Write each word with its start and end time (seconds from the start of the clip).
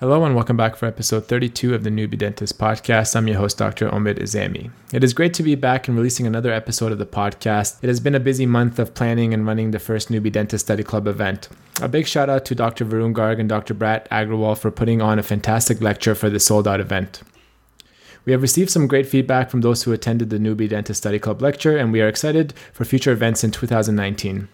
Hello 0.00 0.24
and 0.24 0.34
welcome 0.34 0.56
back 0.56 0.74
for 0.74 0.86
episode 0.86 1.28
32 1.28 1.72
of 1.72 1.84
the 1.84 1.88
Newbie 1.88 2.18
Dentist 2.18 2.58
podcast. 2.58 3.14
I'm 3.14 3.28
your 3.28 3.36
host, 3.36 3.58
Dr. 3.58 3.88
Omid 3.88 4.18
Azami. 4.18 4.72
It 4.92 5.04
is 5.04 5.14
great 5.14 5.32
to 5.34 5.44
be 5.44 5.54
back 5.54 5.86
and 5.86 5.96
releasing 5.96 6.26
another 6.26 6.50
episode 6.52 6.90
of 6.90 6.98
the 6.98 7.06
podcast. 7.06 7.76
It 7.80 7.86
has 7.86 8.00
been 8.00 8.16
a 8.16 8.20
busy 8.20 8.44
month 8.44 8.80
of 8.80 8.92
planning 8.94 9.32
and 9.32 9.46
running 9.46 9.70
the 9.70 9.78
first 9.78 10.08
Newbie 10.10 10.32
Dentist 10.32 10.66
Study 10.66 10.82
Club 10.82 11.06
event. 11.06 11.48
A 11.80 11.86
big 11.86 12.08
shout 12.08 12.28
out 12.28 12.44
to 12.46 12.56
Dr. 12.56 12.84
Varun 12.84 13.14
Garg 13.14 13.38
and 13.38 13.48
Dr. 13.48 13.72
Brat 13.72 14.10
Agrawal 14.10 14.58
for 14.58 14.72
putting 14.72 15.00
on 15.00 15.20
a 15.20 15.22
fantastic 15.22 15.80
lecture 15.80 16.16
for 16.16 16.28
the 16.28 16.40
sold 16.40 16.66
out 16.66 16.80
event. 16.80 17.22
We 18.24 18.32
have 18.32 18.42
received 18.42 18.70
some 18.70 18.88
great 18.88 19.06
feedback 19.06 19.48
from 19.48 19.60
those 19.60 19.84
who 19.84 19.92
attended 19.92 20.28
the 20.28 20.38
Newbie 20.38 20.68
Dentist 20.68 21.02
Study 21.02 21.20
Club 21.20 21.40
lecture, 21.40 21.76
and 21.76 21.92
we 21.92 22.00
are 22.00 22.08
excited 22.08 22.52
for 22.72 22.84
future 22.84 23.12
events 23.12 23.44
in 23.44 23.52
2019. 23.52 24.48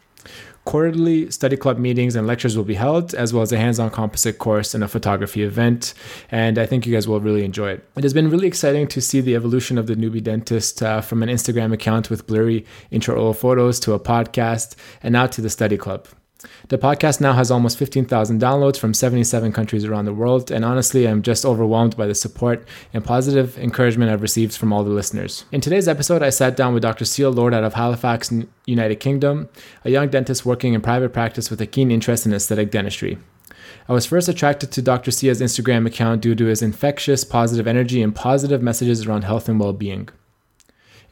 Quarterly 0.66 1.30
study 1.30 1.56
club 1.56 1.78
meetings 1.78 2.14
and 2.14 2.26
lectures 2.26 2.56
will 2.56 2.64
be 2.64 2.74
held, 2.74 3.14
as 3.14 3.32
well 3.32 3.42
as 3.42 3.50
a 3.50 3.58
hands 3.58 3.78
on 3.78 3.90
composite 3.90 4.38
course 4.38 4.74
and 4.74 4.84
a 4.84 4.88
photography 4.88 5.42
event. 5.42 5.94
And 6.30 6.58
I 6.58 6.66
think 6.66 6.86
you 6.86 6.92
guys 6.92 7.08
will 7.08 7.20
really 7.20 7.44
enjoy 7.44 7.70
it. 7.70 7.84
It 7.96 8.04
has 8.04 8.12
been 8.12 8.30
really 8.30 8.46
exciting 8.46 8.86
to 8.88 9.00
see 9.00 9.20
the 9.20 9.34
evolution 9.34 9.78
of 9.78 9.86
the 9.86 9.94
newbie 9.94 10.22
dentist 10.22 10.82
uh, 10.82 11.00
from 11.00 11.22
an 11.22 11.28
Instagram 11.28 11.72
account 11.72 12.10
with 12.10 12.26
blurry 12.26 12.66
intro 12.90 13.32
photos 13.32 13.80
to 13.80 13.94
a 13.94 14.00
podcast 14.00 14.76
and 15.02 15.12
now 15.12 15.26
to 15.26 15.40
the 15.40 15.50
study 15.50 15.76
club. 15.76 16.06
The 16.68 16.78
podcast 16.78 17.20
now 17.20 17.34
has 17.34 17.50
almost 17.50 17.78
15,000 17.78 18.40
downloads 18.40 18.78
from 18.78 18.94
77 18.94 19.52
countries 19.52 19.84
around 19.84 20.06
the 20.06 20.14
world, 20.14 20.50
and 20.50 20.64
honestly, 20.64 21.06
I'm 21.06 21.22
just 21.22 21.44
overwhelmed 21.44 21.96
by 21.96 22.06
the 22.06 22.14
support 22.14 22.66
and 22.92 23.04
positive 23.04 23.58
encouragement 23.58 24.10
I've 24.10 24.22
received 24.22 24.56
from 24.56 24.72
all 24.72 24.84
the 24.84 24.90
listeners. 24.90 25.44
In 25.52 25.60
today's 25.60 25.88
episode, 25.88 26.22
I 26.22 26.30
sat 26.30 26.56
down 26.56 26.72
with 26.72 26.82
Dr. 26.82 27.04
Seal 27.04 27.30
Lord 27.30 27.52
out 27.52 27.64
of 27.64 27.74
Halifax, 27.74 28.32
United 28.66 28.96
Kingdom, 28.96 29.48
a 29.84 29.90
young 29.90 30.08
dentist 30.08 30.46
working 30.46 30.74
in 30.74 30.80
private 30.80 31.12
practice 31.12 31.50
with 31.50 31.60
a 31.60 31.66
keen 31.66 31.90
interest 31.90 32.24
in 32.24 32.32
aesthetic 32.32 32.70
dentistry. 32.70 33.18
I 33.88 33.92
was 33.92 34.06
first 34.06 34.28
attracted 34.28 34.70
to 34.72 34.82
Dr. 34.82 35.10
Sia's 35.10 35.40
Instagram 35.40 35.86
account 35.86 36.22
due 36.22 36.34
to 36.34 36.46
his 36.46 36.62
infectious 36.62 37.24
positive 37.24 37.66
energy 37.66 38.02
and 38.02 38.14
positive 38.14 38.62
messages 38.62 39.06
around 39.06 39.24
health 39.24 39.48
and 39.48 39.58
well 39.58 39.72
being. 39.72 40.08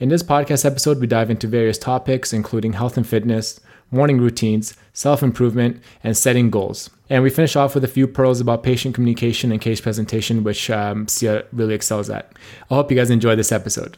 In 0.01 0.11
this 0.11 0.23
podcast 0.23 0.65
episode, 0.65 1.01
we 1.01 1.09
dive 1.09 1.29
into 1.29 1.49
various 1.49 1.77
topics, 1.77 2.33
including 2.33 2.75
health 2.75 2.97
and 2.97 3.05
fitness, 3.05 3.59
morning 3.91 4.19
routines, 4.21 4.75
self 4.93 5.23
improvement, 5.23 5.83
and 6.03 6.17
setting 6.17 6.51
goals. 6.51 6.91
And 7.11 7.23
we 7.23 7.31
finish 7.31 7.57
off 7.57 7.75
with 7.75 7.85
a 7.85 7.89
few 7.89 8.07
pearls 8.07 8.41
about 8.41 8.63
patient 8.63 8.95
communication 8.95 9.51
and 9.51 9.61
case 9.61 9.81
presentation, 9.81 10.45
which 10.45 10.71
um, 10.71 11.09
Sia 11.09 11.45
really 11.53 11.75
excels 11.75 12.11
at. 12.11 12.33
I 12.71 12.75
hope 12.75 12.91
you 12.91 12.97
guys 12.97 13.11
enjoy 13.11 13.37
this 13.37 13.53
episode. 13.53 13.97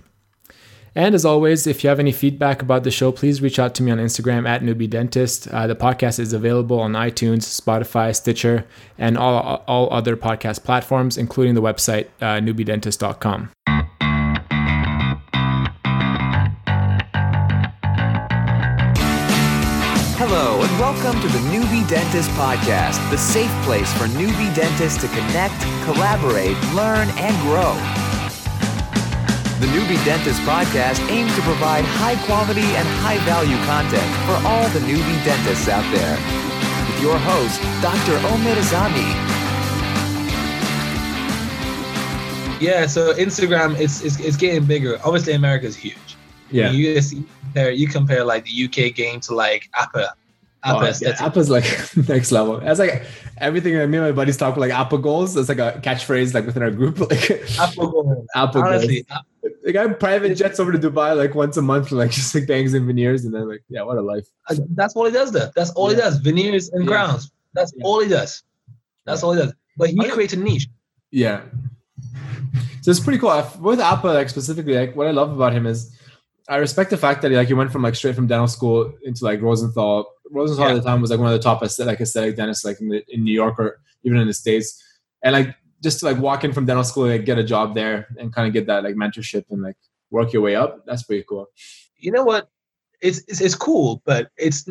And 0.95 1.15
as 1.15 1.25
always, 1.25 1.67
if 1.67 1.85
you 1.85 1.89
have 1.89 2.01
any 2.01 2.11
feedback 2.11 2.63
about 2.63 2.83
the 2.83 2.91
show, 2.91 3.13
please 3.13 3.41
reach 3.41 3.59
out 3.59 3.75
to 3.77 3.83
me 3.83 3.93
on 3.93 3.99
Instagram 3.99 4.49
at 4.49 4.63
newbiedentist. 4.63 5.53
Uh, 5.53 5.67
the 5.69 5.77
podcast 5.77 6.19
is 6.19 6.33
available 6.33 6.81
on 6.81 6.93
iTunes, 6.95 7.61
Spotify, 7.61 8.15
Stitcher, 8.15 8.67
and 8.99 9.17
all, 9.17 9.63
all 9.69 9.93
other 9.93 10.17
podcast 10.17 10.65
platforms, 10.65 11.17
including 11.17 11.55
the 11.55 11.63
website 11.63 12.09
uh, 12.21 12.41
newbiedentist.com. 12.41 13.51
welcome 21.11 21.29
to 21.29 21.39
the 21.39 21.45
Newbie 21.51 21.89
Dentist 21.89 22.31
Podcast, 22.39 23.11
the 23.11 23.19
safe 23.19 23.51
place 23.65 23.93
for 23.95 24.05
newbie 24.05 24.55
dentists 24.55 25.01
to 25.01 25.09
connect, 25.09 25.61
collaborate, 25.83 26.57
learn, 26.73 27.09
and 27.19 27.35
grow. 27.43 27.75
The 29.59 29.67
Newbie 29.75 29.99
Dentist 30.05 30.41
Podcast 30.43 31.01
aims 31.11 31.35
to 31.35 31.43
provide 31.43 31.85
high 31.85 32.15
quality 32.27 32.63
and 32.63 32.87
high 33.03 33.19
value 33.27 33.57
content 33.67 34.07
for 34.23 34.39
all 34.47 34.69
the 34.69 34.79
newbie 34.87 35.25
dentists 35.25 35.67
out 35.67 35.83
there. 35.93 36.15
With 36.87 37.03
your 37.03 37.19
host, 37.19 37.61
Dr. 37.83 38.17
Omid 38.31 38.55
Azami. 38.63 39.11
Yeah, 42.61 42.87
so 42.87 43.15
Instagram 43.15 43.77
is 43.81 44.01
is 44.03 44.21
it's 44.21 44.37
getting 44.37 44.65
bigger. 44.65 45.01
Obviously, 45.05 45.33
America 45.33 45.67
is 45.67 45.75
huge. 45.75 46.17
Yeah. 46.53 46.71
You 46.71 46.95
just 46.95 47.17
compare 47.43 47.73
you 47.73 47.89
compare 47.89 48.25
like 48.25 48.45
the 48.45 48.65
UK 48.67 48.95
game 48.95 49.19
to 49.23 49.35
like 49.35 49.69
Apa. 49.75 50.15
Apa 50.63 50.93
Oh, 50.93 50.93
yeah. 51.01 51.17
Apa's 51.25 51.49
like 51.49 51.65
next 52.09 52.31
level. 52.33 52.61
That's 52.61 52.79
like 52.79 53.05
everything 53.39 53.75
that 53.75 53.87
me 53.89 53.97
and 53.99 54.07
my 54.07 54.13
buddies 54.13 54.37
talk 54.37 54.57
like 54.57 54.71
Apa 54.73 54.99
goals. 54.99 55.37
It's 55.37 55.49
like 55.49 55.59
a 55.59 55.81
catchphrase, 55.83 56.35
like 56.35 56.45
within 56.47 56.63
our 56.63 56.71
group. 56.71 56.99
Like 57.11 57.31
Apa 57.59 57.77
goal. 57.77 58.27
Apa 58.37 58.59
Honestly, 58.59 59.07
goals. 59.09 59.55
The 59.65 59.73
guy 59.73 59.87
private 59.95 60.35
jets 60.35 60.61
over 60.61 60.73
to 60.73 60.79
Dubai 60.79 61.17
like 61.17 61.35
once 61.35 61.57
a 61.57 61.63
month, 61.63 61.93
like 62.03 62.11
just 62.11 62.35
like 62.35 62.47
bangs 62.47 62.75
and 62.75 62.87
veneers, 62.87 63.25
and 63.25 63.35
then 63.35 63.49
like, 63.49 63.63
yeah, 63.69 63.83
what 63.83 63.97
a 63.97 64.03
life. 64.03 64.27
uh, 64.51 64.57
that's 64.75 64.95
all 64.95 65.07
he 65.07 65.13
does. 65.13 65.33
There. 65.33 65.51
That's 65.57 65.71
all 65.71 65.89
he 65.89 65.97
does. 65.97 66.19
Veneers 66.19 66.69
and 66.71 66.85
Yeah. 66.85 66.91
crowns. 66.91 67.31
That's 67.55 67.73
Yeah. 67.77 67.85
all 67.85 68.01
he 68.01 68.09
does. 68.09 68.43
That's 69.07 69.23
Yeah. 69.23 69.27
all 69.27 69.33
he 69.35 69.41
does. 69.41 69.53
But 69.79 69.91
he 69.91 70.09
creates 70.11 70.35
a 70.35 70.37
niche. 70.37 70.69
Yeah. 71.11 71.41
So 72.83 72.91
it's 72.91 73.01
pretty 73.01 73.19
cool. 73.19 73.31
I- 73.31 73.49
With 73.61 73.81
Apa, 73.81 74.09
like 74.09 74.29
specifically, 74.29 74.75
like 74.77 74.95
what 74.97 75.07
I 75.07 75.11
love 75.11 75.33
about 75.33 75.53
him 75.53 75.67
is 75.67 75.97
I 76.49 76.57
respect 76.57 76.91
the 76.91 76.97
fact 76.97 77.23
that 77.23 77.31
he, 77.31 77.37
like 77.37 77.49
he 77.49 77.55
went 77.55 77.71
from 77.73 77.83
like 77.83 77.95
straight 77.95 78.15
from 78.17 78.27
dental 78.27 78.49
school 78.49 78.93
into 79.05 79.25
like 79.25 79.41
Rosenthal. 79.41 80.07
Rosenthal 80.31 80.67
Yeah. 80.69 80.75
at 80.77 80.83
the 80.83 80.89
time 80.89 81.01
was 81.01 81.11
like 81.11 81.21
one 81.21 81.33
of 81.33 81.39
the 81.39 81.43
top 81.43 81.63
aesthetic, 81.63 81.93
like 81.93 82.01
aesthetic 82.01 82.37
dentists 82.37 82.65
like 82.65 82.81
in, 82.81 82.89
the, 82.89 83.05
in 83.09 83.25
New 83.25 83.33
York 83.33 83.59
or 83.59 83.81
even 84.05 84.19
in 84.19 84.27
the 84.27 84.35
States. 84.35 84.83
And 85.23 85.33
like 85.35 85.55
just 85.83 86.01
to 86.01 86.07
like 86.07 86.19
walk 86.19 86.45
in 86.45 86.53
from 86.53 86.67
dental 86.67 86.85
school, 86.85 87.07
like 87.09 87.25
get 87.25 87.39
a 87.39 87.45
job 87.45 87.75
there 87.75 88.09
and 88.19 88.33
kind 88.33 88.47
of 88.47 88.53
get 88.53 88.67
that 88.67 88.85
like 88.85 88.95
mentorship 88.95 89.45
and 89.51 89.63
like 89.63 89.77
work 90.11 90.33
your 90.33 90.43
way 90.43 90.55
up. 90.57 90.85
That's 90.87 91.03
pretty 91.03 91.25
cool. 91.29 91.47
You 91.97 92.13
know 92.13 92.25
what? 92.25 92.49
It's 93.03 93.19
it's, 93.29 93.41
it's 93.41 93.55
cool, 93.55 94.03
but 94.05 94.31
it's 94.37 94.69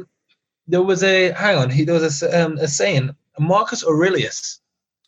there 0.68 0.84
was 0.84 1.04
a 1.04 1.32
hang 1.32 1.58
on. 1.58 1.70
He 1.70 1.84
there 1.84 1.96
was 2.00 2.22
a, 2.24 2.46
um, 2.46 2.58
a 2.58 2.68
saying. 2.68 3.16
Marcus 3.40 3.86
Aurelius, 3.86 4.60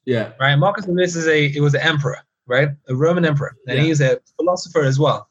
Yeah. 0.06 0.32
right? 0.40 0.56
Marcus 0.56 0.86
Aurelius 0.88 1.16
is 1.18 1.28
a 1.28 1.48
it 1.56 1.60
was 1.62 1.74
an 1.74 1.82
emperor, 1.82 2.18
right? 2.48 2.70
A 2.88 2.96
Roman 2.96 3.26
emperor, 3.26 3.56
and 3.68 3.78
Yeah. 3.78 3.84
he's 3.84 4.00
a 4.02 4.20
philosopher 4.38 4.84
as 4.84 4.98
well. 4.98 5.30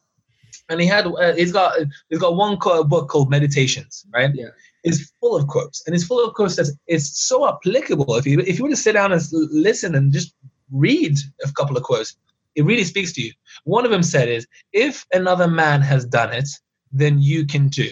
And 0.68 0.80
he 0.80 0.86
had 0.86 1.06
uh, 1.06 1.32
he's 1.34 1.50
got 1.52 1.72
he's 2.10 2.18
got 2.18 2.36
one 2.36 2.58
co- 2.58 2.84
book 2.84 3.08
called 3.08 3.30
Meditations, 3.30 4.04
right? 4.12 4.30
Yeah. 4.34 4.48
It's 4.82 5.12
full 5.20 5.36
of 5.36 5.46
quotes, 5.46 5.82
and 5.86 5.94
it's 5.94 6.04
full 6.04 6.24
of 6.24 6.34
quotes 6.34 6.56
that 6.56 6.70
it's 6.86 7.20
so 7.28 7.46
applicable. 7.48 8.16
If 8.16 8.26
you 8.26 8.40
if 8.40 8.58
you 8.58 8.64
were 8.64 8.70
to 8.70 8.76
sit 8.76 8.92
down 8.92 9.12
and 9.12 9.22
listen 9.32 9.94
and 9.94 10.12
just 10.12 10.34
read 10.70 11.18
a 11.44 11.52
couple 11.52 11.76
of 11.76 11.82
quotes, 11.82 12.16
it 12.54 12.64
really 12.64 12.84
speaks 12.84 13.12
to 13.14 13.22
you. 13.22 13.32
One 13.64 13.84
of 13.84 13.90
them 13.90 14.02
said 14.02 14.28
is, 14.28 14.46
"If 14.72 15.06
another 15.12 15.48
man 15.48 15.82
has 15.82 16.04
done 16.06 16.32
it, 16.32 16.48
then 16.92 17.20
you 17.20 17.46
can 17.46 17.68
do, 17.68 17.88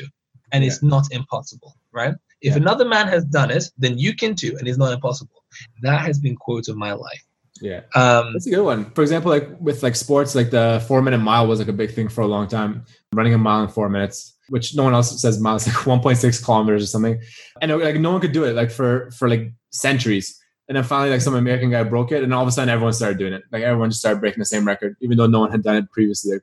and 0.53 0.65
it's 0.65 0.83
not 0.83 1.07
impossible." 1.13 1.77
Right? 1.93 2.15
If 2.41 2.55
Yeah. 2.55 2.63
another 2.63 2.85
man 2.85 3.09
has 3.09 3.25
done 3.25 3.51
it, 3.51 3.65
then 3.77 3.99
you 3.99 4.15
can 4.15 4.35
too, 4.35 4.57
and 4.59 4.69
it's 4.69 4.79
not 4.79 4.93
impossible. 4.93 5.43
That 5.83 6.01
has 6.01 6.19
been 6.19 6.37
quote 6.37 6.69
of 6.69 6.77
my 6.77 6.93
life. 6.93 7.25
Yeah. 7.61 7.81
Um, 7.97 8.33
That's 8.33 8.47
a 8.47 8.51
good 8.51 8.63
one. 8.65 8.91
For 8.93 9.03
example, 9.03 9.31
like 9.31 9.49
with 9.61 9.83
like 9.83 9.97
sports, 9.97 10.35
like 10.35 10.51
the 10.51 10.83
four 10.87 11.03
minute 11.03 11.19
mile 11.19 11.47
was 11.47 11.59
like 11.59 11.69
a 11.69 11.73
big 11.73 11.93
thing 11.93 12.09
for 12.09 12.21
a 12.21 12.27
long 12.27 12.47
time. 12.47 12.85
Running 13.13 13.35
a 13.35 13.39
mile 13.39 13.65
in 13.65 13.69
four 13.69 13.89
minutes, 13.89 14.35
which 14.49 14.75
no 14.75 14.85
one 14.85 14.95
else 14.95 15.21
says 15.21 15.41
miles, 15.41 15.67
like 15.69 15.77
1.6 15.77 16.45
kilometers 16.45 16.83
or 16.83 16.87
something. 16.87 17.21
And 17.61 17.77
like 17.81 17.97
no 17.97 18.13
one 18.13 18.21
could 18.21 18.33
do 18.33 18.45
it 18.45 18.55
like 18.55 18.71
for 18.71 19.11
for 19.13 19.29
like 19.29 19.53
centuries. 19.71 20.39
And 20.69 20.77
then 20.77 20.85
finally, 20.85 21.11
like 21.11 21.23
some 21.23 21.35
American 21.35 21.71
guy 21.71 21.83
broke 21.83 22.13
it, 22.13 22.23
and 22.23 22.35
all 22.35 22.43
of 22.43 22.49
a 22.49 22.53
sudden 22.53 22.69
everyone 22.69 22.93
started 22.93 23.19
doing 23.19 23.33
it. 23.33 23.43
Like 23.51 23.63
everyone 23.63 23.89
just 23.91 24.01
started 24.01 24.21
breaking 24.21 24.41
the 24.41 24.45
same 24.45 24.67
record, 24.67 24.97
even 25.01 25.17
though 25.17 25.27
no 25.27 25.41
one 25.41 25.51
had 25.51 25.63
done 25.63 25.77
it 25.77 25.91
previously. 25.91 26.39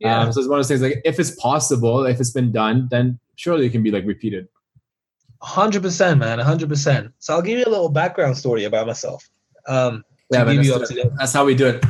yeah. 0.00 0.20
Um, 0.22 0.32
so 0.32 0.40
it's 0.40 0.48
one 0.48 0.58
of 0.58 0.64
those 0.66 0.68
things 0.68 0.82
like 0.82 1.00
if 1.04 1.20
it's 1.20 1.30
possible, 1.36 2.04
if 2.04 2.18
it's 2.20 2.32
been 2.32 2.50
done, 2.50 2.88
then 2.90 3.20
surely 3.36 3.66
it 3.66 3.70
can 3.70 3.82
be 3.84 3.90
like 3.92 4.04
repeated. 4.04 4.48
Hundred 5.40 5.82
percent, 5.82 6.18
man. 6.18 6.40
hundred 6.40 6.68
percent. 6.68 7.12
So 7.20 7.34
I'll 7.34 7.42
give 7.42 7.58
you 7.58 7.64
a 7.64 7.70
little 7.70 7.88
background 7.88 8.36
story 8.36 8.64
about 8.64 8.86
myself. 8.88 9.28
Um, 9.68 10.04
Yeah, 10.32 10.42
man, 10.44 10.56
that's, 10.56 10.92
that's 11.16 11.32
how 11.32 11.44
we 11.44 11.54
do 11.54 11.68
it. 11.68 11.84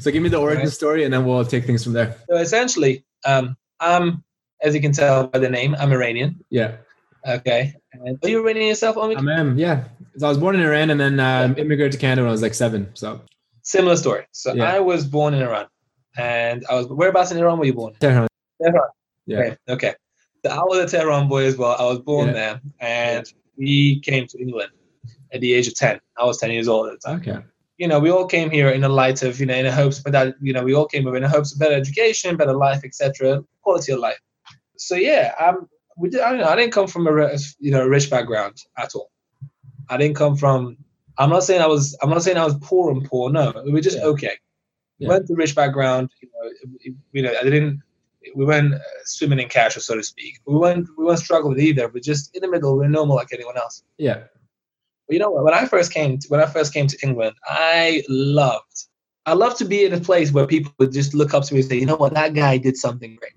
So 0.00 0.10
give 0.10 0.22
me 0.22 0.28
the 0.28 0.38
origin 0.38 0.64
Right. 0.64 0.72
story, 0.72 1.04
and 1.04 1.14
then 1.14 1.24
we'll 1.24 1.44
take 1.44 1.64
things 1.64 1.84
from 1.84 1.92
there. 1.92 2.16
So 2.28 2.36
essentially, 2.36 3.04
um, 3.24 3.56
I'm, 3.78 4.24
as 4.64 4.74
you 4.74 4.80
can 4.80 4.92
tell 4.92 5.26
by 5.28 5.38
the 5.38 5.48
name, 5.48 5.76
I'm 5.78 5.92
Iranian. 5.92 6.44
Yeah. 6.50 6.76
Okay. 7.26 7.74
And 7.92 8.18
are 8.22 8.28
you 8.28 8.40
Iranian 8.42 8.68
yourself, 8.68 8.96
Omid? 8.96 9.16
I 9.28 9.40
am, 9.40 9.56
yeah. 9.58 9.84
So 10.18 10.26
I 10.26 10.28
was 10.28 10.38
born 10.38 10.54
in 10.56 10.62
Iran 10.62 10.90
and 10.90 10.98
then 11.00 11.20
uh, 11.20 11.54
immigrated 11.56 11.92
to 11.92 11.98
Canada 11.98 12.22
when 12.22 12.28
I 12.28 12.32
was 12.32 12.42
like 12.42 12.54
seven. 12.54 12.90
So 12.94 13.20
Similar 13.62 13.96
story. 13.96 14.24
So 14.32 14.52
Yeah. 14.54 14.64
I 14.74 14.80
was 14.80 15.06
born 15.06 15.32
in 15.34 15.42
Iran, 15.42 15.66
and 16.18 16.64
I 16.70 16.74
was 16.74 16.86
whereabouts 16.88 17.30
in 17.32 17.38
Iran 17.38 17.58
were 17.58 17.64
you 17.64 17.72
born? 17.74 17.94
Tehran. 18.00 18.28
Tehran. 18.62 18.82
Yeah. 19.26 19.38
Okay. 19.38 19.56
Okay. 19.68 19.94
So 20.44 20.50
I 20.50 20.62
was 20.64 20.78
a 20.80 20.86
Tehran 20.96 21.28
boy 21.28 21.44
as 21.46 21.56
well. 21.56 21.74
I 21.78 21.84
was 21.84 22.00
born 22.00 22.26
Yeah. 22.28 22.32
there, 22.34 22.60
and 22.80 23.24
we 23.56 24.00
came 24.00 24.26
to 24.26 24.38
England 24.38 24.70
at 25.32 25.40
the 25.40 25.54
age 25.54 25.66
of 25.66 25.74
ten. 25.74 25.98
I 26.18 26.24
was 26.24 26.36
ten 26.38 26.50
years 26.50 26.68
old 26.68 26.88
at 26.88 27.00
the 27.00 27.08
time. 27.08 27.20
Okay. 27.20 27.38
you 27.78 27.88
know, 27.88 27.98
we 27.98 28.10
all 28.10 28.26
came 28.26 28.50
here 28.50 28.68
in 28.76 28.80
the 28.82 28.88
light 28.88 29.20
of, 29.24 29.40
you 29.40 29.46
know, 29.46 29.54
in 29.62 29.64
the 29.64 29.72
hopes 29.72 30.00
that, 30.04 30.36
you 30.40 30.52
know, 30.52 30.62
we 30.62 30.72
all 30.76 30.86
came 30.86 31.02
here 31.02 31.16
in 31.16 31.22
the 31.24 31.28
hopes 31.28 31.52
of 31.52 31.58
better 31.58 31.74
education, 31.74 32.36
better 32.36 32.52
life, 32.66 32.82
etc., 32.84 33.42
quality 33.62 33.90
of 33.92 33.98
life. 33.98 34.20
So 34.86 34.96
yeah, 34.96 35.32
um, 35.40 35.68
we 35.96 36.10
did, 36.10 36.20
I 36.20 36.30
don't 36.30 36.40
know, 36.40 36.48
I 36.48 36.56
didn't 36.56 36.72
come 36.72 36.86
from 36.86 37.06
a, 37.06 37.38
you 37.58 37.70
know, 37.70 37.82
a 37.82 37.88
rich 37.88 38.10
background 38.10 38.58
at 38.76 38.94
all. 38.94 39.10
I 39.88 39.96
didn't 39.96 40.16
come 40.16 40.36
from. 40.36 40.76
I'm 41.18 41.30
not 41.30 41.44
saying 41.44 41.62
I 41.62 41.66
was. 41.66 41.96
I'm 42.02 42.10
not 42.10 42.22
saying 42.22 42.36
I 42.36 42.44
was 42.44 42.56
poor 42.60 42.90
and 42.90 43.04
poor. 43.04 43.30
No, 43.30 43.52
we 43.64 43.72
were 43.72 43.80
just 43.80 43.98
Yeah. 43.98 44.04
okay. 44.04 44.32
Yeah. 44.98 45.08
Went 45.08 45.26
to 45.26 45.34
a 45.34 45.36
rich 45.36 45.54
background. 45.54 46.10
You 46.20 46.28
know, 46.32 46.94
you 47.12 47.22
know, 47.22 47.34
I 47.38 47.44
didn't. 47.44 47.82
We 48.34 48.44
weren't 48.44 48.74
uh, 48.74 48.78
swimming 49.04 49.38
in 49.38 49.48
cash, 49.48 49.74
so 49.74 49.94
to 49.94 50.02
speak. 50.02 50.40
We 50.46 50.54
weren't. 50.54 50.88
We 50.96 51.04
weren't 51.04 51.18
struggling 51.18 51.60
either. 51.60 51.88
We're 51.88 52.00
just 52.00 52.34
in 52.34 52.42
the 52.42 52.48
middle. 52.48 52.76
We're 52.76 52.88
normal 52.88 53.16
like 53.16 53.32
anyone 53.32 53.56
else. 53.56 53.84
Yeah. 53.98 54.24
But 55.06 55.14
you 55.14 55.18
know 55.18 55.30
what? 55.30 55.44
When 55.44 55.54
I 55.54 55.66
first 55.66 55.92
came, 55.92 56.18
to, 56.18 56.28
when 56.28 56.40
I 56.40 56.46
first 56.46 56.72
came 56.72 56.86
to 56.86 56.98
England, 57.02 57.36
I 57.44 58.02
loved, 58.08 58.86
I 59.26 59.34
loved 59.34 59.58
to 59.58 59.66
be 59.66 59.84
in 59.84 59.92
a 59.92 60.00
place 60.00 60.32
where 60.32 60.46
people 60.46 60.72
would 60.78 60.92
just 60.92 61.12
look 61.12 61.34
up 61.34 61.44
to 61.44 61.54
me 61.54 61.60
and 61.60 61.68
say, 61.68 61.76
you 61.76 61.84
know 61.84 61.96
what, 61.96 62.14
that 62.14 62.32
guy 62.32 62.56
did 62.56 62.78
something 62.78 63.14
great. 63.16 63.34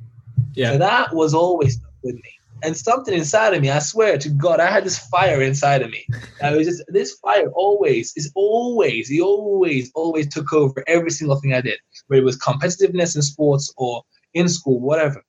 Yeah. 0.57 0.71
So 0.71 0.77
that 0.79 1.13
was 1.13 1.33
always 1.33 1.79
with 2.03 2.15
me. 2.15 2.31
And 2.63 2.75
something 2.75 3.13
inside 3.13 3.53
of 3.53 3.61
me, 3.61 3.69
I 3.69 3.77
swear 3.77 4.17
to 4.17 4.29
God, 4.29 4.59
I 4.59 4.69
had 4.71 4.83
this 4.83 4.97
fire 4.97 5.41
inside 5.43 5.83
of 5.83 5.91
me. 5.91 6.07
I 6.41 6.55
was 6.55 6.65
just 6.65 6.81
this 6.87 7.13
fire 7.23 7.49
always 7.53 8.13
is 8.15 8.31
always, 8.33 9.07
he 9.07 9.21
always, 9.21 9.91
always 9.93 10.27
took 10.33 10.51
over 10.53 10.83
every 10.87 11.11
single 11.11 11.39
thing 11.39 11.53
I 11.53 11.61
did, 11.61 11.77
whether 12.07 12.21
it 12.23 12.25
was 12.25 12.39
competitiveness 12.39 13.15
in 13.15 13.21
sports 13.21 13.71
or 13.77 14.01
in 14.33 14.49
school, 14.49 14.79
whatever. 14.79 15.23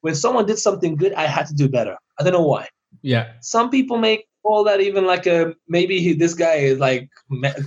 When 0.00 0.14
someone 0.14 0.46
did 0.46 0.58
something 0.58 0.96
good, 0.96 1.12
I 1.12 1.26
had 1.26 1.46
to 1.48 1.54
do 1.54 1.68
better. 1.68 1.96
I 2.18 2.22
don't 2.22 2.32
know 2.32 2.46
why. 2.46 2.68
Yeah. 3.02 3.32
Some 3.42 3.68
people 3.68 3.98
make 3.98 4.26
all 4.42 4.64
that 4.64 4.80
even 4.80 5.04
like 5.04 5.26
a 5.26 5.54
maybe 5.68 6.00
he, 6.00 6.14
this 6.14 6.32
guy 6.32 6.54
is 6.54 6.78
like 6.78 7.10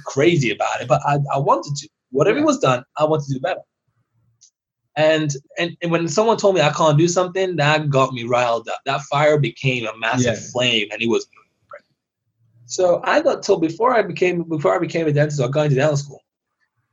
crazy 0.06 0.50
about 0.50 0.82
it, 0.82 0.88
but 0.88 1.02
I, 1.06 1.20
I 1.32 1.38
wanted 1.38 1.76
to. 1.76 1.90
Whatever 2.10 2.40
Yeah. 2.40 2.46
was 2.46 2.60
done, 2.60 2.84
I 2.98 3.06
wanted 3.06 3.28
to 3.28 3.34
do 3.36 3.40
better. 3.40 3.62
And, 4.96 5.32
and 5.58 5.76
and 5.82 5.92
when 5.92 6.08
someone 6.08 6.38
told 6.38 6.54
me 6.56 6.62
I 6.62 6.72
can't 6.72 6.98
do 7.00 7.08
something, 7.08 7.56
that 7.56 7.90
got 7.90 8.14
me 8.14 8.26
riled 8.26 8.68
up. 8.70 8.80
That 8.86 9.02
fire 9.02 9.40
became 9.40 9.88
a 9.88 9.98
massive 9.98 10.36
Yeah. 10.36 10.50
flame, 10.52 10.88
and 10.92 11.02
it 11.02 11.08
was. 11.10 11.26
So 12.66 13.02
I 13.04 13.22
got 13.22 13.44
told 13.44 13.62
before 13.62 13.94
I 13.96 14.02
became 14.04 14.44
before 14.44 14.76
I 14.76 14.80
became 14.80 15.08
a 15.08 15.12
dentist 15.12 15.40
or 15.42 15.50
going 15.50 15.70
to 15.70 15.76
dental 15.76 15.98
school. 15.98 16.22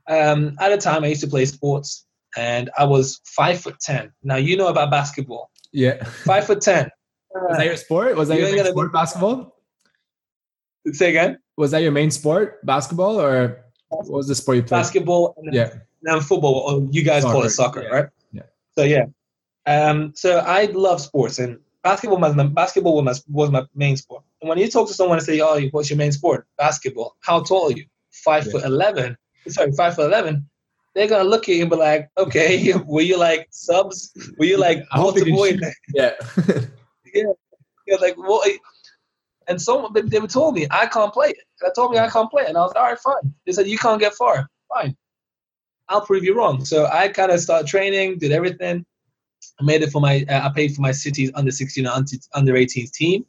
Um, 0.08 0.56
at 0.60 0.70
the 0.70 0.78
time, 0.78 1.04
I 1.04 1.08
used 1.08 1.20
to 1.20 1.26
play 1.28 1.44
sports, 1.44 2.06
and 2.36 2.70
I 2.78 2.84
was 2.84 3.20
five 3.26 3.60
foot 3.60 3.78
ten. 3.80 4.12
Now 4.22 4.36
you 4.36 4.56
know 4.56 4.68
about 4.68 4.90
basketball. 4.90 5.50
Yeah. 5.72 6.02
Five 6.24 6.46
foot 6.46 6.60
ten. 6.60 6.90
Was 7.32 7.58
that 7.58 7.66
your 7.66 7.76
sport? 7.76 8.16
Was 8.16 8.28
that 8.28 8.38
You 8.38 8.46
your 8.46 8.56
main 8.56 8.72
sport, 8.72 8.92
be- 8.92 8.96
basketball? 8.96 9.56
Say 10.92 11.10
again. 11.10 11.38
Was 11.56 11.70
that 11.72 11.82
your 11.82 11.92
main 11.92 12.10
sport, 12.10 12.64
basketball, 12.66 13.20
or 13.20 13.64
what 13.88 14.08
was 14.10 14.26
the 14.26 14.34
sport 14.34 14.56
you 14.56 14.62
played? 14.62 14.78
Basketball 14.80 15.34
and 15.36 15.54
Yeah. 15.54 15.70
Then 16.02 16.20
football, 16.20 16.54
or 16.54 16.88
you 16.90 17.02
guys 17.02 17.22
call 17.24 17.42
it 17.44 17.50
Soccer, 17.50 17.80
soccer, 17.80 17.82
yeah, 17.82 17.94
right? 17.94 18.08
yeah. 18.32 18.42
So 18.76 18.84
yeah, 18.84 19.04
um, 19.66 20.12
so 20.14 20.38
I 20.38 20.66
love 20.66 21.00
sports, 21.00 21.38
and 21.38 21.58
basketball 21.82 22.18
was 22.18 22.34
my 22.34 22.46
basketball 22.46 22.94
was 23.02 23.04
my, 23.04 23.14
was 23.34 23.50
my 23.50 23.64
main 23.74 23.96
sport. 23.96 24.22
And 24.40 24.48
when 24.48 24.58
you 24.58 24.68
talk 24.68 24.88
to 24.88 24.94
someone 24.94 25.18
and 25.18 25.26
say, 25.26 25.40
"Oh, 25.40 25.60
what's 25.72 25.90
your 25.90 25.96
main 25.98 26.12
sport?" 26.12 26.46
Basketball. 26.58 27.16
How 27.20 27.42
tall 27.42 27.68
are 27.70 27.76
you? 27.76 27.84
Five 28.10 28.46
Yeah. 28.46 28.52
foot 28.52 28.64
eleven. 28.64 29.16
Sorry, 29.48 29.72
five 29.72 29.94
foot 29.94 30.06
eleven. 30.06 30.46
They're 30.94 31.06
gonna 31.08 31.28
look 31.28 31.48
at 31.48 31.54
you 31.54 31.62
and 31.62 31.70
be 31.70 31.76
like, 31.76 32.08
"Okay, 32.18 32.72
were 32.86 33.02
you 33.02 33.16
like 33.18 33.46
subs? 33.50 34.12
Were 34.38 34.46
you 34.46 34.56
like 34.58 34.78
I 34.92 34.98
hope 34.98 35.16
you 35.16 35.24
can 35.24 35.34
multiple?" 35.34 35.68
shoot. 35.68 35.74
Yeah. 35.94 36.12
You're 37.86 37.98
like, 38.00 38.16
what? 38.16 38.48
And 39.48 39.60
someone 39.60 39.92
they, 39.92 40.02
they 40.02 40.20
told 40.26 40.54
me 40.54 40.66
I 40.70 40.86
can't 40.86 41.12
play 41.12 41.28
it. 41.30 41.38
And 41.60 41.68
I 41.70 41.72
told 41.74 41.90
me 41.90 41.98
I 41.98 42.08
can't 42.08 42.30
play 42.30 42.44
it, 42.44 42.48
and 42.48 42.56
I 42.56 42.60
was 42.60 42.72
like, 42.74 42.82
all 42.82 42.90
right, 42.90 42.98
fine. 42.98 43.34
They 43.46 43.52
said 43.52 43.66
you 43.66 43.78
can't 43.78 44.00
get 44.00 44.14
far. 44.14 44.48
Fine, 44.72 44.96
I'll 45.90 46.00
prove 46.06 46.24
you 46.24 46.34
wrong. 46.36 46.64
So 46.64 46.86
I 46.86 47.08
kind 47.08 47.30
of 47.30 47.40
started 47.40 47.66
training, 47.66 48.18
did 48.18 48.32
everything. 48.32 48.86
I 49.60 49.64
made 49.64 49.82
it 49.82 49.90
for 49.90 50.00
my. 50.00 50.24
Uh, 50.28 50.48
I 50.48 50.52
paid 50.54 50.74
for 50.74 50.80
my 50.80 50.92
city's 50.92 51.30
under 51.34 51.50
16 51.50 51.84
and 51.84 51.94
under, 51.94 52.16
under 52.34 52.54
18s 52.54 52.90
team. 52.92 53.26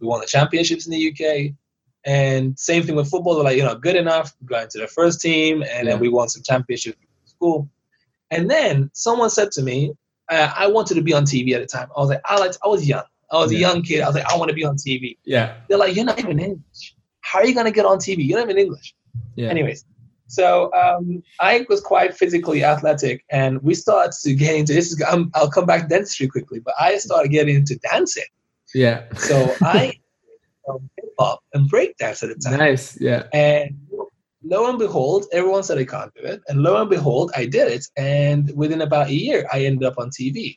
We 0.00 0.06
won 0.06 0.20
the 0.20 0.26
championships 0.26 0.86
in 0.86 0.92
the 0.92 1.10
UK. 1.10 1.54
And 2.04 2.58
same 2.58 2.82
thing 2.82 2.96
with 2.96 3.08
football. 3.08 3.34
They're 3.36 3.44
like, 3.44 3.56
you 3.56 3.62
know, 3.62 3.76
good 3.76 3.96
enough, 3.96 4.34
going 4.44 4.68
to 4.68 4.78
the 4.78 4.86
first 4.88 5.20
team, 5.20 5.62
and 5.62 5.86
Yeah. 5.86 5.92
then 5.92 6.00
we 6.00 6.08
won 6.08 6.28
some 6.28 6.42
championships 6.42 6.98
in 7.00 7.28
school. 7.28 7.68
And 8.30 8.50
then 8.50 8.90
someone 8.92 9.30
said 9.30 9.52
to 9.52 9.62
me, 9.62 9.92
uh, 10.30 10.52
I 10.56 10.66
wanted 10.66 10.94
to 10.94 11.02
be 11.02 11.12
on 11.14 11.24
TV 11.24 11.54
at 11.54 11.60
the 11.60 11.66
time. 11.66 11.88
I 11.96 12.00
was 12.00 12.08
like, 12.08 12.20
I 12.24 12.38
like, 12.38 12.52
I 12.64 12.68
was 12.68 12.86
young. 12.88 13.04
I 13.30 13.36
was 13.36 13.52
a 13.52 13.56
young 13.56 13.82
kid. 13.82 14.00
I 14.02 14.06
was 14.08 14.16
like, 14.16 14.26
I 14.30 14.36
want 14.36 14.48
to 14.50 14.54
be 14.54 14.64
on 14.64 14.76
TV. 14.76 15.16
Yeah. 15.24 15.54
They're 15.68 15.78
like, 15.78 15.94
you're 15.96 16.04
not 16.04 16.18
even 16.18 16.38
English. 16.38 16.96
How 17.20 17.38
are 17.38 17.46
you 17.46 17.54
gonna 17.54 17.70
get 17.70 17.86
on 17.86 17.98
TV? 17.98 18.26
You're 18.26 18.38
not 18.40 18.50
even 18.50 18.58
English. 18.58 18.94
Yeah. 19.36 19.48
Anyways, 19.48 19.84
so 20.32 20.72
um, 20.72 21.22
I 21.40 21.66
was 21.68 21.82
quite 21.82 22.16
physically 22.16 22.64
athletic, 22.64 23.22
and 23.30 23.62
we 23.62 23.74
started 23.74 24.12
to 24.22 24.34
get 24.34 24.56
into 24.56 24.72
this. 24.72 24.90
Is 24.90 25.02
I'm, 25.06 25.30
I'll 25.34 25.50
come 25.50 25.66
back 25.66 25.82
to 25.82 25.88
dentistry 25.88 26.26
quickly, 26.26 26.58
but 26.58 26.72
I 26.80 26.96
started 26.96 27.28
getting 27.28 27.56
into 27.56 27.78
dancing. 27.90 28.24
Yeah. 28.74 29.04
So 29.14 29.54
I 29.60 29.92
um, 30.70 30.88
hip 30.96 31.10
hop 31.18 31.40
and 31.52 31.68
break 31.68 31.98
dance 31.98 32.22
at 32.22 32.30
the 32.30 32.36
time. 32.36 32.58
Nice. 32.58 32.98
Yeah. 32.98 33.24
And 33.34 33.76
lo 34.42 34.70
and 34.70 34.78
behold, 34.78 35.26
everyone 35.32 35.64
said 35.64 35.76
I 35.76 35.84
can't 35.84 36.14
do 36.14 36.22
it. 36.22 36.40
And 36.48 36.62
lo 36.62 36.80
and 36.80 36.88
behold, 36.88 37.30
I 37.36 37.44
did 37.44 37.70
it. 37.70 37.84
And 37.98 38.50
within 38.56 38.80
about 38.80 39.08
a 39.08 39.14
year, 39.14 39.46
I 39.52 39.66
ended 39.66 39.84
up 39.84 39.98
on 39.98 40.08
TV. 40.08 40.56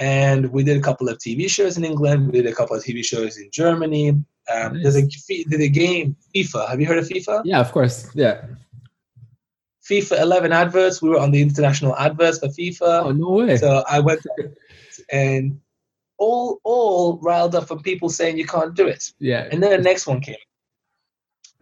And 0.00 0.50
we 0.50 0.64
did 0.64 0.78
a 0.78 0.80
couple 0.80 1.08
of 1.08 1.18
TV 1.18 1.48
shows 1.48 1.76
in 1.76 1.84
England. 1.84 2.32
We 2.32 2.42
did 2.42 2.50
a 2.50 2.54
couple 2.56 2.74
of 2.74 2.82
TV 2.82 3.04
shows 3.04 3.38
in 3.38 3.50
Germany. 3.52 4.08
Um, 4.52 4.82
There's 4.82 4.96
a 4.96 5.06
there's 5.46 5.62
a 5.62 5.68
game 5.68 6.16
FIFA. 6.34 6.68
Have 6.70 6.80
you 6.80 6.86
heard 6.86 6.98
of 6.98 7.06
FIFA? 7.06 7.42
Yeah. 7.44 7.60
Of 7.60 7.70
course. 7.70 8.10
Yeah. 8.14 8.46
FIFA 9.90 10.20
11 10.22 10.52
adverts. 10.52 11.02
We 11.02 11.08
were 11.10 11.18
on 11.18 11.30
the 11.32 11.42
international 11.42 11.96
adverts 11.96 12.38
for 12.38 12.48
FIFA. 12.48 13.04
Oh 13.06 13.12
no 13.12 13.30
way. 13.30 13.56
So 13.56 13.82
I 13.88 13.98
went 14.00 14.20
and 15.12 15.60
all 16.18 16.60
all 16.64 17.18
riled 17.22 17.54
up 17.54 17.66
from 17.66 17.82
people 17.82 18.08
saying 18.08 18.38
you 18.38 18.46
can't 18.46 18.74
do 18.74 18.86
it. 18.86 19.12
yeah. 19.18 19.48
And 19.50 19.62
then 19.62 19.70
the 19.70 19.78
next 19.78 20.06
one 20.06 20.20
came. 20.20 20.36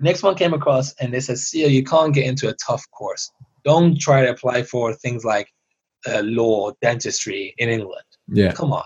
Next 0.01 0.23
one 0.23 0.35
came 0.37 0.55
across 0.55 0.95
and 1.01 1.13
they 1.13 1.21
said, 1.21 1.39
Sia, 1.39 1.69
you 1.69 1.83
can't 1.83 2.15
get 2.15 2.27
into 2.27 2.49
a 2.49 2.55
tough 2.55 2.85
course. 2.91 3.31
Don't 3.65 3.99
try 4.01 4.23
to 4.23 4.31
apply 4.31 4.63
for 4.63 4.93
things 4.95 5.25
like 5.25 5.49
uh, 6.07 6.23
law, 6.25 6.71
dentistry 6.81 7.55
in 7.59 7.69
England. 7.69 8.05
Yeah. 8.29 8.53
Come 8.53 8.73
on. 8.73 8.85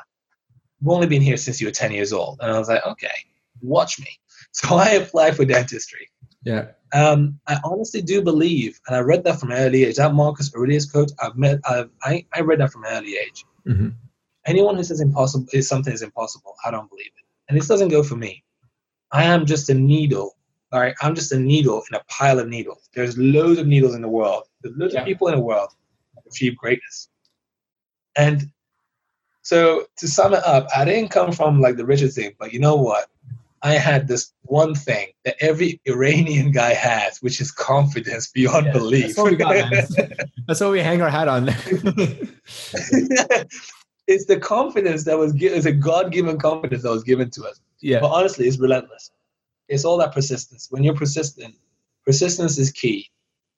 we've 0.81 0.94
only 0.94 1.06
been 1.06 1.21
here 1.23 1.37
since 1.37 1.61
you 1.61 1.67
were 1.67 1.73
10 1.73 1.93
years 1.93 2.12
old. 2.15 2.39
And 2.41 2.50
I 2.50 2.59
was 2.59 2.69
like, 2.69 2.85
okay, 2.87 3.17
watch 3.61 3.99
me. 3.99 4.09
So 4.55 4.77
I 4.77 4.89
applied 4.91 5.37
for 5.37 5.47
dentistry. 5.47 6.11
Yeah. 6.44 6.73
Um, 6.93 7.41
I 7.47 7.59
honestly 7.65 8.03
do 8.03 8.21
believe, 8.23 8.79
and 8.87 8.94
I 8.97 9.00
read 9.00 9.25
that 9.25 9.41
from 9.41 9.50
an 9.50 9.59
early 9.59 9.85
age. 9.85 9.97
That 9.97 10.12
Marcus 10.15 10.55
Aurelius 10.55 10.91
quote, 10.91 11.11
I've 11.21 11.37
met, 11.37 11.59
I've, 11.65 11.89
I, 12.03 12.27
I 12.35 12.41
read 12.41 12.61
that 12.61 12.71
from 12.73 12.85
an 12.85 12.93
early 12.93 13.17
age. 13.17 13.44
hmm 13.67 13.89
Anyone 14.44 14.75
who 14.77 14.83
says 14.83 15.00
impossible 15.00 15.47
is 15.53 15.69
something 15.69 15.93
is 15.93 16.03
impossible, 16.03 16.55
I 16.67 16.71
don't 16.73 16.91
believe 16.91 17.06
it. 17.17 17.25
And 17.49 17.56
this 17.56 17.69
doesn't 17.69 17.89
go 17.89 18.03
for 18.03 18.17
me. 18.17 18.43
I 19.12 19.25
am 19.25 19.47
just 19.47 19.71
a 19.71 19.75
needle. 19.75 20.37
All 20.73 20.81
right, 20.81 20.94
I'm 21.00 21.15
just 21.15 21.33
a 21.33 21.39
needle 21.39 21.83
in 21.91 21.97
a 21.97 22.03
pile 22.09 22.39
of 22.41 22.49
needles. 22.49 22.89
There's 22.94 23.17
loads 23.17 23.61
of 23.61 23.67
needles 23.67 23.94
in 23.94 24.03
the 24.03 24.09
world. 24.09 24.44
There's 24.62 24.77
loads 24.77 24.94
Yeah. 24.94 25.00
of 25.00 25.06
people 25.06 25.29
in 25.29 25.37
the 25.37 25.41
world 25.41 25.71
that 26.15 26.25
achieve 26.27 26.56
greatness. 26.56 27.09
And 28.17 28.50
so 29.43 29.87
to 29.99 30.09
sum 30.09 30.35
it 30.35 30.44
up, 30.44 30.67
I 30.75 30.85
didn't 30.85 31.11
come 31.11 31.33
from 31.33 31.61
like 31.61 31.77
the 31.77 31.85
richest 31.87 32.17
thing, 32.17 32.33
but 32.39 32.53
you 32.53 32.59
know 32.59 32.77
what? 32.77 33.09
I 33.62 33.75
had 33.75 34.09
this 34.09 34.32
one 34.43 34.75
thing 34.75 35.09
that 35.25 35.37
every 35.41 35.81
Iranian 35.87 36.50
guy 36.50 36.75
has, 36.75 37.19
which 37.19 37.41
is 37.41 37.53
confidence 37.53 38.29
beyond 38.29 38.67
Yeah, 38.67 38.73
belief. 38.73 39.06
That's 39.06 39.19
what 39.19 39.31
we 39.31 39.37
got. 39.37 39.70
That's 40.48 40.60
what 40.60 40.72
we 40.72 40.81
hang 40.81 41.01
our 41.01 41.10
hat 41.10 41.29
on. 41.29 41.48
it's 44.08 44.27
the 44.27 44.39
confidence 44.41 45.05
that 45.05 45.17
was 45.17 45.32
given, 45.32 45.58
it's 45.58 45.67
a 45.67 45.72
God 45.72 46.10
given 46.10 46.39
confidence 46.39 46.82
that 46.82 46.91
was 46.91 47.05
given 47.05 47.31
to 47.31 47.44
us. 47.44 47.60
yeah. 47.81 48.01
But 48.01 48.10
honestly, 48.10 48.48
it's 48.48 48.58
relentless. 48.58 49.13
It's 49.69 49.84
all 49.84 49.96
that 49.98 50.13
persistence. 50.13 50.67
When 50.70 50.82
you're 50.82 50.96
persistent, 50.96 51.55
persistence 52.05 52.58
is 52.58 52.72
key. 52.72 53.08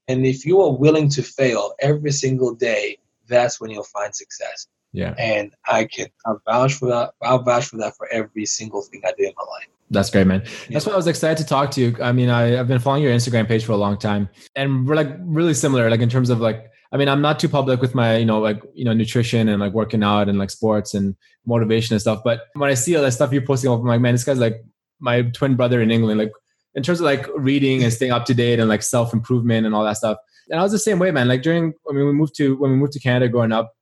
And 0.07 0.27
if 0.27 0.45
you 0.45 0.61
are 0.61 0.71
willing 0.71 1.09
to 1.11 1.23
fail 1.23 1.73
every 1.81 2.13
single 2.13 2.55
day, 2.55 2.99
that's 3.27 3.59
when 3.59 3.71
you'll 3.71 3.85
find 3.85 4.15
success. 4.15 4.67
Yeah. 4.95 5.15
And 5.19 5.53
I 5.67 5.85
can 5.85 6.07
I'll 6.25 6.41
vouch 6.49 6.75
for 6.75 6.87
that. 6.89 7.11
I'll 7.23 7.43
vouch 7.43 7.67
for 7.67 7.77
that 7.79 7.97
for 7.97 8.07
every 8.13 8.47
single 8.47 8.81
thing 8.81 9.03
I 9.05 9.13
do 9.19 9.25
in 9.25 9.33
my 9.37 9.43
life. 9.43 9.67
That's 9.91 10.09
great, 10.09 10.27
man. 10.27 10.41
That's 10.45 10.71
Yeah. 10.71 10.79
why 10.85 10.93
I 10.93 10.97
was 10.97 11.07
excited 11.09 11.37
to 11.39 11.45
talk 11.45 11.71
to 11.73 11.81
you. 11.81 11.97
I 12.01 12.13
mean, 12.13 12.31
I, 12.31 12.59
I've 12.59 12.69
been 12.69 12.79
following 12.79 13.03
your 13.03 13.13
Instagram 13.13 13.47
page 13.47 13.65
for 13.65 13.73
a 13.73 13.77
long 13.77 13.99
time, 13.99 14.29
and 14.57 14.87
we're 14.89 14.95
like 14.95 15.11
really 15.21 15.53
similar, 15.53 15.91
like 15.91 16.01
in 16.01 16.09
terms 16.09 16.31
of 16.31 16.41
like, 16.41 16.71
I 16.93 16.97
mean, 16.97 17.09
I'm 17.09 17.21
not 17.21 17.39
too 17.41 17.49
public 17.49 17.81
with 17.81 17.95
my, 17.95 18.17
you 18.17 18.25
know, 18.25 18.39
like 18.41 18.63
you 18.73 18.85
know, 18.85 18.93
nutrition 18.95 19.49
and 19.49 19.61
like 19.61 19.73
working 19.73 20.03
out 20.05 20.29
and 20.29 20.39
like 20.39 20.51
sports 20.51 20.95
and 20.95 21.17
motivation 21.45 21.95
and 21.95 22.01
stuff. 22.01 22.21
But 22.25 22.43
when 22.55 22.71
I 22.71 22.75
see 22.75 22.97
all 22.97 23.03
that 23.03 23.13
stuff 23.13 23.33
you're 23.33 23.43
posting, 23.43 23.71
I'm 23.71 23.85
like, 23.85 24.01
man, 24.01 24.15
this 24.15 24.25
guy's 24.25 24.39
like 24.39 24.65
my 25.01 25.23
twin 25.23 25.57
brother 25.57 25.83
in 25.83 25.91
England. 25.91 26.19
Like 26.21 26.33
in 26.77 26.83
terms 26.83 27.01
of 27.01 27.05
like 27.05 27.27
reading 27.37 27.83
and 27.83 27.93
staying 27.93 28.13
up 28.13 28.25
to 28.27 28.35
date 28.35 28.61
and 28.61 28.69
like 28.69 28.83
self 28.83 29.13
improvement 29.13 29.67
and 29.67 29.75
all 29.75 29.85
that 29.85 29.97
stuff. 29.97 30.19
And 30.51 30.59
I 30.61 30.63
was 30.63 30.73
the 30.73 30.79
same 30.79 30.99
way, 30.99 31.11
man. 31.11 31.29
Like 31.29 31.43
during 31.43 31.75
when 31.83 31.97
we 31.97 32.13
moved 32.13 32.37
to 32.37 32.57
when 32.57 32.71
we 32.71 32.77
moved 32.77 32.93
to 32.93 33.01
Canada 33.01 33.29
growing 33.29 33.53
up, 33.53 33.75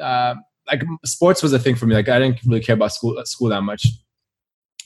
uh, 0.00 0.34
like 0.66 0.82
sports 1.04 1.42
was 1.42 1.52
a 1.52 1.58
thing 1.58 1.74
for 1.74 1.86
me. 1.86 1.94
Like 1.94 2.08
I 2.08 2.18
didn't 2.18 2.44
really 2.44 2.60
care 2.60 2.74
about 2.74 2.92
school 2.92 3.20
school 3.24 3.48
that 3.48 3.62
much. 3.62 3.86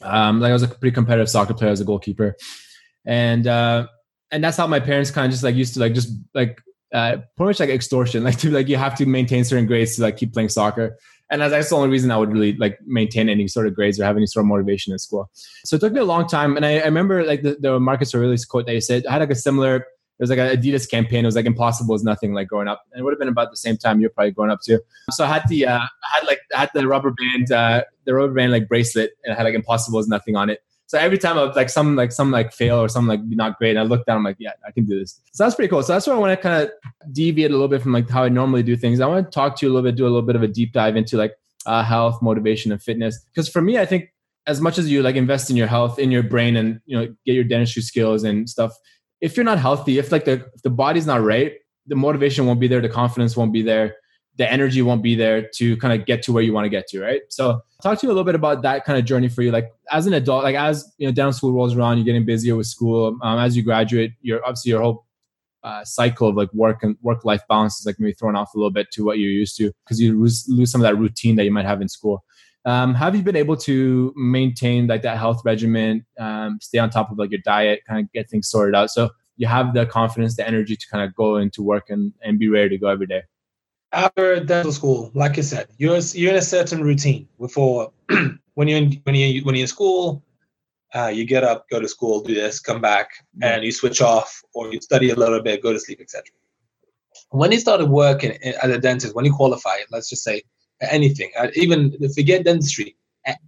Um, 0.02 0.40
like 0.40 0.50
I 0.50 0.52
was 0.52 0.62
a 0.62 0.68
pretty 0.68 0.94
competitive 0.94 1.28
soccer 1.28 1.54
player 1.54 1.70
as 1.70 1.80
a 1.80 1.84
goalkeeper, 1.84 2.36
and 3.04 3.46
uh, 3.46 3.86
and 4.30 4.42
that's 4.42 4.56
how 4.56 4.66
my 4.66 4.80
parents 4.80 5.10
kind 5.10 5.26
of 5.26 5.30
just 5.30 5.44
like 5.44 5.54
used 5.54 5.74
to 5.74 5.80
like 5.80 5.94
just 5.94 6.10
like 6.34 6.60
uh, 6.92 7.18
pretty 7.36 7.48
much 7.48 7.60
like 7.60 7.70
extortion, 7.70 8.24
like 8.28 8.38
to 8.38 8.50
like 8.50 8.68
you 8.68 8.76
have 8.76 8.94
to 8.96 9.06
maintain 9.06 9.44
certain 9.44 9.66
grades 9.66 9.96
to 9.96 10.02
like 10.02 10.16
keep 10.16 10.32
playing 10.32 10.48
soccer. 10.48 10.98
And 11.28 11.42
as 11.42 11.50
that's 11.50 11.70
the 11.70 11.76
only 11.76 11.88
reason 11.88 12.12
I 12.12 12.16
would 12.16 12.32
really 12.32 12.56
like 12.56 12.78
maintain 12.86 13.28
any 13.28 13.48
sort 13.48 13.66
of 13.66 13.74
grades 13.74 13.98
or 13.98 14.04
have 14.04 14.16
any 14.16 14.26
sort 14.26 14.44
of 14.44 14.48
motivation 14.48 14.92
in 14.92 14.98
school. 15.00 15.28
So 15.64 15.74
it 15.74 15.80
took 15.80 15.92
me 15.92 16.00
a 16.00 16.04
long 16.04 16.28
time, 16.28 16.56
and 16.56 16.64
I, 16.64 16.78
I 16.78 16.84
remember 16.84 17.24
like 17.24 17.42
the, 17.42 17.56
the 17.58 17.80
Marcus 17.80 18.14
Aurelius 18.14 18.44
quote 18.44 18.66
that 18.66 18.74
he 18.74 18.80
said. 18.80 19.06
I 19.06 19.12
had 19.12 19.20
like 19.20 19.30
a 19.30 19.34
similar. 19.34 19.84
It 20.18 20.22
was 20.22 20.30
like 20.30 20.38
an 20.38 20.48
Adidas 20.48 20.88
campaign. 20.90 21.24
It 21.24 21.28
was 21.28 21.36
like 21.36 21.46
impossible 21.46 21.94
is 21.94 22.02
nothing. 22.02 22.32
Like 22.32 22.48
growing 22.48 22.68
up, 22.68 22.82
and 22.92 23.00
it 23.00 23.04
would 23.04 23.12
have 23.12 23.18
been 23.18 23.28
about 23.28 23.50
the 23.50 23.56
same 23.56 23.76
time 23.76 24.00
you're 24.00 24.10
probably 24.10 24.30
growing 24.30 24.50
up 24.50 24.60
too. 24.64 24.80
So 25.10 25.24
I 25.24 25.28
had 25.28 25.42
the 25.48 25.66
uh, 25.66 25.78
I 25.78 26.18
had 26.18 26.26
like 26.26 26.40
I 26.54 26.60
had 26.60 26.70
the 26.74 26.88
rubber 26.88 27.10
band, 27.12 27.52
uh, 27.52 27.84
the 28.04 28.14
rubber 28.14 28.32
band 28.32 28.52
like 28.52 28.68
bracelet, 28.68 29.10
and 29.24 29.32
it 29.32 29.36
had 29.36 29.44
like 29.44 29.54
impossible 29.54 29.98
is 29.98 30.08
nothing 30.08 30.36
on 30.36 30.48
it. 30.48 30.60
So 30.88 30.98
every 30.98 31.18
time 31.18 31.36
I 31.36 31.44
was 31.44 31.56
like 31.56 31.68
some 31.68 31.96
like 31.96 32.12
some 32.12 32.30
like 32.30 32.52
fail 32.52 32.78
or 32.78 32.88
something 32.88 33.08
like 33.08 33.20
not 33.24 33.58
great, 33.58 33.70
and 33.70 33.80
I 33.80 33.82
look 33.82 34.06
down, 34.06 34.18
I'm 34.18 34.24
like, 34.24 34.36
yeah, 34.38 34.52
I 34.66 34.70
can 34.70 34.84
do 34.84 34.98
this. 34.98 35.20
So 35.32 35.44
that's 35.44 35.56
pretty 35.56 35.68
cool. 35.68 35.82
So 35.82 35.92
that's 35.92 36.06
where 36.06 36.14
I 36.14 36.18
want 36.18 36.38
to 36.38 36.42
kind 36.42 36.62
of 36.62 37.12
deviate 37.12 37.50
a 37.50 37.54
little 37.54 37.68
bit 37.68 37.82
from 37.82 37.92
like 37.92 38.08
how 38.08 38.22
I 38.22 38.28
normally 38.28 38.62
do 38.62 38.76
things. 38.76 39.00
I 39.00 39.06
want 39.06 39.26
to 39.26 39.30
talk 39.30 39.56
to 39.56 39.66
you 39.66 39.72
a 39.72 39.74
little 39.74 39.88
bit, 39.88 39.96
do 39.96 40.04
a 40.04 40.08
little 40.08 40.22
bit 40.22 40.36
of 40.36 40.42
a 40.42 40.48
deep 40.48 40.72
dive 40.72 40.96
into 40.96 41.16
like 41.16 41.34
uh, 41.66 41.82
health, 41.82 42.22
motivation, 42.22 42.70
and 42.70 42.80
fitness. 42.80 43.18
Because 43.34 43.48
for 43.48 43.60
me, 43.60 43.78
I 43.78 43.84
think 43.84 44.12
as 44.46 44.60
much 44.60 44.78
as 44.78 44.88
you 44.88 45.02
like 45.02 45.16
invest 45.16 45.50
in 45.50 45.56
your 45.56 45.66
health, 45.66 45.98
in 45.98 46.12
your 46.12 46.22
brain, 46.22 46.56
and 46.56 46.80
you 46.86 46.96
know 46.96 47.06
get 47.26 47.34
your 47.34 47.44
dentistry 47.44 47.82
skills 47.82 48.22
and 48.22 48.48
stuff, 48.48 48.72
if 49.20 49.36
you're 49.36 49.44
not 49.44 49.58
healthy, 49.58 49.98
if 49.98 50.12
like 50.12 50.24
the 50.24 50.44
if 50.54 50.62
the 50.62 50.70
body's 50.70 51.06
not 51.06 51.22
right, 51.22 51.54
the 51.86 51.96
motivation 51.96 52.46
won't 52.46 52.60
be 52.60 52.68
there, 52.68 52.80
the 52.80 52.88
confidence 52.88 53.36
won't 53.36 53.52
be 53.52 53.62
there, 53.62 53.96
the 54.36 54.50
energy 54.50 54.82
won't 54.82 55.02
be 55.02 55.14
there 55.14 55.48
to 55.56 55.76
kind 55.78 55.98
of 55.98 56.06
get 56.06 56.22
to 56.24 56.32
where 56.32 56.42
you 56.42 56.52
want 56.52 56.64
to 56.64 56.68
get 56.68 56.86
to, 56.88 57.00
right? 57.00 57.22
So 57.28 57.60
talk 57.82 57.98
to 57.98 58.06
you 58.06 58.10
a 58.10 58.12
little 58.12 58.24
bit 58.24 58.34
about 58.34 58.62
that 58.62 58.84
kind 58.84 58.98
of 58.98 59.04
journey 59.04 59.28
for 59.28 59.42
you. 59.42 59.50
Like 59.50 59.70
as 59.90 60.06
an 60.06 60.12
adult, 60.12 60.44
like 60.44 60.56
as 60.56 60.92
you 60.98 61.06
know, 61.06 61.12
down 61.12 61.32
school 61.32 61.52
rolls 61.52 61.74
around, 61.74 61.98
you're 61.98 62.04
getting 62.04 62.26
busier 62.26 62.56
with 62.56 62.66
school. 62.66 63.18
Um, 63.22 63.38
as 63.38 63.56
you 63.56 63.62
graduate, 63.62 64.12
you're 64.20 64.44
obviously 64.44 64.70
your 64.70 64.82
whole 64.82 65.06
uh, 65.62 65.84
cycle 65.84 66.28
of 66.28 66.36
like 66.36 66.52
work 66.52 66.82
and 66.82 66.96
work 67.02 67.24
life 67.24 67.42
balance 67.48 67.80
is 67.80 67.86
like 67.86 67.96
maybe 67.98 68.12
thrown 68.12 68.36
off 68.36 68.54
a 68.54 68.58
little 68.58 68.70
bit 68.70 68.90
to 68.92 69.04
what 69.04 69.18
you're 69.18 69.30
used 69.30 69.56
to 69.56 69.72
because 69.84 70.00
you 70.00 70.18
lose, 70.18 70.46
lose 70.48 70.70
some 70.70 70.80
of 70.80 70.84
that 70.84 70.96
routine 70.96 71.36
that 71.36 71.44
you 71.44 71.50
might 71.50 71.64
have 71.64 71.80
in 71.80 71.88
school. 71.88 72.24
Um, 72.66 72.94
have 72.94 73.14
you 73.14 73.22
been 73.22 73.36
able 73.36 73.56
to 73.58 74.12
maintain 74.16 74.88
like 74.88 75.02
that 75.02 75.18
health 75.18 75.42
regimen, 75.44 76.04
um, 76.18 76.58
stay 76.60 76.78
on 76.78 76.90
top 76.90 77.12
of 77.12 77.18
like 77.18 77.30
your 77.30 77.40
diet, 77.44 77.82
kind 77.88 78.04
of 78.04 78.12
get 78.12 78.28
things 78.28 78.48
sorted 78.48 78.74
out? 78.74 78.90
So 78.90 79.10
you 79.36 79.46
have 79.46 79.72
the 79.72 79.86
confidence, 79.86 80.36
the 80.36 80.46
energy 80.46 80.74
to 80.74 80.86
kind 80.88 81.04
of 81.04 81.14
go 81.14 81.36
into 81.36 81.62
work 81.62 81.90
and, 81.90 82.12
and 82.22 82.40
be 82.40 82.48
ready 82.48 82.70
to 82.70 82.78
go 82.78 82.88
every 82.88 83.06
day. 83.06 83.22
After 83.92 84.40
dental 84.40 84.72
school, 84.72 85.12
like 85.14 85.38
I 85.38 85.42
said, 85.42 85.68
you're 85.78 85.98
you're 86.12 86.32
in 86.32 86.38
a 86.38 86.42
certain 86.42 86.82
routine 86.82 87.28
before 87.38 87.92
when 88.54 88.66
you're 88.66 88.78
in 88.78 89.00
when 89.04 89.14
you 89.14 89.44
when 89.44 89.54
you're 89.54 89.62
in 89.62 89.68
school, 89.68 90.24
uh, 90.92 91.06
you 91.06 91.24
get 91.24 91.44
up, 91.44 91.68
go 91.70 91.78
to 91.78 91.86
school, 91.86 92.20
do 92.20 92.34
this, 92.34 92.58
come 92.58 92.80
back, 92.80 93.10
and 93.42 93.62
you 93.62 93.70
switch 93.70 94.02
off, 94.02 94.42
or 94.54 94.72
you 94.72 94.80
study 94.80 95.10
a 95.10 95.14
little 95.14 95.40
bit, 95.40 95.62
go 95.62 95.72
to 95.72 95.78
sleep, 95.78 96.00
etc. 96.00 96.24
When 97.30 97.52
you 97.52 97.60
started 97.60 97.86
working 97.86 98.32
as 98.42 98.70
a 98.70 98.78
dentist, 98.78 99.14
when 99.14 99.24
you 99.24 99.32
qualify, 99.32 99.76
let's 99.92 100.10
just 100.10 100.24
say 100.24 100.42
anything, 100.80 101.30
uh, 101.38 101.48
even 101.54 101.96
forget 102.14 102.44
dentistry, 102.44 102.96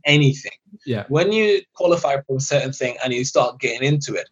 anything. 0.04 0.52
Yeah. 0.86 1.04
When 1.08 1.32
you 1.32 1.62
qualify 1.74 2.20
for 2.26 2.36
a 2.36 2.40
certain 2.40 2.72
thing 2.72 2.96
and 3.04 3.12
you 3.12 3.24
start 3.24 3.60
getting 3.60 3.86
into 3.86 4.14
it, 4.14 4.28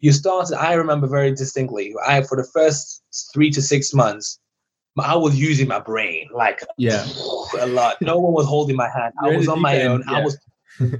you 0.00 0.12
started. 0.12 0.56
I 0.56 0.74
remember 0.74 1.06
very 1.06 1.32
distinctly. 1.32 1.94
I 2.06 2.22
for 2.22 2.36
the 2.36 2.48
first 2.52 3.02
three 3.32 3.50
to 3.50 3.62
six 3.62 3.94
months, 3.94 4.38
I 4.98 5.16
was 5.16 5.36
using 5.36 5.68
my 5.68 5.80
brain 5.80 6.28
like 6.32 6.60
yeah 6.78 7.06
a 7.60 7.66
lot. 7.66 7.96
No 8.00 8.18
one 8.18 8.32
was 8.32 8.46
holding 8.46 8.76
my 8.76 8.88
hand. 8.88 9.14
I 9.22 9.36
was 9.36 9.48
on 9.48 9.60
my 9.60 9.82
own. 9.82 10.02
Yeah. 10.08 10.18
I 10.18 10.20
was. 10.22 10.38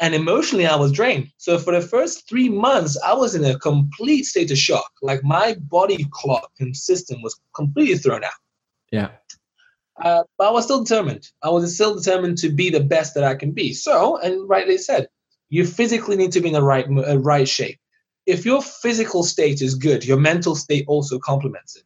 and 0.00 0.14
emotionally 0.14 0.66
I 0.66 0.76
was 0.76 0.92
drained. 0.92 1.28
So 1.38 1.58
for 1.58 1.72
the 1.72 1.80
first 1.80 2.28
three 2.28 2.48
months, 2.48 3.00
I 3.04 3.14
was 3.14 3.34
in 3.34 3.44
a 3.44 3.58
complete 3.58 4.24
state 4.24 4.50
of 4.50 4.58
shock. 4.58 4.90
Like 5.02 5.22
my 5.24 5.56
body 5.60 6.06
clock 6.10 6.50
and 6.60 6.76
system 6.76 7.22
was 7.22 7.38
completely 7.54 7.96
thrown 7.96 8.24
out. 8.24 8.32
Yeah. 8.90 9.08
Uh, 10.02 10.24
but 10.38 10.48
I 10.48 10.50
was 10.50 10.64
still 10.64 10.82
determined. 10.82 11.30
I 11.42 11.50
was 11.50 11.74
still 11.74 11.94
determined 11.94 12.38
to 12.38 12.48
be 12.48 12.70
the 12.70 12.80
best 12.80 13.14
that 13.14 13.24
I 13.24 13.34
can 13.34 13.52
be. 13.52 13.72
So, 13.72 14.16
and 14.18 14.48
rightly 14.48 14.78
said, 14.78 15.08
you 15.50 15.64
physically 15.64 16.16
need 16.16 16.32
to 16.32 16.40
be 16.40 16.48
in 16.48 16.54
the 16.54 16.62
right 16.62 16.86
uh, 16.88 17.18
right 17.18 17.48
shape. 17.48 17.78
If 18.26 18.44
your 18.44 18.62
physical 18.62 19.22
state 19.22 19.60
is 19.62 19.74
good, 19.74 20.04
your 20.04 20.18
mental 20.18 20.56
state 20.56 20.84
also 20.88 21.18
complements 21.18 21.76
it. 21.76 21.84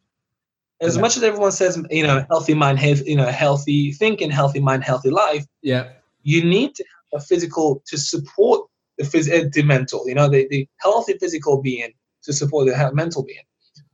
As 0.80 0.94
yeah. 0.94 1.02
much 1.02 1.16
as 1.16 1.22
everyone 1.22 1.52
says, 1.52 1.82
you 1.90 2.04
know, 2.04 2.24
healthy 2.30 2.54
mind, 2.54 2.78
health, 2.78 3.02
you 3.04 3.16
know, 3.16 3.26
healthy 3.26 3.92
thinking, 3.92 4.30
healthy 4.30 4.60
mind, 4.60 4.84
healthy 4.84 5.10
life. 5.10 5.44
Yeah. 5.62 5.90
You 6.22 6.44
need 6.44 6.76
to 6.76 6.84
have 7.12 7.20
a 7.20 7.24
physical 7.24 7.82
to 7.88 7.98
support 7.98 8.68
the 8.96 9.04
phys- 9.04 9.30
uh, 9.30 9.48
the 9.52 9.62
mental. 9.62 10.08
You 10.08 10.14
know, 10.14 10.28
the, 10.28 10.46
the 10.48 10.68
healthy 10.78 11.14
physical 11.18 11.60
being 11.60 11.92
to 12.22 12.32
support 12.32 12.66
the 12.66 12.90
mental 12.94 13.22
being, 13.24 13.44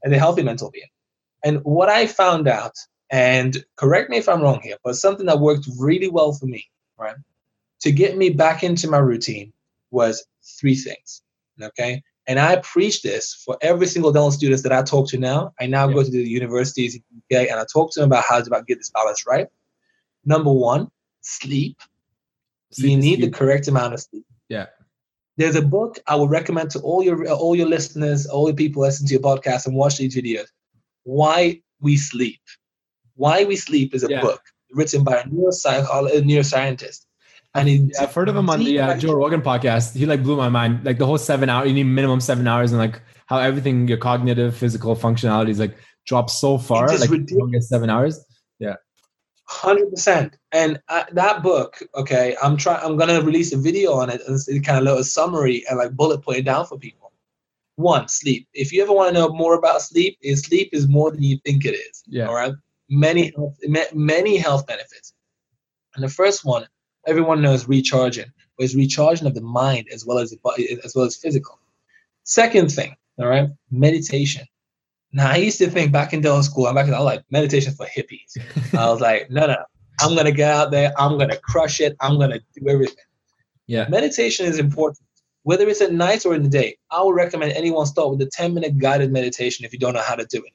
and 0.02 0.12
the 0.12 0.18
healthy 0.18 0.42
mental 0.42 0.71
being. 0.71 0.88
And 1.42 1.61
what 1.64 1.88
I 1.88 2.06
found 2.06 2.49
out, 2.49 2.75
and 3.14 3.64
correct 3.76 4.11
me 4.11 4.16
if 4.16 4.28
I'm 4.28 4.42
wrong 4.42 4.61
here, 4.61 4.76
but 4.85 4.97
something 4.97 5.26
that 5.26 5.38
worked 5.38 5.68
really 5.78 6.09
well 6.09 6.33
for 6.33 6.47
me, 6.47 6.64
right? 6.99 7.16
to 7.85 7.92
get 7.92 8.16
me 8.16 8.30
back 8.30 8.64
into 8.64 8.88
my 8.88 8.97
routine 8.97 9.52
was 9.90 10.26
three 10.59 10.75
things. 10.75 11.21
Okay. 11.62 12.02
And 12.26 12.40
I 12.40 12.56
preach 12.56 13.02
this 13.02 13.35
for 13.44 13.59
every 13.61 13.87
single 13.87 14.11
dental 14.11 14.30
students 14.30 14.62
that 14.62 14.73
I 14.73 14.83
talk 14.83 15.06
to 15.11 15.18
now. 15.18 15.52
I 15.61 15.66
now 15.66 15.87
yeah. 15.87 15.94
go 15.94 16.02
to 16.02 16.11
the 16.11 16.26
universities 16.26 16.94
in 16.94 17.02
the 17.28 17.37
UK 17.37 17.50
and 17.50 17.61
I 17.61 17.66
talk 17.71 17.92
to 17.92 18.00
them 18.00 18.09
about 18.09 18.25
how 18.26 18.40
to 18.40 18.47
about 18.47 18.66
get 18.66 18.78
this 18.78 18.90
balance 18.90 19.26
right. 19.26 19.49
Number 20.25 20.50
one, 20.50 20.90
sleep. 21.21 21.76
sleep 22.71 22.90
you 22.90 22.97
need 22.97 23.18
sleep. 23.18 23.33
the 23.33 23.38
correct 23.38 23.68
amount 23.68 23.92
of 23.92 24.00
sleep. 24.00 24.25
Yeah. 24.49 24.66
There's 25.37 25.56
a 25.56 25.62
book 25.62 25.99
I 26.06 26.16
would 26.16 26.30
recommend 26.30 26.71
to 26.71 26.80
all 26.80 27.02
your 27.02 27.28
all 27.28 27.54
your 27.54 27.68
listeners, 27.68 28.25
all 28.25 28.47
the 28.47 28.54
people 28.54 28.80
listen 28.80 29.06
to 29.09 29.12
your 29.12 29.21
podcast 29.21 29.66
and 29.66 29.76
watch 29.76 29.99
these 29.99 30.16
videos. 30.16 30.47
Why 31.02 31.61
we 31.80 31.99
sleep. 31.99 32.40
Why 33.16 33.44
we 33.44 33.56
sleep 33.56 33.94
is 33.94 34.04
a 34.04 34.09
yeah. 34.09 34.21
book 34.21 34.42
written 34.71 35.04
by 35.04 35.18
a 35.18 35.25
neuroscientist 35.25 37.04
and 37.54 37.68
he, 37.68 37.92
I've 38.00 38.12
heard 38.12 38.28
of 38.28 38.37
him 38.37 38.50
on 38.50 38.59
the 38.59 38.80
uh, 38.80 38.97
Joe 38.97 39.14
Rogan 39.14 39.40
podcast. 39.40 39.97
He 39.97 40.06
like 40.06 40.23
blew 40.23 40.37
my 40.37 40.49
mind. 40.49 40.85
Like 40.85 40.99
the 40.99 41.06
whole 41.06 41.18
seven 41.18 41.49
hour, 41.49 41.64
you 41.64 41.73
need 41.73 41.85
minimum 41.85 42.21
seven 42.21 42.49
hours, 42.49 42.73
and 42.73 42.80
like 42.80 43.00
how 43.26 43.38
everything 43.38 43.87
your 43.87 43.99
cognitive, 43.99 44.56
physical 44.56 44.97
functionalities 44.97 45.59
like 45.59 45.76
drops 46.04 46.35
so 46.35 46.59
far. 46.59 46.88
Like 46.88 47.11
ridiculous. 47.11 47.30
you 47.30 47.38
don't 47.38 47.50
get 47.52 47.62
seven 47.62 47.90
hours. 47.90 48.25
Yeah, 48.59 48.75
hundred 49.44 49.90
percent. 49.90 50.37
And 50.50 50.80
uh, 50.88 51.04
that 51.12 51.42
book, 51.42 51.80
okay, 51.94 52.37
I'm 52.42 52.56
trying. 52.56 52.85
I'm 52.85 52.97
gonna 52.97 53.23
release 53.23 53.52
a 53.52 53.59
video 53.59 53.92
on 53.92 54.11
it 54.11 54.21
and 54.26 54.64
kind 54.64 54.78
of 54.78 54.85
little 54.85 55.04
summary 55.04 55.64
and 55.68 55.78
like 55.78 55.92
bullet 55.92 56.23
point 56.23 56.38
it 56.38 56.44
down 56.44 56.66
for 56.66 56.76
people. 56.76 57.12
One, 57.76 58.09
sleep. 58.09 58.49
If 58.52 58.73
you 58.73 58.83
ever 58.83 58.92
want 58.92 59.14
to 59.14 59.21
know 59.21 59.28
more 59.28 59.54
about 59.54 59.83
sleep, 59.83 60.16
is 60.23 60.42
sleep 60.42 60.71
is 60.73 60.88
more 60.88 61.11
than 61.11 61.23
you 61.23 61.38
think 61.44 61.64
it 61.64 61.75
is. 61.75 62.04
Yeah. 62.06 62.26
All 62.26 62.35
right. 62.35 62.52
Many 62.90 63.32
health, 63.34 63.56
many 63.94 64.36
health 64.36 64.66
benefits. 64.66 65.14
And 65.94 66.04
the 66.04 66.08
first 66.08 66.44
one 66.44 66.66
everyone 67.06 67.42
knows 67.42 67.68
recharging, 67.68 68.26
but 68.56 68.64
it's 68.64 68.74
recharging 68.74 69.26
of 69.26 69.34
the 69.34 69.40
mind 69.40 69.86
as 69.92 70.04
well 70.06 70.18
as 70.18 70.30
the 70.30 70.38
body, 70.38 70.78
as 70.84 70.94
well 70.94 71.04
as 71.04 71.16
physical. 71.16 71.58
Second 72.24 72.70
thing, 72.70 72.96
all 73.18 73.26
right, 73.26 73.48
meditation. 73.70 74.46
Now 75.12 75.30
I 75.30 75.36
used 75.36 75.58
to 75.58 75.70
think 75.70 75.92
back 75.92 76.12
in 76.12 76.20
dental 76.20 76.42
school, 76.42 76.66
I'm 76.66 76.74
back 76.74 76.88
in, 76.88 76.94
I 76.94 76.98
was 76.98 77.04
like 77.04 77.24
meditation 77.30 77.72
for 77.72 77.86
hippies. 77.86 78.36
I 78.78 78.90
was 78.90 79.00
like, 79.00 79.30
no, 79.30 79.46
no, 79.46 79.56
I'm 80.00 80.16
gonna 80.16 80.32
get 80.32 80.50
out 80.50 80.70
there, 80.70 80.92
I'm 80.98 81.18
gonna 81.18 81.36
crush 81.36 81.80
it, 81.80 81.96
I'm 82.00 82.18
gonna 82.18 82.40
do 82.56 82.68
everything. 82.68 83.04
Yeah. 83.66 83.88
Meditation 83.88 84.46
is 84.46 84.58
important. 84.58 85.06
Whether 85.42 85.68
it's 85.68 85.82
at 85.82 85.92
night 85.92 86.24
or 86.24 86.34
in 86.34 86.42
the 86.42 86.48
day, 86.48 86.76
I 86.90 87.02
would 87.02 87.14
recommend 87.14 87.52
anyone 87.52 87.86
start 87.86 88.10
with 88.10 88.20
a 88.22 88.30
10 88.32 88.54
minute 88.54 88.78
guided 88.78 89.12
meditation 89.12 89.64
if 89.64 89.72
you 89.72 89.78
don't 89.78 89.94
know 89.94 90.00
how 90.00 90.14
to 90.14 90.24
do 90.24 90.38
it. 90.38 90.52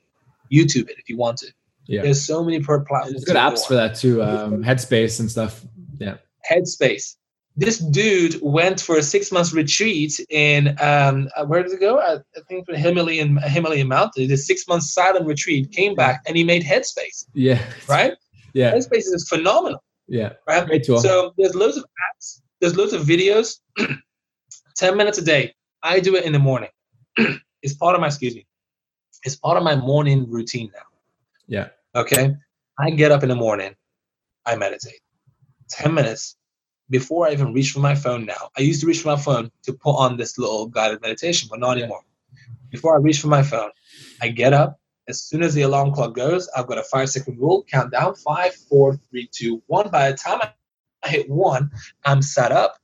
YouTube 0.52 0.90
it 0.90 0.98
if 0.98 1.08
you 1.10 1.16
want 1.16 1.38
to. 1.38 1.48
Yeah. 1.90 2.04
There's 2.04 2.24
so 2.24 2.44
many 2.44 2.60
per 2.60 2.82
platforms. 2.82 3.14
There's 3.14 3.26
good 3.26 3.36
apps 3.36 3.66
for 3.66 3.74
that 3.74 3.96
too. 3.96 4.22
Um, 4.22 4.64
Headspace 4.64 5.20
and 5.20 5.30
stuff. 5.30 5.66
Yeah. 5.98 6.18
Headspace. 6.50 7.16
This 7.56 7.80
dude 7.80 8.40
went 8.44 8.80
for 8.80 8.98
a 8.98 9.02
six 9.02 9.32
month 9.32 9.54
retreat 9.54 10.20
in 10.30 10.78
um, 10.80 11.30
uh, 11.36 11.46
where 11.46 11.64
did 11.64 11.74
it 11.74 11.80
go? 11.80 12.00
I, 12.00 12.18
I 12.18 12.42
think 12.48 12.68
the 12.68 12.78
Himalayan 12.78 13.38
Himalayan 13.38 13.88
mountain. 13.88 14.32
A 14.32 14.38
six 14.38 14.68
month 14.68 14.84
silent 14.84 15.26
retreat, 15.26 15.72
came 15.72 15.96
back, 15.96 16.22
and 16.28 16.38
he 16.38 16.44
made 16.44 16.64
Headspace. 16.64 17.26
Yeah. 17.34 17.60
Right. 17.88 18.14
Yeah. 18.54 18.72
Headspace 18.72 19.12
is 19.12 19.28
phenomenal. 19.28 19.84
Yeah. 20.08 20.34
Right. 20.48 20.68
Great 20.68 20.84
tool. 20.84 21.00
So 21.00 21.34
there's 21.40 21.56
loads 21.56 21.76
of 21.76 21.86
apps. 21.86 22.42
There's 22.62 22.78
loads 22.78 22.94
of 22.94 23.02
videos. 23.02 23.60
Ten 24.78 24.96
minutes 24.96 25.18
a 25.18 25.24
day. 25.24 25.56
I 25.82 26.00
do 26.00 26.16
it 26.16 26.24
in 26.24 26.34
the 26.34 26.40
morning. 26.40 26.70
it's 27.64 27.74
part 27.74 27.96
of 27.96 28.02
my 28.02 28.08
excuse 28.08 28.36
me. 28.36 28.46
It's 29.24 29.36
part 29.36 29.58
of 29.58 29.64
my 29.64 29.76
morning 29.76 30.30
routine 30.30 30.70
now. 30.76 30.84
Yeah. 31.48 31.70
Okay. 31.96 32.36
I 32.78 32.92
get 32.92 33.12
up 33.12 33.24
in 33.24 33.30
the 33.30 33.36
morning. 33.36 33.76
I 34.46 34.56
meditate. 34.56 35.02
10 35.70 35.94
minutes 35.94 36.36
before 36.90 37.28
I 37.28 37.32
even 37.32 37.54
reach 37.54 37.72
for 37.72 37.80
my 37.80 37.96
phone 37.96 38.26
now. 38.26 38.50
I 38.58 38.62
used 38.62 38.82
to 38.82 38.88
reach 38.88 39.02
for 39.02 39.10
my 39.10 39.22
phone 39.22 39.52
to 39.64 39.74
put 39.74 39.96
on 39.96 40.18
this 40.18 40.38
little 40.38 40.68
guided 40.68 41.02
meditation, 41.02 41.48
but 41.52 41.60
not 41.60 41.78
anymore. 41.78 42.02
Before 42.70 42.96
I 42.96 43.00
reach 43.00 43.20
for 43.20 43.28
my 43.28 43.44
phone, 43.44 43.72
I 44.22 44.30
get 44.30 44.54
up. 44.54 44.80
As 45.08 45.22
soon 45.22 45.42
as 45.42 45.56
the 45.56 45.64
alarm 45.64 45.92
clock 45.92 46.16
goes, 46.16 46.48
I've 46.56 46.68
got 46.68 46.78
a 46.78 46.84
five 46.84 47.10
second 47.10 47.40
rule 47.40 47.66
count 47.70 47.92
down 47.92 48.16
five, 48.16 48.54
four, 48.54 49.00
three, 49.10 49.28
two, 49.32 49.62
one. 49.66 49.90
By 49.90 50.12
the 50.12 50.18
time 50.18 50.40
I 51.04 51.10
hit 51.10 51.30
one, 51.30 51.72
I'm 52.06 52.22
set 52.22 52.52
up. 52.52 52.78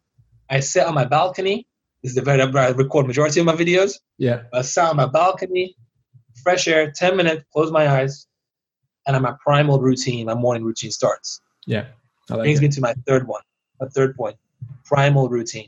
I 0.50 0.60
sit 0.60 0.86
on 0.86 0.96
my 0.96 1.06
balcony. 1.06 1.68
This 2.02 2.12
is 2.12 2.16
the 2.16 2.22
very 2.22 2.44
where 2.52 2.64
I 2.64 2.70
record 2.70 3.08
majority 3.08 3.40
of 3.40 3.46
my 3.46 3.56
videos. 3.56 4.00
Yeah. 4.18 4.44
I 4.54 4.62
sit 4.62 4.84
on 4.84 4.96
my 4.96 5.06
balcony, 5.06 5.76
fresh 6.44 6.68
air, 6.68 6.92
10 6.92 7.16
minutes, 7.16 7.44
close 7.54 7.72
my 7.72 7.88
eyes, 7.88 8.28
and 9.08 9.22
my 9.22 9.34
primal 9.44 9.80
routine, 9.80 10.26
my 10.26 10.34
morning 10.34 10.64
routine 10.64 10.92
starts. 10.92 11.42
Yeah. 11.66 11.88
Like 12.30 12.40
brings 12.40 12.60
it. 12.60 12.64
me 12.64 12.68
to 12.70 12.82
my 12.82 12.94
third 13.08 13.28
one, 13.28 13.42
a 13.80 13.90
third 13.90 14.16
point, 14.16 14.36
primal 14.84 15.30
routine. 15.30 15.68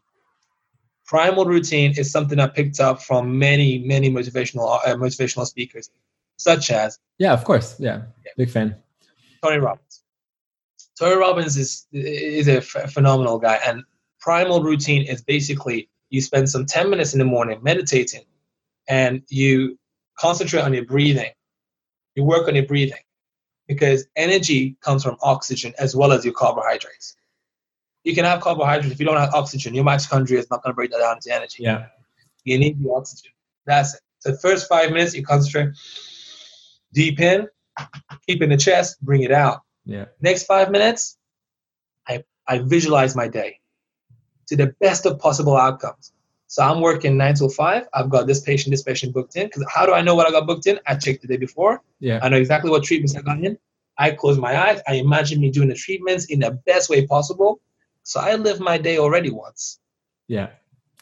Primal 1.06 1.46
routine 1.46 1.94
is 1.98 2.12
something 2.12 2.40
I 2.40 2.48
picked 2.48 2.80
up 2.80 3.02
from 3.02 3.38
many, 3.38 3.80
many 3.80 4.10
motivational 4.10 4.80
uh, 4.86 4.96
motivational 4.96 5.46
speakers, 5.46 5.90
such 6.38 6.72
as 6.72 7.00
yeah, 7.20 7.32
of 7.32 7.44
course, 7.44 7.80
yeah, 7.80 8.02
yeah. 8.26 8.32
big 8.38 8.50
fan, 8.50 8.76
Tony 9.44 9.58
Robbins. 9.58 10.04
Tony 11.00 11.16
Robbins 11.16 11.56
is 11.56 11.86
is 11.94 12.48
a 12.48 12.58
f- 12.58 12.92
phenomenal 12.92 13.38
guy, 13.38 13.60
and 13.66 13.84
primal 14.20 14.64
routine 14.64 15.04
is 15.04 15.24
basically 15.24 15.88
you 16.10 16.22
spend 16.22 16.50
some 16.50 16.66
10 16.66 16.90
minutes 16.90 17.14
in 17.14 17.20
the 17.20 17.26
morning 17.26 17.60
meditating 17.62 18.24
and 18.88 19.22
you 19.30 19.78
concentrate 20.18 20.62
on 20.62 20.74
your 20.74 20.86
breathing. 20.86 21.32
You 22.16 22.24
work 22.24 22.48
on 22.48 22.56
your 22.56 22.66
breathing 22.66 23.00
because 23.68 24.06
energy 24.16 24.78
comes 24.82 25.04
from 25.04 25.18
oxygen 25.22 25.74
as 25.78 25.96
well 25.96 26.12
as 26.12 26.24
your 26.24 26.34
carbohydrates. 26.34 27.16
You 28.04 28.16
can 28.16 28.24
have 28.24 28.40
carbohydrates 28.40 28.94
if 28.94 29.00
you 29.00 29.06
don't 29.06 29.18
have 29.18 29.34
oxygen, 29.34 29.76
your 29.76 29.84
mitochondria 29.84 30.38
is 30.38 30.50
not 30.50 30.64
going 30.64 30.72
to 30.72 30.76
break 30.76 30.92
that 30.92 31.00
down 31.00 31.18
into 31.18 31.34
energy. 31.34 31.64
Yeah. 31.64 31.88
You 32.44 32.58
need 32.58 32.82
the 32.82 32.92
oxygen. 32.92 33.32
That's 33.66 33.96
it. 33.96 34.02
So 34.20 34.32
the 34.32 34.38
first 34.38 34.70
five 34.70 34.92
minutes, 34.92 35.14
you 35.14 35.24
concentrate 35.24 35.76
deep 36.94 37.20
in, 37.20 37.48
keep 38.26 38.42
in 38.42 38.50
the 38.50 38.58
chest, 38.58 39.02
bring 39.02 39.24
it 39.24 39.32
out. 39.32 39.62
Yeah. 39.86 40.06
Next 40.22 40.44
five 40.44 40.72
minutes, 40.72 41.18
I, 42.08 42.24
I 42.48 42.60
visualize 42.60 43.16
my 43.16 43.28
day 43.28 43.60
to 44.48 44.56
the 44.56 44.74
best 44.80 45.06
of 45.06 45.20
possible 45.20 45.58
outcomes. 45.58 46.14
So 46.48 46.64
I'm 46.64 46.80
working 46.82 47.18
nine 47.18 47.36
till 47.36 47.50
five. 47.50 47.88
I've 47.94 48.10
got 48.10 48.26
this 48.26 48.40
patient, 48.40 48.72
this 48.72 48.84
patient 48.84 49.14
booked 49.14 49.36
in. 49.36 49.48
Because 49.48 49.66
how 49.74 49.86
do 49.86 49.94
I 49.94 50.02
know 50.02 50.16
what 50.16 50.28
I 50.28 50.32
got 50.32 50.48
booked 50.48 50.66
in? 50.66 50.80
I 50.88 50.96
checked 50.96 51.22
the 51.22 51.28
day 51.28 51.38
before. 51.38 51.82
Yeah. 52.00 52.20
I 52.22 52.30
know 52.30 52.38
exactly 52.38 52.72
what 52.72 52.84
treatments 52.84 53.16
I 53.16 53.22
got 53.22 53.44
in. 53.44 53.58
I 53.98 54.12
close 54.12 54.38
my 54.38 54.58
eyes. 54.58 54.80
I 54.88 54.94
imagine 54.94 55.42
me 55.42 55.52
doing 55.52 55.68
the 55.68 55.76
treatments 55.76 56.26
in 56.26 56.40
the 56.40 56.52
best 56.66 56.90
way 56.90 57.06
possible. 57.06 57.60
So 58.04 58.22
I 58.22 58.36
live 58.36 58.60
my 58.60 58.78
day 58.78 58.98
already 58.98 59.30
once. 59.30 59.80
Yeah. 60.28 60.50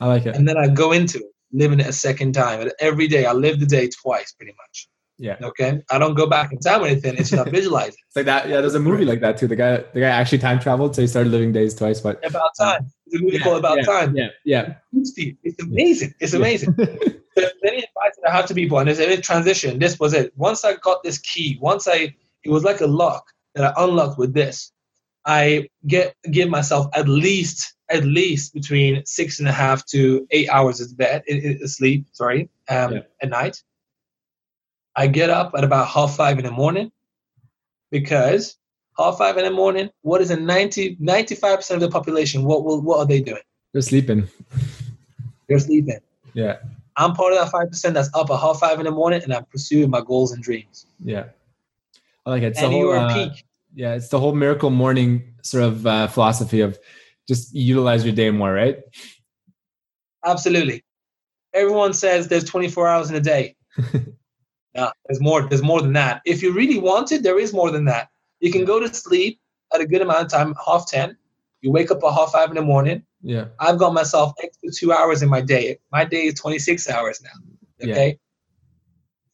I 0.01 0.07
like 0.07 0.25
it. 0.25 0.35
And 0.35 0.47
then 0.47 0.57
I 0.57 0.67
go 0.67 0.91
into 0.91 1.19
it, 1.19 1.31
living 1.51 1.79
it 1.79 1.87
a 1.87 1.93
second 1.93 2.33
time. 2.33 2.61
And 2.61 2.73
every 2.79 3.07
day 3.07 3.25
I 3.25 3.33
live 3.33 3.59
the 3.59 3.65
day 3.65 3.87
twice, 3.87 4.31
pretty 4.31 4.53
much. 4.57 4.89
Yeah. 5.17 5.37
Okay. 5.41 5.81
I 5.89 5.97
don't 5.97 6.13
go 6.13 6.27
back 6.27 6.51
in 6.51 6.59
time 6.59 6.81
or 6.83 6.87
anything. 6.87 7.15
It's 7.17 7.31
not 7.31 7.49
visualizing. 7.49 7.95
It's 8.07 8.15
like 8.15 8.25
that. 8.25 8.49
Yeah, 8.49 8.59
there's 8.61 8.75
a 8.75 8.79
movie 8.79 9.05
like 9.05 9.21
that 9.21 9.37
too. 9.37 9.47
The 9.47 9.55
guy, 9.55 9.77
the 9.93 10.01
guy 10.01 10.09
actually 10.09 10.39
time 10.39 10.59
traveled, 10.59 10.95
so 10.95 11.01
he 11.01 11.07
started 11.07 11.31
living 11.31 11.51
days 11.53 11.73
twice. 11.73 12.01
But 12.01 12.25
About 12.25 12.49
time. 12.59 12.85
It's 13.07 13.15
a 13.15 13.23
movie 13.23 13.37
yeah, 13.37 13.43
called 13.43 13.59
About 13.59 13.77
yeah, 13.77 13.83
Time. 13.83 14.15
Yeah, 14.15 14.27
yeah. 14.43 14.73
Steve, 15.03 15.37
It's 15.43 15.61
amazing. 15.63 16.13
It's 16.19 16.33
amazing. 16.33 16.75
So 17.37 17.49
many 17.63 17.79
advice 17.79 18.13
that 18.23 18.29
I 18.29 18.33
have 18.33 18.45
to 18.45 18.53
people, 18.53 18.79
and 18.79 18.87
there's 18.87 18.97
a 18.97 19.19
transition. 19.19 19.77
This 19.77 19.99
was 19.99 20.13
it. 20.13 20.31
Once 20.37 20.63
I 20.63 20.75
got 20.75 21.03
this 21.03 21.17
key, 21.17 21.57
once 21.61 21.85
I, 21.85 22.15
it 22.45 22.49
was 22.49 22.63
like 22.63 22.79
a 22.79 22.87
lock 22.87 23.25
that 23.55 23.65
I 23.77 23.83
unlocked 23.83 24.17
with 24.17 24.33
this. 24.33 24.71
I 25.25 25.67
get 25.85 26.15
give 26.31 26.47
myself 26.47 26.87
at 26.93 27.09
least 27.09 27.73
at 27.89 28.05
least 28.05 28.53
between 28.53 29.05
six 29.05 29.39
and 29.39 29.49
a 29.49 29.51
half 29.51 29.85
to 29.87 30.25
eight 30.31 30.47
hours 30.47 30.79
of 30.79 30.95
bed, 30.97 31.23
i- 31.29 31.57
i- 31.61 31.65
sleep. 31.65 32.05
Sorry, 32.13 32.49
um, 32.69 32.93
Yeah. 32.93 32.99
at 33.21 33.29
night. 33.29 33.61
I 34.95 35.07
get 35.07 35.29
up 35.29 35.53
at 35.57 35.63
about 35.63 35.87
half 35.87 36.15
five 36.15 36.37
in 36.39 36.45
the 36.45 36.51
morning 36.51 36.91
because 37.91 38.57
half 38.97 39.17
five 39.17 39.37
in 39.37 39.45
the 39.45 39.51
morning. 39.51 39.89
What 40.01 40.21
is 40.21 40.29
a 40.31 40.39
90 40.39 40.97
95 40.99 41.57
percent 41.57 41.83
of 41.83 41.89
the 41.89 41.93
population? 41.93 42.43
What 42.43 42.63
will 42.63 42.81
what 42.81 42.99
are 42.99 43.05
they 43.05 43.21
doing? 43.21 43.41
They're 43.73 43.81
sleeping. 43.81 44.27
They're 45.47 45.59
sleeping. 45.59 45.99
Yeah, 46.33 46.57
I'm 46.97 47.13
part 47.13 47.33
of 47.33 47.39
that 47.39 47.51
five 47.51 47.69
percent 47.69 47.93
that's 47.93 48.09
up 48.13 48.29
at 48.29 48.39
half 48.39 48.59
five 48.59 48.79
in 48.79 48.85
the 48.85 48.91
morning, 48.91 49.21
and 49.23 49.33
I'm 49.33 49.45
pursuing 49.45 49.89
my 49.89 50.01
goals 50.01 50.31
and 50.31 50.43
dreams. 50.43 50.85
yeah. 51.03 51.25
I 52.25 52.31
like 52.31 52.41
it. 52.41 52.47
It's 52.47 52.59
and 52.59 52.73
the 52.73 52.77
you 52.77 52.85
whole, 52.85 52.95
are 52.95 53.07
uh, 53.07 53.13
peak. 53.13 53.45
yeah, 53.75 53.93
it's 53.93 54.07
the 54.07 54.19
whole 54.19 54.33
miracle 54.33 54.71
morning 54.71 55.35
sort 55.43 55.63
of 55.63 55.85
uh, 55.85 56.07
philosophy 56.07 56.61
of 56.61 56.79
just 57.27 57.53
utilize 57.53 58.03
your 58.03 58.15
day 58.15 58.31
more, 58.31 58.51
right? 58.51 58.79
Absolutely. 60.25 60.83
Everyone 61.53 61.93
says 61.93 62.27
there's 62.27 62.43
24 62.43 62.87
hours 62.87 63.09
in 63.11 63.15
a 63.15 63.19
day. 63.19 63.55
no, 64.75 64.91
there's 65.07 65.21
more. 65.21 65.47
There's 65.47 65.63
more 65.63 65.81
than 65.81 65.93
that. 65.93 66.21
If 66.25 66.43
you 66.43 66.51
really 66.51 66.77
want 66.77 67.11
it, 67.11 67.23
there 67.23 67.39
is 67.39 67.53
more 67.53 67.71
than 67.71 67.85
that. 67.85 68.09
You 68.41 68.51
can 68.51 68.65
go 68.65 68.79
to 68.79 68.93
sleep 68.93 69.39
at 69.73 69.79
a 69.81 69.85
good 69.87 70.01
amount 70.01 70.25
of 70.25 70.31
time, 70.31 70.53
half 70.65 70.87
ten. 70.87 71.17
You 71.61 71.71
wake 71.71 71.91
up 71.91 72.03
at 72.03 72.13
half 72.13 72.31
five 72.33 72.49
in 72.49 72.55
the 72.55 72.61
morning. 72.61 73.03
Yeah, 73.21 73.45
I've 73.59 73.77
got 73.77 73.93
myself 73.93 74.33
extra 74.43 74.69
two 74.71 74.91
hours 74.91 75.21
in 75.21 75.29
my 75.29 75.41
day. 75.41 75.79
My 75.91 76.03
day 76.05 76.25
is 76.25 76.35
26 76.35 76.89
hours 76.89 77.21
now. 77.23 77.89
Okay. 77.89 78.19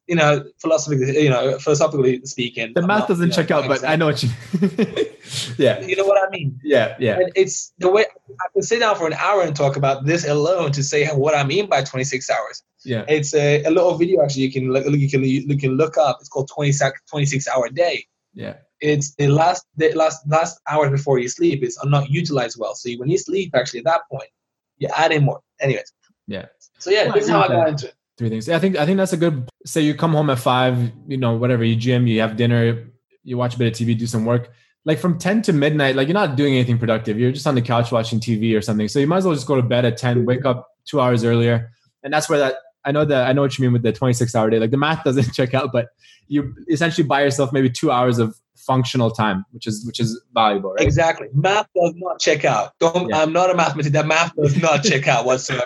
You 0.07 0.15
know, 0.15 0.45
philosophically, 0.59 1.23
you 1.23 1.29
know, 1.29 1.57
philosophically 1.59 2.21
speaking, 2.25 2.73
the 2.73 2.81
I'm 2.81 2.87
math 2.87 2.99
not, 2.99 3.07
doesn't 3.09 3.23
you 3.23 3.29
know, 3.29 3.35
check 3.35 3.51
out, 3.51 3.67
but 3.67 3.83
I 3.83 3.95
know 3.95 4.07
what 4.07 4.23
you. 4.23 4.29
yeah, 5.57 5.79
You 5.81 5.95
know 5.95 6.05
what 6.05 6.25
I 6.25 6.29
mean? 6.31 6.59
yeah, 6.63 6.95
yeah, 6.99 7.17
And 7.17 7.31
it's 7.35 7.71
the 7.79 7.89
way 7.89 8.05
I 8.29 8.45
can 8.53 8.61
sit 8.61 8.79
down 8.79 8.95
for 8.95 9.07
an 9.07 9.13
hour 9.13 9.41
and 9.41 9.55
talk 9.55 9.75
about 9.77 10.05
this 10.05 10.27
alone 10.27 10.71
to 10.73 10.83
say 10.83 11.07
what 11.07 11.35
I 11.35 11.43
mean 11.43 11.67
by 11.67 11.83
26 11.83 12.29
hours. 12.29 12.63
Yeah, 12.85 13.05
It's 13.07 13.33
a, 13.33 13.63
a 13.63 13.69
little 13.69 13.97
video 13.97 14.23
actually 14.23 14.43
you 14.43 14.51
can 14.51 14.71
look, 14.71 14.85
you 14.85 15.09
can 15.09 15.23
you 15.23 15.57
can 15.57 15.77
look 15.77 15.97
up. 15.97 16.17
It's 16.19 16.29
called 16.29 16.49
26 16.53 16.99
26 17.09 17.47
hour 17.47 17.69
day. 17.69 18.05
yeah, 18.33 18.55
It's 18.79 19.15
the 19.15 19.27
last 19.27 19.65
the 19.77 19.93
last 19.93 20.27
last 20.27 20.59
hours 20.69 20.91
before 20.91 21.19
you 21.19 21.29
sleep 21.29 21.63
is 21.63 21.77
not 21.83 22.09
utilized 22.09 22.57
well. 22.59 22.75
So 22.75 22.89
when 22.97 23.09
you 23.09 23.17
sleep, 23.17 23.55
actually 23.55 23.79
at 23.79 23.85
that 23.85 24.01
point, 24.09 24.29
you 24.77 24.89
add 24.95 25.11
in 25.11 25.25
more. 25.25 25.41
Anyways, 25.59 25.91
yeah. 26.27 26.45
so 26.79 26.89
yeah, 26.89 27.05
Well, 27.05 27.13
this 27.13 27.25
is 27.25 27.29
how 27.29 27.41
I 27.41 27.47
got 27.47 27.69
into 27.69 27.87
it. 27.87 27.95
Three 28.17 28.29
things. 28.29 28.49
I 28.49 28.59
think 28.59 28.77
I 28.77 28.85
think 28.85 28.97
that's 28.97 29.13
a 29.13 29.17
good. 29.17 29.47
Say 29.65 29.81
you 29.81 29.95
come 29.95 30.13
home 30.13 30.29
at 30.29 30.39
five, 30.39 30.91
you 31.07 31.17
know, 31.17 31.33
whatever 31.35 31.63
you 31.63 31.75
gym, 31.75 32.07
you 32.07 32.19
have 32.21 32.35
dinner, 32.35 32.87
you 33.23 33.37
watch 33.37 33.55
a 33.55 33.57
bit 33.57 33.67
of 33.67 33.87
TV, 33.87 33.97
do 33.97 34.05
some 34.07 34.25
work. 34.25 34.51
Like 34.85 34.99
from 34.99 35.17
ten 35.19 35.41
to 35.43 35.53
midnight, 35.53 35.95
like 35.95 36.07
you're 36.07 36.13
not 36.13 36.35
doing 36.35 36.55
anything 36.55 36.79
productive. 36.79 37.19
You're 37.19 37.31
just 37.31 37.45
on 37.45 37.55
the 37.55 37.61
couch 37.61 37.91
watching 37.91 38.19
TV 38.19 38.57
or 38.57 38.61
something. 38.61 38.87
So 38.87 38.99
you 38.99 39.07
might 39.07 39.17
as 39.17 39.25
well 39.25 39.35
just 39.35 39.47
go 39.47 39.55
to 39.55 39.61
bed 39.61 39.85
at 39.85 39.97
ten, 39.97 40.25
wake 40.25 40.45
up 40.45 40.67
two 40.85 40.99
hours 40.99 41.23
earlier, 41.23 41.71
and 42.03 42.11
that's 42.11 42.27
where 42.29 42.39
that. 42.39 42.55
I 42.85 42.91
know 42.91 43.05
that 43.05 43.27
I 43.27 43.33
know 43.33 43.41
what 43.41 43.57
you 43.57 43.63
mean 43.63 43.73
with 43.73 43.83
the 43.83 43.93
26 43.93 44.33
hour 44.35 44.49
day. 44.49 44.59
Like 44.59 44.71
the 44.71 44.77
math 44.77 45.03
doesn't 45.03 45.33
check 45.33 45.53
out, 45.53 45.71
but 45.71 45.89
you 46.27 46.53
essentially 46.69 47.05
buy 47.07 47.21
yourself 47.23 47.51
maybe 47.53 47.69
two 47.69 47.91
hours 47.91 48.17
of 48.19 48.35
functional 48.55 49.09
time, 49.11 49.43
which 49.51 49.67
is 49.67 49.85
which 49.85 49.99
is 49.99 50.21
valuable, 50.33 50.71
right? 50.73 50.83
Exactly. 50.85 51.27
Math 51.33 51.67
does 51.75 51.93
not 51.97 52.19
check 52.19 52.45
out. 52.45 52.73
Don't. 52.79 53.09
Yeah. 53.09 53.21
I'm 53.21 53.33
not 53.33 53.49
a 53.49 53.55
mathematician. 53.55 53.93
That 53.93 54.07
math 54.07 54.35
does 54.35 54.59
not 54.61 54.83
check 54.83 55.07
out 55.07 55.25
whatsoever. 55.25 55.65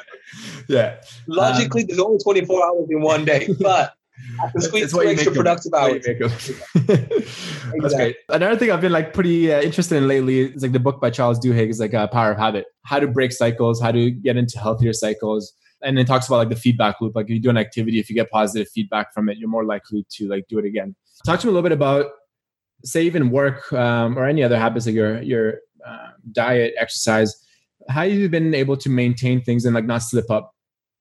Yeah. 0.67 0.95
Logically, 1.27 1.83
there's 1.83 1.99
only 1.99 2.17
24 2.23 2.65
hours 2.65 2.87
in 2.89 3.01
one 3.01 3.25
day, 3.25 3.47
but 3.59 3.93
I 4.41 4.49
can 4.49 4.61
squeeze 4.61 4.83
It's 4.83 4.91
two 4.93 4.97
what 4.97 5.05
you 5.07 5.11
extra 5.11 5.31
make 5.31 5.37
it. 5.37 5.39
productive 5.39 5.73
hours. 5.73 6.05
of. 6.07 7.81
That's 7.81 7.93
great. 7.95 8.15
Another 8.29 8.57
thing 8.57 8.71
I've 8.71 8.81
been 8.81 8.91
like 8.91 9.13
pretty 9.13 9.53
uh, 9.53 9.61
interested 9.61 9.97
in 9.97 10.07
lately 10.07 10.53
is 10.53 10.63
like 10.63 10.71
the 10.71 10.79
book 10.79 10.99
by 11.01 11.09
Charles 11.09 11.39
Duhigg 11.39 11.69
is 11.69 11.79
like 11.79 11.93
uh, 11.93 12.07
Power 12.07 12.31
of 12.31 12.37
Habit, 12.37 12.65
how 12.83 12.99
to 12.99 13.07
break 13.07 13.31
cycles, 13.31 13.81
how 13.81 13.91
to 13.91 14.09
get 14.11 14.37
into 14.37 14.59
healthier 14.59 14.93
cycles. 14.93 15.53
And 15.85 15.97
it 15.97 16.07
talks 16.07 16.27
about 16.27 16.37
like 16.37 16.49
the 16.49 16.55
feedback 16.57 16.99
loop. 16.99 17.15
Like 17.15 17.27
if 17.27 17.29
you 17.29 17.39
do 17.39 17.49
an 17.49 17.57
activity, 17.57 17.99
if 17.99 18.09
you 18.09 18.15
get 18.15 18.29
positive 18.29 18.67
feedback 18.69 19.13
from 19.13 19.29
it, 19.29 19.37
you're 19.37 19.47
more 19.47 19.63
likely 19.63 20.05
to 20.09 20.27
like 20.27 20.47
do 20.49 20.59
it 20.59 20.65
again. 20.65 20.95
Talk 21.25 21.39
to 21.39 21.47
me 21.47 21.51
a 21.51 21.53
little 21.53 21.69
bit 21.69 21.71
about, 21.71 22.07
say, 22.83 23.03
even 23.03 23.29
work 23.29 23.71
um, 23.71 24.17
or 24.17 24.25
any 24.25 24.43
other 24.43 24.57
habits 24.57 24.85
like 24.85 24.95
your 24.95 25.21
your 25.21 25.59
uh, 25.87 26.09
diet, 26.31 26.73
exercise. 26.77 27.33
How 27.87 28.01
have 28.01 28.11
you've 28.11 28.31
been 28.31 28.53
able 28.53 28.75
to 28.77 28.89
maintain 28.89 29.41
things 29.41 29.65
and 29.65 29.75
like 29.75 29.85
not 29.85 29.99
slip 29.99 30.29
up. 30.29 30.51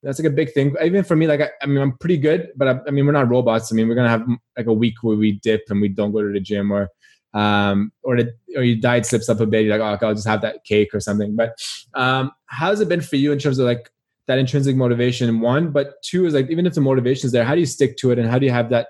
That's 0.02 0.18
like 0.18 0.28
a 0.28 0.34
big 0.34 0.52
thing. 0.52 0.74
Even 0.84 1.02
for 1.02 1.16
me, 1.16 1.26
like 1.26 1.40
I, 1.40 1.48
I 1.62 1.66
mean, 1.66 1.78
I'm 1.78 1.96
pretty 1.96 2.18
good, 2.18 2.50
but 2.56 2.68
I, 2.68 2.80
I 2.86 2.90
mean, 2.90 3.06
we're 3.06 3.12
not 3.12 3.30
robots. 3.30 3.72
I 3.72 3.74
mean, 3.74 3.88
we're 3.88 3.94
gonna 3.94 4.10
have 4.10 4.26
like 4.56 4.66
a 4.66 4.72
week 4.72 4.96
where 5.00 5.16
we 5.16 5.32
dip 5.32 5.62
and 5.70 5.80
we 5.80 5.88
don't 5.88 6.12
go 6.12 6.22
to 6.22 6.30
the 6.30 6.40
gym, 6.40 6.70
or 6.70 6.90
um, 7.32 7.90
or 8.02 8.16
the, 8.16 8.32
or 8.54 8.62
your 8.62 8.76
diet 8.76 9.06
slips 9.06 9.30
up 9.30 9.40
a 9.40 9.46
bit. 9.46 9.64
You're 9.64 9.78
like, 9.78 10.02
oh, 10.02 10.06
I'll 10.06 10.14
just 10.14 10.26
have 10.26 10.42
that 10.42 10.62
cake 10.64 10.94
or 10.94 11.00
something. 11.00 11.34
But 11.34 11.56
um, 11.94 12.32
how's 12.46 12.80
it 12.80 12.88
been 12.88 13.00
for 13.00 13.16
you 13.16 13.32
in 13.32 13.38
terms 13.38 13.58
of 13.58 13.66
like 13.66 13.90
that 14.26 14.38
intrinsic 14.38 14.76
motivation? 14.76 15.40
One, 15.40 15.70
but 15.70 16.02
two 16.02 16.26
is 16.26 16.34
like 16.34 16.50
even 16.50 16.66
if 16.66 16.74
the 16.74 16.80
motivation 16.80 17.26
is 17.26 17.32
there, 17.32 17.44
how 17.44 17.54
do 17.54 17.60
you 17.60 17.66
stick 17.66 17.96
to 17.98 18.10
it, 18.10 18.18
and 18.18 18.28
how 18.28 18.38
do 18.38 18.46
you 18.46 18.52
have 18.52 18.70
that? 18.70 18.88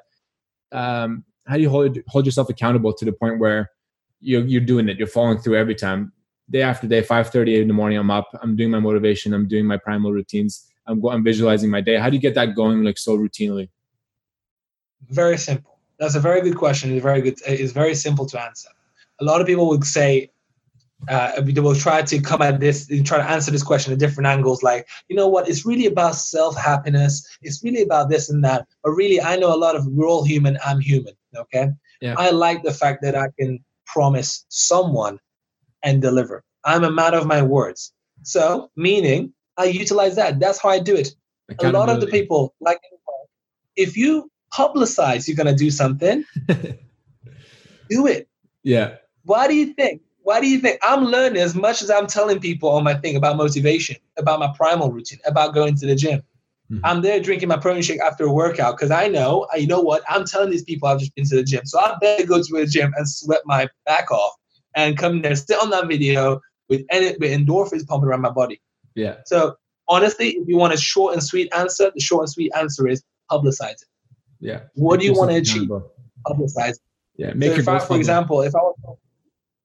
Um, 0.72 1.24
how 1.46 1.56
do 1.56 1.62
you 1.62 1.70
hold 1.70 1.98
hold 2.08 2.26
yourself 2.26 2.48
accountable 2.48 2.92
to 2.92 3.04
the 3.04 3.12
point 3.12 3.38
where 3.38 3.70
you're 4.20 4.44
you're 4.44 4.60
doing 4.60 4.88
it, 4.88 4.98
you're 4.98 5.06
following 5.06 5.38
through 5.38 5.56
every 5.56 5.74
time, 5.74 6.12
day 6.50 6.62
after 6.62 6.86
day, 6.86 7.02
five 7.02 7.30
thirty 7.30 7.60
in 7.60 7.68
the 7.68 7.74
morning, 7.74 7.98
I'm 7.98 8.10
up, 8.10 8.28
I'm 8.42 8.56
doing 8.56 8.70
my 8.70 8.80
motivation, 8.80 9.34
I'm 9.34 9.46
doing 9.46 9.66
my 9.66 9.76
primal 9.76 10.12
routines, 10.12 10.66
I'm 10.86 11.04
I'm 11.06 11.22
visualizing 11.22 11.70
my 11.70 11.80
day. 11.80 11.96
How 11.96 12.08
do 12.10 12.16
you 12.16 12.22
get 12.22 12.34
that 12.34 12.54
going 12.54 12.82
like 12.82 12.98
so 12.98 13.16
routinely? 13.16 13.68
Very 15.10 15.36
simple. 15.36 15.78
That's 15.98 16.14
a 16.14 16.20
very 16.20 16.40
good 16.40 16.56
question. 16.56 16.92
It's 16.92 17.02
very 17.02 17.20
good. 17.20 17.38
It's 17.46 17.72
very 17.72 17.94
simple 17.94 18.26
to 18.26 18.40
answer. 18.40 18.68
A 19.20 19.24
lot 19.24 19.40
of 19.40 19.46
people 19.46 19.68
would 19.68 19.84
say 19.84 20.30
uh, 21.08 21.40
they 21.40 21.60
will 21.60 21.74
try 21.74 22.02
to 22.02 22.20
come 22.20 22.42
at 22.42 22.60
this 22.60 22.88
and 22.90 23.06
try 23.06 23.18
to 23.18 23.30
answer 23.30 23.50
this 23.50 23.62
question 23.62 23.92
at 23.92 23.98
different 23.98 24.26
angles. 24.26 24.62
Like, 24.62 24.86
you 25.08 25.16
know 25.16 25.28
what? 25.28 25.48
It's 25.48 25.66
really 25.66 25.86
about 25.86 26.14
self 26.14 26.56
happiness. 26.56 27.26
It's 27.42 27.62
really 27.62 27.82
about 27.82 28.08
this 28.10 28.30
and 28.30 28.44
that. 28.44 28.66
But 28.82 28.92
really, 28.92 29.20
I 29.20 29.36
know 29.36 29.54
a 29.54 29.56
lot 29.56 29.76
of 29.76 29.86
we're 29.86 30.08
all 30.08 30.24
human. 30.24 30.58
I'm 30.64 30.80
human. 30.80 31.14
Okay. 31.36 31.68
Yeah. 32.00 32.14
I 32.18 32.30
like 32.30 32.62
the 32.62 32.72
fact 32.72 33.02
that 33.02 33.14
I 33.14 33.28
can 33.38 33.64
promise 33.86 34.44
someone 34.48 35.18
and 35.82 36.00
deliver. 36.00 36.42
I'm 36.64 36.84
a 36.84 36.90
man 36.90 37.14
of 37.14 37.26
my 37.26 37.42
words. 37.42 37.92
So, 38.22 38.70
meaning, 38.76 39.32
I 39.56 39.64
utilize 39.64 40.16
that. 40.16 40.40
That's 40.40 40.60
how 40.60 40.70
I 40.70 40.78
do 40.78 40.96
it. 40.96 41.14
A 41.60 41.70
lot 41.70 41.90
of 41.90 42.00
the 42.00 42.06
people, 42.06 42.54
like, 42.60 42.80
if 43.76 43.96
you 43.96 44.30
publicize 44.52 45.26
you're 45.26 45.36
going 45.36 45.54
to 45.54 45.54
do 45.54 45.70
something, 45.70 46.24
do 47.90 48.06
it. 48.06 48.28
Yeah. 48.62 48.96
Why 49.24 49.48
do 49.48 49.54
you 49.54 49.74
think? 49.74 50.02
Why 50.24 50.40
do 50.40 50.48
you 50.48 50.58
think 50.58 50.78
I'm 50.82 51.04
learning 51.04 51.40
as 51.40 51.54
much 51.54 51.82
as 51.82 51.90
I'm 51.90 52.06
telling 52.06 52.40
people 52.40 52.70
on 52.70 52.82
my 52.82 52.94
thing 52.94 53.14
about 53.14 53.36
motivation, 53.36 53.96
about 54.16 54.40
my 54.40 54.50
primal 54.56 54.90
routine, 54.90 55.18
about 55.26 55.54
going 55.54 55.76
to 55.76 55.86
the 55.86 55.94
gym? 55.94 56.22
Mhm. 56.72 56.80
I'm 56.82 57.02
there 57.02 57.20
drinking 57.20 57.48
my 57.48 57.58
protein 57.58 57.82
shake 57.82 58.00
after 58.00 58.24
a 58.24 58.32
workout 58.32 58.76
because 58.76 58.90
I 58.90 59.06
know, 59.06 59.46
you 59.54 59.66
know 59.66 59.80
what? 59.80 60.02
I'm 60.08 60.24
telling 60.24 60.50
these 60.50 60.64
people 60.64 60.88
I've 60.88 60.98
just 60.98 61.14
been 61.14 61.26
to 61.26 61.36
the 61.36 61.44
gym. 61.44 61.66
So 61.66 61.78
I 61.78 61.96
better 62.00 62.26
go 62.26 62.42
to 62.42 62.52
the 62.52 62.66
gym 62.66 62.90
and 62.96 63.06
sweat 63.06 63.42
my 63.44 63.68
back 63.84 64.10
off 64.10 64.32
and 64.74 64.96
come 64.96 65.20
there, 65.20 65.36
sit 65.36 65.62
on 65.62 65.68
that 65.70 65.88
video, 65.88 66.40
with, 66.70 66.86
with 66.90 67.30
endorphins 67.30 67.86
pumping 67.86 68.08
around 68.08 68.22
my 68.22 68.30
body. 68.30 68.62
Yeah. 68.94 69.16
So 69.26 69.56
honestly, 69.88 70.30
if 70.30 70.48
you 70.48 70.56
want 70.56 70.72
a 70.72 70.78
short 70.78 71.12
and 71.12 71.22
sweet 71.22 71.52
answer, 71.54 71.92
the 71.94 72.00
short 72.00 72.22
and 72.22 72.30
sweet 72.30 72.50
answer 72.56 72.88
is 72.88 73.02
publicize 73.30 73.72
it. 73.72 73.88
Yeah. 74.40 74.60
What 74.74 75.00
do 75.00 75.06
you 75.06 75.12
want 75.12 75.32
to 75.32 75.36
achieve? 75.36 75.68
Publicize. 76.26 76.70
It. 76.70 76.78
Yeah. 77.16 77.34
Make 77.34 77.50
so 77.50 77.56
your 77.56 77.60
if 77.60 77.68
I, 77.68 77.78
for 77.80 77.96
example, 77.98 78.40
if 78.40 78.54
I 78.54 78.58
was 78.58 78.96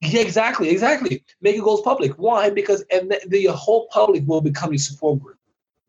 yeah, 0.01 0.21
exactly, 0.21 0.69
exactly. 0.69 1.23
Make 1.41 1.55
your 1.55 1.65
goals 1.65 1.81
public. 1.81 2.13
Why? 2.13 2.49
Because 2.49 2.83
and 2.91 3.11
the, 3.11 3.19
the, 3.27 3.39
your 3.41 3.53
whole 3.53 3.87
public 3.91 4.23
will 4.25 4.41
become 4.41 4.71
your 4.71 4.79
support 4.79 5.19
group. 5.19 5.37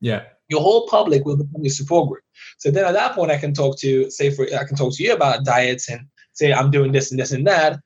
Yeah. 0.01 0.23
Your 0.49 0.61
whole 0.61 0.88
public 0.88 1.25
will 1.25 1.37
become 1.37 1.62
your 1.62 1.73
support 1.73 2.09
group. 2.09 2.25
So 2.59 2.70
then 2.70 2.85
at 2.85 2.92
that 2.92 3.14
point, 3.14 3.31
I 3.31 3.37
can 3.37 3.55
talk 3.55 3.79
to, 3.81 4.11
say, 4.11 4.31
for 4.31 4.46
I 4.46 4.64
can 4.64 4.77
talk 4.77 4.94
to 4.96 5.03
you 5.03 5.12
about 5.12 5.44
diets 5.44 5.88
and 5.88 6.01
say 6.33 6.53
I'm 6.53 6.73
doing 6.73 6.90
this 6.90 7.12
and 7.12 7.20
this 7.20 7.31
and 7.31 7.46
that. 7.46 7.79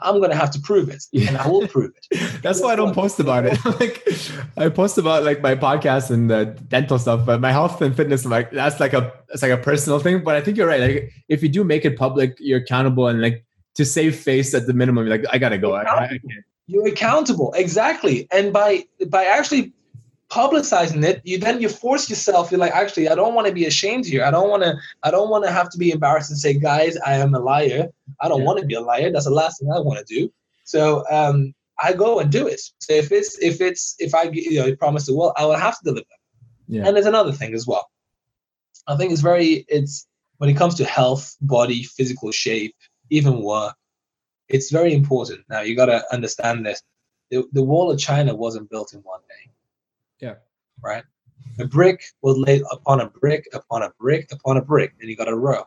I'm 0.00 0.20
gonna 0.20 0.36
have 0.36 0.52
to 0.52 0.60
prove 0.60 0.90
it, 0.90 1.02
and 1.12 1.36
I 1.36 1.48
will 1.48 1.66
prove 1.66 1.90
it. 1.96 2.40
That's 2.42 2.62
why 2.62 2.72
I 2.72 2.76
don't 2.76 2.94
post 2.94 3.18
about 3.18 3.46
it. 3.46 3.58
like 3.80 4.06
I 4.56 4.68
post 4.68 4.96
about 4.96 5.24
like 5.24 5.42
my 5.42 5.56
podcast 5.56 6.10
and 6.10 6.30
the 6.30 6.44
dental 6.68 7.00
stuff, 7.00 7.26
but 7.26 7.40
my 7.40 7.50
health 7.50 7.82
and 7.82 7.96
fitness, 7.96 8.24
like 8.24 8.52
that's 8.52 8.78
like 8.78 8.92
a 8.92 9.12
it's 9.30 9.42
like 9.42 9.50
a 9.50 9.56
personal 9.56 9.98
thing. 9.98 10.22
But 10.22 10.36
I 10.36 10.40
think 10.40 10.56
you're 10.56 10.68
right. 10.68 10.80
Like 10.80 11.12
if 11.28 11.42
you 11.42 11.48
do 11.48 11.64
make 11.64 11.84
it 11.84 11.98
public, 11.98 12.36
you're 12.38 12.60
accountable 12.60 13.08
and 13.08 13.20
like 13.20 13.44
to 13.78 13.84
save 13.84 14.16
face 14.16 14.52
at 14.54 14.66
the 14.66 14.74
minimum. 14.74 15.06
You're 15.06 15.16
like 15.18 15.26
I 15.32 15.38
gotta 15.38 15.56
go. 15.56 15.72
I, 15.72 15.84
I. 15.84 16.18
You're 16.66 16.88
accountable, 16.88 17.52
exactly. 17.54 18.26
And 18.32 18.52
by 18.52 18.84
by 19.06 19.24
actually 19.24 19.72
publicizing 20.30 21.04
it, 21.04 21.22
you 21.24 21.38
then 21.38 21.60
you 21.62 21.68
force 21.68 22.10
yourself. 22.10 22.50
You're 22.50 22.58
like, 22.58 22.72
actually, 22.72 23.08
I 23.08 23.14
don't 23.14 23.34
want 23.34 23.46
to 23.46 23.54
be 23.54 23.66
ashamed 23.66 24.04
here. 24.04 24.24
I 24.24 24.32
don't 24.32 24.50
want 24.50 24.64
to. 24.64 24.74
I 25.04 25.12
don't 25.12 25.30
want 25.30 25.44
to 25.44 25.52
have 25.52 25.70
to 25.70 25.78
be 25.78 25.92
embarrassed 25.92 26.28
and 26.30 26.38
say, 26.38 26.54
guys, 26.54 26.96
I 27.06 27.14
am 27.14 27.34
a 27.36 27.38
liar. 27.38 27.86
I 28.20 28.28
don't 28.28 28.40
Yeah. 28.40 28.46
want 28.46 28.58
to 28.60 28.66
be 28.66 28.74
a 28.74 28.80
liar. 28.80 29.10
That's 29.12 29.26
the 29.26 29.30
last 29.42 29.60
thing 29.60 29.70
I 29.72 29.78
want 29.78 30.04
to 30.04 30.14
do. 30.14 30.30
So 30.64 31.04
um, 31.08 31.54
I 31.80 31.92
go 31.92 32.18
and 32.18 32.32
do 32.32 32.48
it. 32.48 32.60
So 32.80 32.92
if 32.94 33.12
it's 33.12 33.38
if 33.38 33.60
it's 33.60 33.94
if 34.00 34.12
I 34.12 34.24
you 34.32 34.58
know 34.60 34.74
promise 34.74 35.06
the 35.06 35.14
world, 35.16 35.34
I 35.36 35.46
will 35.46 35.56
have 35.66 35.78
to 35.78 35.84
deliver. 35.84 36.06
Yeah. 36.66 36.84
And 36.84 36.96
there's 36.96 37.06
another 37.06 37.32
thing 37.32 37.54
as 37.54 37.64
well. 37.68 37.88
I 38.88 38.96
think 38.96 39.12
it's 39.12 39.22
very 39.22 39.64
it's 39.68 40.04
when 40.38 40.50
it 40.50 40.56
comes 40.56 40.74
to 40.76 40.84
health, 40.84 41.36
body, 41.40 41.84
physical 41.84 42.30
shape, 42.32 42.74
even 43.10 43.42
work, 43.42 43.74
it's 44.48 44.70
very 44.70 44.94
important. 44.94 45.44
Now 45.48 45.60
you 45.60 45.76
got 45.76 45.86
to 45.86 46.02
understand 46.12 46.64
this. 46.64 46.82
The, 47.30 47.44
the 47.52 47.62
wall 47.62 47.90
of 47.90 47.98
China 47.98 48.34
wasn't 48.34 48.70
built 48.70 48.94
in 48.94 49.00
one 49.00 49.20
day. 49.28 49.50
Yeah. 50.20 50.34
Right. 50.82 51.04
A 51.58 51.66
brick 51.66 52.02
was 52.22 52.38
laid 52.38 52.62
upon 52.70 53.00
a 53.00 53.10
brick, 53.10 53.48
upon 53.52 53.82
a 53.82 53.92
brick, 53.98 54.28
upon 54.32 54.56
a 54.56 54.62
brick. 54.62 54.94
Then 54.98 55.08
you 55.08 55.16
got 55.16 55.28
a 55.28 55.36
row. 55.36 55.64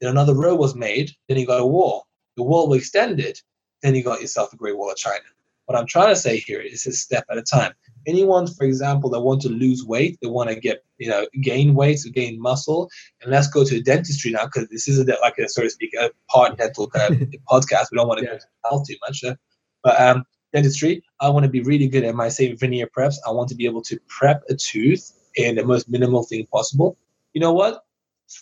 Then 0.00 0.10
another 0.10 0.34
row 0.34 0.54
was 0.54 0.74
made. 0.74 1.10
Then 1.28 1.38
you 1.38 1.46
got 1.46 1.60
a 1.60 1.66
wall. 1.66 2.06
The 2.36 2.42
wall 2.42 2.68
was 2.68 2.78
extended. 2.78 3.40
Then 3.82 3.94
you 3.94 4.02
got 4.02 4.20
yourself 4.20 4.52
a 4.52 4.56
Great 4.56 4.76
Wall 4.76 4.90
of 4.90 4.96
China. 4.96 5.24
What 5.66 5.76
I'm 5.76 5.86
trying 5.86 6.14
to 6.14 6.20
say 6.20 6.38
here 6.38 6.60
is 6.60 6.86
a 6.86 6.92
step 6.92 7.24
at 7.30 7.38
a 7.38 7.42
time. 7.42 7.72
Anyone, 8.06 8.46
for 8.46 8.64
example, 8.64 9.10
that 9.10 9.20
want 9.20 9.40
to 9.42 9.48
lose 9.48 9.84
weight, 9.84 10.18
they 10.22 10.28
want 10.28 10.48
to 10.50 10.56
get, 10.58 10.84
you 10.98 11.08
know, 11.08 11.26
gain 11.42 11.74
weight, 11.74 11.98
to 12.00 12.10
gain 12.10 12.40
muscle, 12.40 12.88
and 13.22 13.30
let's 13.30 13.48
go 13.48 13.64
to 13.64 13.80
dentistry 13.82 14.30
now 14.32 14.44
because 14.46 14.68
this 14.68 14.88
is 14.88 14.98
a, 15.00 15.04
like 15.22 15.38
a 15.38 15.48
so 15.48 15.62
to 15.62 15.70
speak 15.70 15.92
a 16.00 16.10
part 16.30 16.56
dental 16.58 16.90
uh, 16.94 17.10
podcast. 17.50 17.86
We 17.90 17.98
don't 17.98 18.08
want 18.08 18.20
to 18.20 18.24
Yeah. 18.24 18.30
go 18.30 18.34
into 18.34 18.46
health 18.64 18.86
too 18.88 18.96
much, 19.06 19.24
uh, 19.24 19.34
but 19.82 20.00
um, 20.00 20.24
dentistry. 20.52 21.02
I 21.20 21.28
want 21.30 21.44
to 21.44 21.50
be 21.50 21.62
really 21.62 21.88
good 21.88 22.04
at 22.04 22.14
my 22.14 22.28
say 22.28 22.52
veneer 22.54 22.88
preps. 22.96 23.16
I 23.26 23.30
want 23.32 23.48
to 23.50 23.54
be 23.54 23.66
able 23.66 23.82
to 23.82 23.98
prep 24.08 24.42
a 24.48 24.54
tooth 24.54 25.12
in 25.36 25.56
the 25.56 25.64
most 25.64 25.88
minimal 25.88 26.22
thing 26.24 26.46
possible. 26.52 26.96
You 27.34 27.40
know 27.40 27.52
what? 27.52 27.82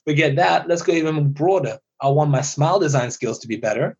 Forget 0.05 0.37
that. 0.37 0.69
Let's 0.69 0.83
go 0.83 0.93
even 0.93 1.33
broader. 1.33 1.79
I 2.01 2.09
want 2.09 2.31
my 2.31 2.43
smile 2.43 2.79
design 2.79 3.11
skills 3.11 3.39
to 3.41 3.49
be 3.49 3.57
better. 3.57 3.97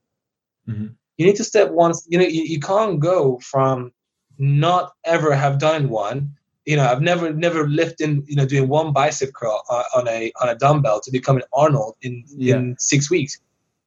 Mhm. 0.69 0.95
You 1.17 1.27
need 1.27 1.37
to 1.37 1.45
step 1.45 1.71
one. 1.71 1.93
You 2.09 2.19
know, 2.19 2.25
you, 2.27 2.43
you 2.43 2.61
can't 2.61 3.01
go 3.01 3.39
from 3.41 3.93
not 4.39 4.93
ever 5.05 5.35
have 5.35 5.59
done 5.59 5.89
one. 5.89 6.31
You 6.65 6.77
know, 6.77 6.87
I've 6.87 7.03
never 7.03 7.33
never 7.33 7.69
lifted. 7.69 8.23
You 8.27 8.37
know, 8.37 8.47
doing 8.47 8.69
one 8.69 8.93
bicep 8.93 9.33
curl 9.35 9.63
on, 9.69 9.85
on 9.97 10.09
a 10.09 10.33
on 10.41 10.49
a 10.49 10.55
dumbbell 10.55 11.01
to 11.01 11.11
become 11.11 11.37
an 11.37 11.43
Arnold 11.53 11.97
in 12.03 12.25
Yeah. 12.29 12.57
in 12.57 12.77
six 12.79 13.11
weeks. 13.11 13.39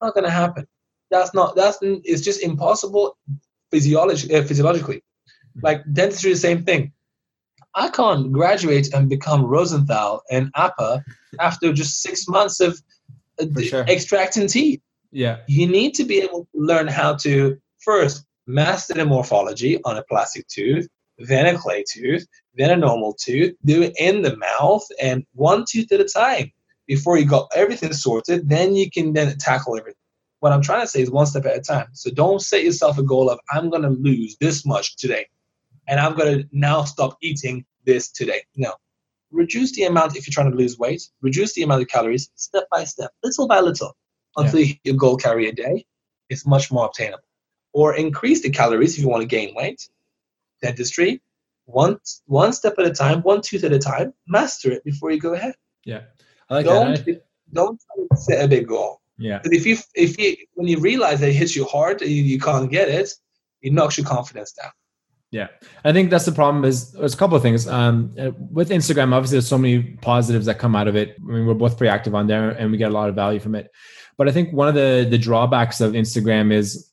Not 0.01 0.13
gonna 0.13 0.29
happen. 0.29 0.67
That's 1.09 1.33
not. 1.33 1.55
That's 1.55 1.77
it's 1.81 2.21
just 2.21 2.41
impossible 2.43 3.17
physiology 3.71 4.33
uh, 4.33 4.43
physiologically. 4.43 5.03
Like 5.63 5.81
dentistry, 5.91 6.33
the 6.33 6.37
same 6.39 6.63
thing. 6.63 6.91
I 7.73 7.89
can't 7.89 8.31
graduate 8.31 8.93
and 8.93 9.09
become 9.09 9.45
Rosenthal 9.45 10.23
and 10.31 10.51
Apa 10.55 11.03
after 11.39 11.73
just 11.73 12.01
six 12.01 12.27
months 12.27 12.59
of 12.59 12.79
uh, 13.39 13.61
sure. 13.61 13.85
extracting 13.87 14.47
teeth. 14.47 14.81
Yeah. 15.11 15.37
You 15.47 15.67
need 15.67 15.93
to 15.95 16.03
be 16.03 16.19
able 16.19 16.45
to 16.45 16.49
learn 16.53 16.87
how 16.87 17.15
to 17.17 17.59
first 17.79 18.25
master 18.47 18.93
the 18.93 19.05
morphology 19.05 19.79
on 19.83 19.97
a 19.97 20.03
plastic 20.03 20.47
tooth, 20.47 20.87
then 21.17 21.53
a 21.53 21.57
clay 21.57 21.83
tooth, 21.91 22.25
then 22.55 22.71
a 22.71 22.75
normal 22.75 23.13
tooth, 23.13 23.53
do 23.65 23.83
it 23.83 23.93
in 23.99 24.21
the 24.21 24.35
mouth, 24.37 24.85
and 25.01 25.25
one 25.33 25.65
tooth 25.69 25.91
at 25.91 26.01
a 26.01 26.05
time. 26.05 26.51
Before 26.87 27.17
you 27.17 27.25
got 27.25 27.49
everything 27.53 27.91
sorted, 27.93 28.47
then 28.47 28.75
you 28.75 28.89
can 28.89 29.13
then 29.13 29.37
tackle 29.37 29.77
everything. 29.77 29.99
What 30.39 30.53
I'm 30.53 30.61
trying 30.61 30.81
to 30.81 30.87
say 30.87 31.01
is 31.01 31.11
one 31.11 31.25
step 31.25 31.45
at 31.45 31.57
a 31.57 31.61
time. 31.61 31.87
So 31.93 32.09
don't 32.11 32.41
set 32.41 32.63
yourself 32.63 32.97
a 32.97 33.03
goal 33.03 33.29
of 33.29 33.39
I'm 33.51 33.69
gonna 33.69 33.89
lose 33.89 34.37
this 34.39 34.65
much 34.65 34.95
today, 34.95 35.27
and 35.87 35.99
I'm 35.99 36.15
gonna 36.15 36.43
now 36.51 36.83
stop 36.83 37.17
eating 37.21 37.65
this 37.85 38.11
today. 38.11 38.43
No. 38.55 38.73
Reduce 39.31 39.73
the 39.73 39.83
amount 39.83 40.15
if 40.15 40.25
you're 40.25 40.33
trying 40.33 40.51
to 40.51 40.57
lose 40.57 40.77
weight, 40.77 41.01
reduce 41.21 41.53
the 41.53 41.63
amount 41.63 41.81
of 41.81 41.89
calories 41.89 42.29
step 42.35 42.65
by 42.71 42.85
step, 42.85 43.11
little 43.23 43.47
by 43.47 43.59
little 43.59 43.97
until 44.37 44.63
hit 44.63 44.77
your 44.83 44.95
goal 44.95 45.17
calorie 45.17 45.49
a 45.49 45.51
day, 45.51 45.85
it's 46.29 46.45
much 46.45 46.71
more 46.71 46.85
obtainable. 46.85 47.26
Or 47.77 47.95
increase 47.95 48.41
the 48.41 48.49
calories 48.49 48.93
if 48.95 49.03
you 49.03 49.09
want 49.09 49.21
to 49.21 49.27
gain 49.27 49.53
weight. 49.53 49.87
Dentistry, 50.63 51.21
one 51.65 51.99
one 52.25 52.51
step 52.51 52.73
at 52.79 52.85
a 52.85 52.95
time, 53.03 53.21
one 53.21 53.41
tooth 53.41 53.63
at 53.63 53.71
a 53.71 53.77
time. 53.77 54.13
Master 54.27 54.71
it 54.71 54.83
before 54.83 55.11
you 55.11 55.19
go 55.19 55.33
ahead. 55.35 55.53
Yeah. 55.85 56.01
I 56.49 56.55
like 56.55 56.65
don't 56.65 57.05
that. 57.05 57.23
don't 57.53 57.79
to 58.09 58.17
set 58.17 58.43
a 58.43 58.47
big 58.47 58.67
goal. 58.67 59.01
Yeah. 59.19 59.37
Because 59.37 59.59
if 59.59 59.65
you 59.67 59.77
if 59.93 60.17
you 60.17 60.35
when 60.55 60.67
you 60.67 60.79
realize 60.79 61.19
that 61.19 61.29
it 61.29 61.33
hits 61.33 61.55
you 61.55 61.65
hard 61.65 62.01
and 62.01 62.09
you, 62.09 62.23
you 62.23 62.39
can't 62.39 62.71
get 62.71 62.89
it, 62.89 63.13
it 63.61 63.73
knocks 63.73 63.97
your 63.97 64.07
confidence 64.07 64.53
down. 64.53 64.71
Yeah, 65.29 65.47
I 65.83 65.91
think 65.91 66.09
that's 66.09 66.25
the 66.25 66.31
problem. 66.31 66.63
Is 66.63 66.93
there's 66.93 67.13
a 67.13 67.17
couple 67.17 67.35
of 67.35 67.43
things 67.43 67.67
um, 67.67 68.13
with 68.49 68.69
Instagram. 68.69 69.13
Obviously, 69.13 69.35
there's 69.35 69.47
so 69.47 69.57
many 69.57 69.83
positives 70.01 70.45
that 70.45 70.57
come 70.57 70.73
out 70.73 70.87
of 70.87 70.95
it. 70.95 71.17
I 71.19 71.31
mean, 71.31 71.45
we're 71.45 71.53
both 71.53 71.77
pretty 71.77 71.91
active 71.91 72.15
on 72.15 72.27
there, 72.27 72.51
and 72.51 72.71
we 72.71 72.77
get 72.77 72.91
a 72.91 72.93
lot 72.93 73.09
of 73.09 73.15
value 73.15 73.41
from 73.41 73.53
it. 73.53 73.69
But 74.17 74.29
I 74.29 74.31
think 74.31 74.53
one 74.53 74.69
of 74.69 74.75
the 74.75 75.05
the 75.09 75.17
drawbacks 75.17 75.81
of 75.81 75.93
Instagram 75.93 76.53
is 76.53 76.86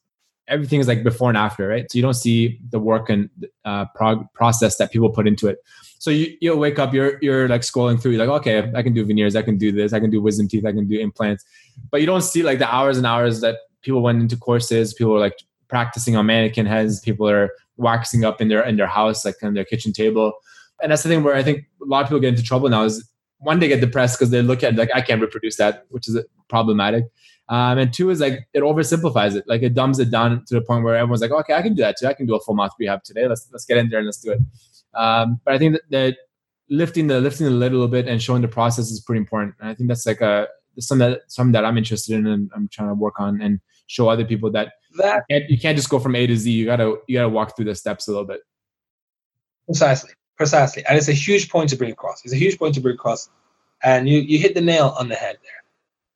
everything 0.48 0.80
is 0.80 0.88
like 0.88 1.02
before 1.02 1.28
and 1.28 1.38
after, 1.38 1.68
right? 1.68 1.90
So 1.90 1.96
you 1.96 2.02
don't 2.02 2.14
see 2.14 2.60
the 2.70 2.78
work 2.78 3.08
and 3.08 3.30
uh, 3.64 3.86
prog- 3.94 4.32
process 4.34 4.76
that 4.76 4.92
people 4.92 5.10
put 5.10 5.26
into 5.26 5.48
it. 5.48 5.58
So 5.98 6.10
you 6.10 6.36
you'll 6.40 6.58
wake 6.58 6.78
up, 6.78 6.92
you're 6.92 7.18
you're 7.22 7.48
like 7.48 7.62
scrolling 7.62 8.00
through, 8.00 8.12
you're 8.12 8.26
like, 8.26 8.40
okay, 8.40 8.70
I 8.74 8.82
can 8.82 8.92
do 8.92 9.04
veneers, 9.04 9.36
I 9.36 9.42
can 9.42 9.56
do 9.56 9.72
this, 9.72 9.92
I 9.92 10.00
can 10.00 10.10
do 10.10 10.20
wisdom 10.20 10.48
teeth, 10.48 10.66
I 10.66 10.72
can 10.72 10.86
do 10.86 11.00
implants, 11.00 11.44
but 11.90 12.00
you 12.00 12.06
don't 12.06 12.22
see 12.22 12.42
like 12.42 12.58
the 12.58 12.72
hours 12.72 12.98
and 12.98 13.06
hours 13.06 13.40
that 13.40 13.56
people 13.80 14.02
went 14.02 14.20
into 14.20 14.36
courses. 14.36 14.92
People 14.92 15.14
are 15.14 15.20
like 15.20 15.38
practicing 15.68 16.16
on 16.16 16.26
mannequin 16.26 16.66
heads. 16.66 17.00
People 17.00 17.28
are 17.28 17.50
waxing 17.76 18.24
up 18.24 18.40
in 18.40 18.48
their 18.48 18.62
in 18.62 18.76
their 18.76 18.86
house, 18.86 19.24
like 19.24 19.36
on 19.42 19.54
their 19.54 19.64
kitchen 19.64 19.92
table. 19.92 20.32
And 20.82 20.92
that's 20.92 21.02
the 21.02 21.08
thing 21.08 21.22
where 21.22 21.34
I 21.34 21.42
think 21.42 21.64
a 21.80 21.86
lot 21.86 22.02
of 22.02 22.08
people 22.08 22.20
get 22.20 22.28
into 22.28 22.42
trouble 22.42 22.68
now 22.68 22.84
is 22.84 23.08
one 23.38 23.58
they 23.60 23.68
get 23.68 23.80
depressed 23.80 24.18
because 24.18 24.30
they 24.30 24.42
look 24.42 24.62
at 24.62 24.74
like 24.76 24.90
I 24.94 25.00
can't 25.00 25.20
reproduce 25.20 25.56
that, 25.56 25.86
which 25.90 26.08
is 26.08 26.18
problematic. 26.48 27.04
Um, 27.48 27.76
and 27.76 27.92
two 27.92 28.10
is 28.10 28.20
like 28.20 28.48
it 28.54 28.60
oversimplifies 28.60 29.36
it, 29.36 29.44
like 29.46 29.62
it 29.62 29.74
dumbs 29.74 29.98
it 29.98 30.10
down 30.10 30.44
to 30.46 30.54
the 30.54 30.62
point 30.62 30.82
where 30.82 30.96
everyone's 30.96 31.20
like, 31.20 31.30
okay, 31.30 31.54
I 31.54 31.62
can 31.62 31.74
do 31.74 31.82
that 31.82 31.96
too. 31.98 32.06
I 32.06 32.14
can 32.14 32.26
do 32.26 32.34
a 32.34 32.40
full 32.40 32.54
mouth 32.54 32.72
rehab 32.78 33.04
today. 33.04 33.28
Let's 33.28 33.48
let's 33.52 33.66
get 33.66 33.76
in 33.76 33.90
there 33.90 33.98
and 33.98 34.06
let's 34.06 34.20
do 34.20 34.32
it. 34.32 34.40
Um, 34.94 35.40
but 35.44 35.54
I 35.54 35.58
think 35.58 35.74
that, 35.74 35.82
that 35.90 36.16
lifting 36.70 37.08
the 37.08 37.20
lifting 37.20 37.46
the 37.46 37.52
lid 37.52 37.72
a 37.72 37.74
little 37.74 37.88
bit 37.88 38.08
and 38.08 38.22
showing 38.22 38.40
the 38.42 38.48
process 38.48 38.90
is 38.90 39.00
pretty 39.00 39.18
important. 39.18 39.54
And 39.60 39.68
I 39.68 39.74
think 39.74 39.88
that's 39.88 40.06
like 40.06 40.22
a 40.22 40.48
something 40.78 41.10
that 41.10 41.20
something 41.28 41.52
that 41.52 41.64
I'm 41.64 41.76
interested 41.76 42.16
in 42.16 42.26
and 42.26 42.50
I'm 42.54 42.68
trying 42.68 42.88
to 42.88 42.94
work 42.94 43.20
on 43.20 43.40
and 43.40 43.60
show 43.86 44.08
other 44.08 44.24
people 44.24 44.50
that 44.52 44.72
That 44.96 45.24
you 45.28 45.38
can't, 45.38 45.50
you 45.50 45.58
can't 45.58 45.76
just 45.76 45.90
go 45.90 45.98
from 45.98 46.16
A 46.16 46.26
to 46.26 46.36
Z. 46.36 46.50
You 46.50 46.64
gotta 46.64 46.96
you 47.06 47.18
gotta 47.18 47.28
walk 47.28 47.56
through 47.56 47.66
the 47.66 47.74
steps 47.74 48.08
a 48.08 48.10
little 48.10 48.26
bit. 48.26 48.40
precisely, 49.66 50.12
precisely, 50.36 50.84
and 50.86 50.96
it's 50.96 51.08
a 51.08 51.12
huge 51.12 51.50
point 51.50 51.70
to 51.70 51.76
bring 51.76 51.92
across. 51.92 52.24
It's 52.24 52.32
a 52.32 52.38
huge 52.38 52.58
point 52.58 52.74
to 52.76 52.80
bring 52.80 52.94
across, 52.94 53.28
and 53.82 54.08
you 54.08 54.20
you 54.20 54.38
hit 54.38 54.54
the 54.54 54.60
nail 54.60 54.94
on 54.98 55.08
the 55.08 55.14
head 55.14 55.36
there. 55.42 55.63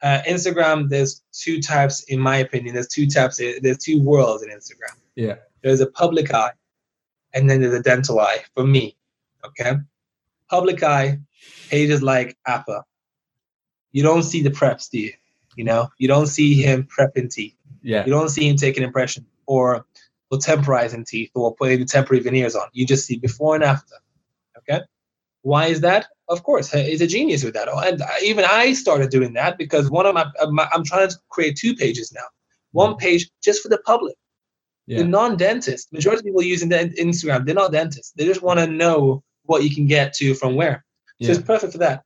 Uh, 0.01 0.21
Instagram, 0.29 0.89
there's 0.89 1.23
two 1.33 1.61
types, 1.61 2.05
in 2.05 2.21
my 2.21 2.37
opinion. 2.37 2.75
There's 2.75 2.89
two 2.89 3.07
types. 3.07 3.39
There's 3.39 3.79
two 3.79 4.01
worlds 4.01 4.43
in 4.43 4.51
Instagram. 4.51 4.97
Yeah. 5.17 5.37
There's 5.63 5.81
a 5.81 5.87
public 5.87 6.33
eye, 6.33 6.53
and 7.35 7.51
then 7.51 7.61
there's 7.61 7.75
a 7.75 7.83
dental 7.83 8.21
eye. 8.21 8.45
For 8.55 8.65
me, 8.65 8.97
okay, 9.45 9.75
public 10.49 10.83
eye 10.83 11.19
pages 11.69 12.03
like 12.03 12.37
Apa. 12.47 12.85
You 13.93 14.03
don't 14.03 14.23
see 14.23 14.43
the 14.43 14.51
preps, 14.51 14.89
do 14.91 14.99
you? 15.01 15.13
You 15.57 15.65
know, 15.65 15.89
you 15.99 16.07
don't 16.07 16.29
see 16.29 16.55
him 16.55 16.87
prepping 16.87 17.33
teeth. 17.33 17.57
Yeah. 17.83 18.05
You 18.05 18.13
don't 18.13 18.29
see 18.29 18.49
him 18.49 18.57
taking 18.57 18.85
impression 18.85 19.27
or 19.47 19.85
or 20.31 20.39
temporizing 20.39 21.05
teeth 21.05 21.31
or 21.35 21.55
putting 21.55 21.81
the 21.81 21.87
temporary 21.87 22.23
veneers 22.23 22.55
on. 22.55 22.69
You 22.73 22.87
just 22.87 23.07
see 23.07 23.17
before 23.17 23.55
and 23.55 23.65
after. 23.65 23.97
Okay. 24.59 24.83
Why 25.49 25.65
is 25.75 25.81
that? 25.81 26.03
Of 26.29 26.43
course, 26.43 26.71
he's 26.73 27.01
a 27.01 27.07
genius 27.07 27.43
with 27.43 27.55
that. 27.55 27.69
And 27.89 28.03
even 28.23 28.45
I 28.45 28.75
started 28.75 29.09
doing 29.09 29.33
that 29.33 29.57
because 29.57 29.91
one 29.91 30.05
of 30.05 30.15
my, 30.15 30.27
uh, 30.41 30.51
my 30.51 30.69
I'm 30.75 30.85
trying 30.85 31.09
to 31.09 31.17
create 31.31 31.57
two 31.57 31.75
pages 31.75 32.13
now. 32.13 32.29
One 32.73 32.97
page 32.97 33.31
just 33.43 33.63
for 33.63 33.71
the 33.71 33.79
public. 33.79 34.15
The 34.89 35.05
non-dentists, 35.05 35.93
majority 35.93 36.21
of 36.21 36.25
people 36.27 36.43
using 36.43 36.71
the 36.71 36.81
Instagram, 37.07 37.45
they're 37.45 37.55
not 37.55 37.73
dentists. 37.73 38.13
They 38.17 38.25
just 38.25 38.43
want 38.43 38.59
to 38.61 38.67
know 38.67 39.23
what 39.45 39.63
you 39.65 39.75
can 39.75 39.87
get 39.87 40.15
to 40.15 40.35
from 40.35 40.55
where. 40.55 40.85
So 41.23 41.29
Yeah. 41.29 41.35
it's 41.37 41.47
perfect 41.53 41.73
for 41.73 41.79
that. 41.87 41.99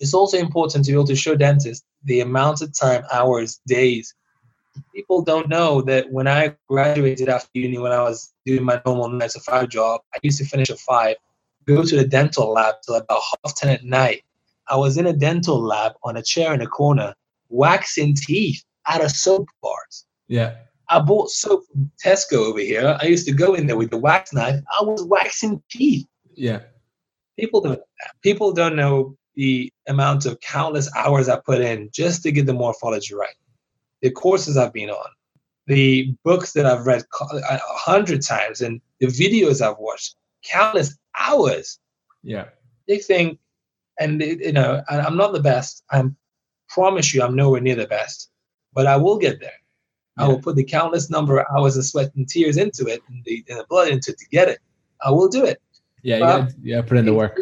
It's 0.00 0.14
also 0.14 0.36
important 0.36 0.84
to 0.84 0.90
be 0.92 0.96
able 0.98 1.06
to 1.06 1.16
show 1.24 1.34
dentists 1.36 1.84
the 2.04 2.20
amount 2.20 2.60
of 2.62 2.68
time, 2.84 3.02
hours, 3.12 3.60
days. 3.66 4.14
People 4.94 5.22
don't 5.22 5.48
know 5.48 5.80
that 5.82 6.10
when 6.16 6.26
I 6.26 6.56
graduated 6.68 7.28
after 7.28 7.50
uni, 7.54 7.78
when 7.78 7.92
I 7.92 8.02
was 8.02 8.32
doing 8.46 8.64
my 8.64 8.80
normal 8.86 9.08
nine 9.08 9.28
to 9.28 9.40
five 9.40 9.68
job, 9.68 10.00
I 10.14 10.18
used 10.22 10.38
to 10.38 10.44
finish 10.44 10.70
at 10.70 10.78
five, 10.78 11.16
go 11.66 11.82
to 11.82 11.96
the 11.96 12.06
dental 12.06 12.52
lab 12.52 12.76
till 12.84 12.96
about 12.96 13.22
half 13.44 13.54
ten 13.56 13.70
at 13.70 13.84
night. 13.84 14.22
I 14.68 14.76
was 14.76 14.96
in 14.96 15.06
a 15.06 15.12
dental 15.12 15.60
lab 15.60 15.92
on 16.02 16.16
a 16.16 16.22
chair 16.22 16.54
in 16.54 16.62
a 16.62 16.66
corner, 16.66 17.14
waxing 17.48 18.14
teeth 18.14 18.62
out 18.86 19.04
of 19.04 19.10
soap 19.10 19.48
bars. 19.62 20.06
Yeah. 20.28 20.54
I 20.88 21.00
bought 21.00 21.30
soap 21.30 21.64
from 21.70 21.90
Tesco 22.04 22.34
over 22.34 22.60
here. 22.60 22.98
I 23.00 23.06
used 23.06 23.26
to 23.26 23.32
go 23.32 23.54
in 23.54 23.66
there 23.66 23.76
with 23.76 23.90
the 23.90 23.96
wax 23.96 24.32
knife. 24.32 24.60
I 24.78 24.84
was 24.84 25.02
waxing 25.04 25.62
teeth. 25.70 26.06
Yeah. 26.34 26.60
People 27.38 27.60
don't. 27.60 27.80
People 28.22 28.52
don't 28.52 28.76
know 28.76 29.16
the 29.34 29.72
amount 29.88 30.26
of 30.26 30.38
countless 30.40 30.94
hours 30.94 31.28
I 31.28 31.38
put 31.38 31.60
in 31.60 31.88
just 31.92 32.22
to 32.22 32.32
get 32.32 32.46
the 32.46 32.52
morphology 32.52 33.14
right. 33.14 33.34
The 34.02 34.10
courses 34.10 34.56
I've 34.56 34.72
been 34.72 34.90
on, 34.90 35.08
the 35.66 36.14
books 36.24 36.52
that 36.52 36.66
I've 36.66 36.86
read 36.86 37.04
uh, 37.20 37.38
a 37.40 37.58
hundred 37.58 38.22
times, 38.22 38.60
and 38.60 38.80
the 39.00 39.06
videos 39.06 39.62
I've 39.62 39.78
watched, 39.78 40.16
countless 40.44 40.98
hours. 41.18 41.78
Yeah. 42.22 42.46
They 42.88 42.98
think, 42.98 43.38
and 43.98 44.20
it- 44.22 44.40
you 44.40 44.52
know, 44.52 44.82
I- 44.88 45.00
I'm 45.00 45.16
not 45.16 45.32
the 45.32 45.40
best. 45.40 45.84
I 45.90 46.02
promise 46.68 47.12
you, 47.14 47.22
I'm 47.22 47.36
nowhere 47.36 47.60
near 47.60 47.74
the 47.76 47.86
best, 47.86 48.30
but 48.72 48.86
I 48.86 48.96
will 48.96 49.18
get 49.18 49.40
there. 49.40 49.52
I 50.18 50.28
will 50.28 50.40
put 50.40 50.56
the 50.56 50.64
countless 50.64 51.08
number 51.08 51.38
of 51.38 51.46
hours 51.56 51.76
of 51.78 51.86
sweat 51.86 52.10
and 52.16 52.28
tears 52.28 52.58
into 52.58 52.86
it, 52.86 53.00
and 53.08 53.24
the, 53.24 53.42
and 53.48 53.58
the 53.58 53.64
blood 53.68 53.88
into 53.88 54.10
it 54.12 54.18
to 54.18 54.26
get 54.30 54.46
it. 54.48 54.58
I 55.02 55.10
will 55.10 55.28
do 55.28 55.44
it. 55.44 55.60
Yeah. 56.02 56.16
You 56.16 56.20
gotta, 56.20 56.54
yeah. 56.62 56.82
Put 56.82 56.98
in 56.98 57.06
the 57.06 57.14
work. 57.14 57.36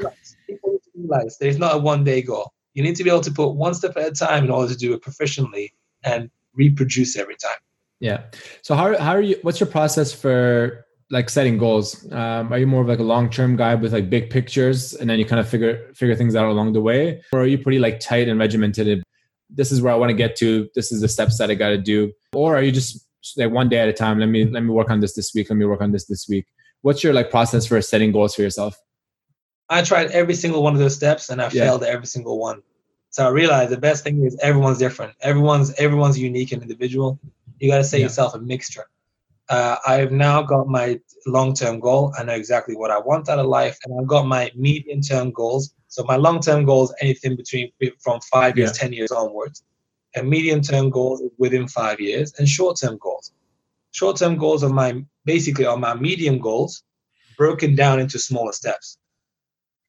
People 0.46 0.70
need 0.72 0.82
to 0.84 0.90
realize 0.94 1.36
there's 1.38 1.58
not 1.58 1.74
a 1.74 1.78
one 1.78 2.04
day 2.04 2.22
goal. 2.22 2.52
You 2.74 2.84
need 2.84 2.94
to 2.96 3.02
be 3.04 3.10
able 3.10 3.22
to 3.22 3.30
put 3.32 3.48
one 3.50 3.74
step 3.74 3.96
at 3.96 4.06
a 4.06 4.12
time 4.12 4.44
in 4.44 4.50
order 4.50 4.72
to 4.72 4.78
do 4.78 4.94
it 4.94 5.02
proficiently 5.02 5.72
and 6.04 6.30
reproduce 6.54 7.16
every 7.16 7.34
time. 7.36 7.58
Yeah. 7.98 8.22
So 8.62 8.74
how 8.76 8.96
how 8.98 9.12
are 9.12 9.20
you? 9.20 9.36
What's 9.42 9.58
your 9.58 9.68
process 9.68 10.12
for 10.12 10.86
like 11.10 11.28
setting 11.28 11.58
goals? 11.58 12.10
Um, 12.12 12.52
are 12.52 12.58
you 12.58 12.66
more 12.66 12.82
of 12.82 12.88
like 12.88 12.98
a 13.00 13.04
long 13.04 13.30
term 13.30 13.56
guy 13.56 13.74
with 13.74 13.92
like 13.92 14.08
big 14.10 14.30
pictures, 14.30 14.94
and 14.94 15.08
then 15.10 15.18
you 15.18 15.24
kind 15.24 15.40
of 15.40 15.48
figure 15.48 15.90
figure 15.94 16.14
things 16.16 16.36
out 16.36 16.46
along 16.46 16.72
the 16.72 16.80
way, 16.80 17.22
or 17.32 17.40
are 17.42 17.46
you 17.46 17.58
pretty 17.58 17.78
like 17.78 18.00
tight 18.00 18.28
and 18.28 18.38
regimented? 18.38 19.02
This 19.48 19.72
is 19.72 19.82
where 19.82 19.92
I 19.92 19.96
want 19.96 20.10
to 20.10 20.16
get 20.16 20.36
to. 20.36 20.68
This 20.74 20.92
is 20.92 21.00
the 21.00 21.08
steps 21.08 21.38
that 21.38 21.50
I 21.50 21.54
got 21.54 21.70
to 21.70 21.78
do, 21.78 22.12
or 22.34 22.56
are 22.56 22.62
you 22.62 22.70
just 22.72 23.06
like 23.36 23.50
one 23.50 23.68
day 23.68 23.78
at 23.78 23.88
a 23.88 23.92
time? 23.92 24.18
Let 24.18 24.28
me 24.28 24.44
let 24.44 24.62
me 24.62 24.70
work 24.70 24.90
on 24.90 25.00
this 25.00 25.14
this 25.14 25.34
week. 25.34 25.50
Let 25.50 25.56
me 25.56 25.64
work 25.66 25.80
on 25.82 25.90
this 25.92 26.06
this 26.06 26.28
week. 26.28 26.46
What's 26.82 27.02
your 27.04 27.12
like 27.12 27.30
process 27.30 27.66
for 27.66 27.80
setting 27.82 28.12
goals 28.12 28.34
for 28.34 28.42
yourself? 28.42 28.76
I 29.68 29.82
tried 29.82 30.10
every 30.12 30.34
single 30.34 30.62
one 30.62 30.72
of 30.74 30.80
those 30.80 30.94
steps 30.94 31.28
and 31.28 31.40
I 31.40 31.44
Yeah. 31.44 31.64
failed 31.64 31.84
every 31.84 32.06
single 32.06 32.38
one. 32.38 32.62
So 33.10 33.24
I 33.26 33.28
realized 33.30 33.70
the 33.70 33.76
best 33.76 34.02
thing 34.04 34.24
is 34.24 34.36
everyone's 34.42 34.78
different. 34.78 35.12
Everyone's 35.20 35.72
everyone's 35.74 36.18
unique 36.18 36.52
and 36.52 36.62
individual. 36.62 37.18
You 37.58 37.68
got 37.70 37.78
to 37.78 37.84
set 37.84 37.98
Yeah. 38.00 38.06
yourself 38.06 38.34
a 38.34 38.38
mixture. 38.38 38.86
Uh, 39.50 39.76
I've 39.84 40.12
now 40.12 40.42
got 40.42 40.68
my 40.68 41.00
long-term 41.26 41.80
goal. 41.80 42.14
I 42.16 42.22
know 42.22 42.34
exactly 42.34 42.76
what 42.76 42.92
I 42.92 42.98
want 42.98 43.28
out 43.28 43.40
of 43.40 43.46
life, 43.46 43.76
and 43.84 44.00
I've 44.00 44.06
got 44.06 44.24
my 44.26 44.52
medium-term 44.54 45.32
goals. 45.32 45.74
So 45.88 46.04
my 46.04 46.14
long-term 46.14 46.64
goals 46.64 46.94
anything 47.00 47.34
between 47.36 47.72
from 47.98 48.20
five 48.20 48.56
years, 48.56 48.78
ten 48.78 48.92
years 48.92 49.10
onwards, 49.10 49.64
and 50.14 50.30
medium-term 50.30 50.90
goals 50.90 51.20
within 51.36 51.66
five 51.66 51.98
years, 51.98 52.32
and 52.38 52.48
short-term 52.48 52.96
goals. 52.98 53.32
Short-term 53.90 54.36
goals 54.36 54.62
are 54.62 54.70
my 54.70 55.04
basically 55.24 55.66
are 55.66 55.76
my 55.76 55.94
medium 55.94 56.38
goals, 56.38 56.84
broken 57.36 57.74
down 57.74 57.98
into 57.98 58.20
smaller 58.20 58.52
steps. 58.52 58.98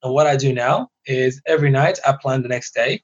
And 0.01 0.11
what 0.11 0.25
I 0.25 0.37
do 0.37 0.53
now 0.53 0.89
is 1.05 1.39
every 1.45 1.69
night 1.69 1.99
I 2.03 2.13
plan 2.13 2.41
the 2.41 2.49
next 2.49 2.73
day. 2.73 3.03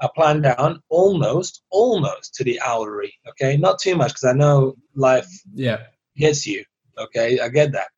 I 0.00 0.08
plan 0.14 0.42
down 0.42 0.82
almost, 0.88 1.62
almost 1.70 2.34
to 2.34 2.44
the 2.44 2.60
hourly. 2.60 3.14
Okay, 3.30 3.56
not 3.56 3.78
too 3.78 3.96
much 3.96 4.10
because 4.12 4.24
I 4.24 4.32
know 4.32 4.76
life 4.94 5.28
Yeah. 5.54 5.78
hits 6.14 6.46
you. 6.46 6.64
Okay, 6.98 7.40
I 7.40 7.48
get 7.48 7.72
that. 7.72 7.88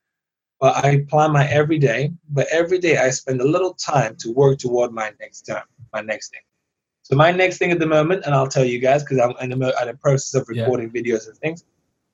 But 0.61 0.85
I 0.85 1.05
plan 1.09 1.33
my 1.33 1.47
every 1.47 1.79
day. 1.79 2.13
But 2.29 2.47
every 2.51 2.79
day 2.79 2.97
I 2.99 3.11
spend 3.11 3.41
a 3.41 3.45
little 3.49 3.75
time 3.75 4.17
to 4.21 4.33
work 4.33 4.59
toward 4.59 4.93
my 4.93 5.13
next 5.21 5.43
term, 5.43 5.63
my 5.93 6.01
next 6.01 6.31
thing. 6.31 6.41
So 7.03 7.17
my 7.17 7.31
next 7.33 7.59
thing 7.59 7.71
at 7.73 7.79
the 7.79 7.87
moment, 7.87 8.25
and 8.27 8.35
I'll 8.35 8.49
tell 8.49 8.65
you 8.65 8.79
guys 8.81 9.03
because 9.03 9.19
I'm 9.19 9.35
in 9.41 9.51
the, 9.51 9.57
mo- 9.57 9.73
in 9.81 9.87
the 9.89 9.95
process 9.95 10.35
of 10.41 10.47
Yeah. 10.51 10.63
recording 10.63 10.91
videos 10.91 11.27
and 11.29 11.37
things. 11.39 11.65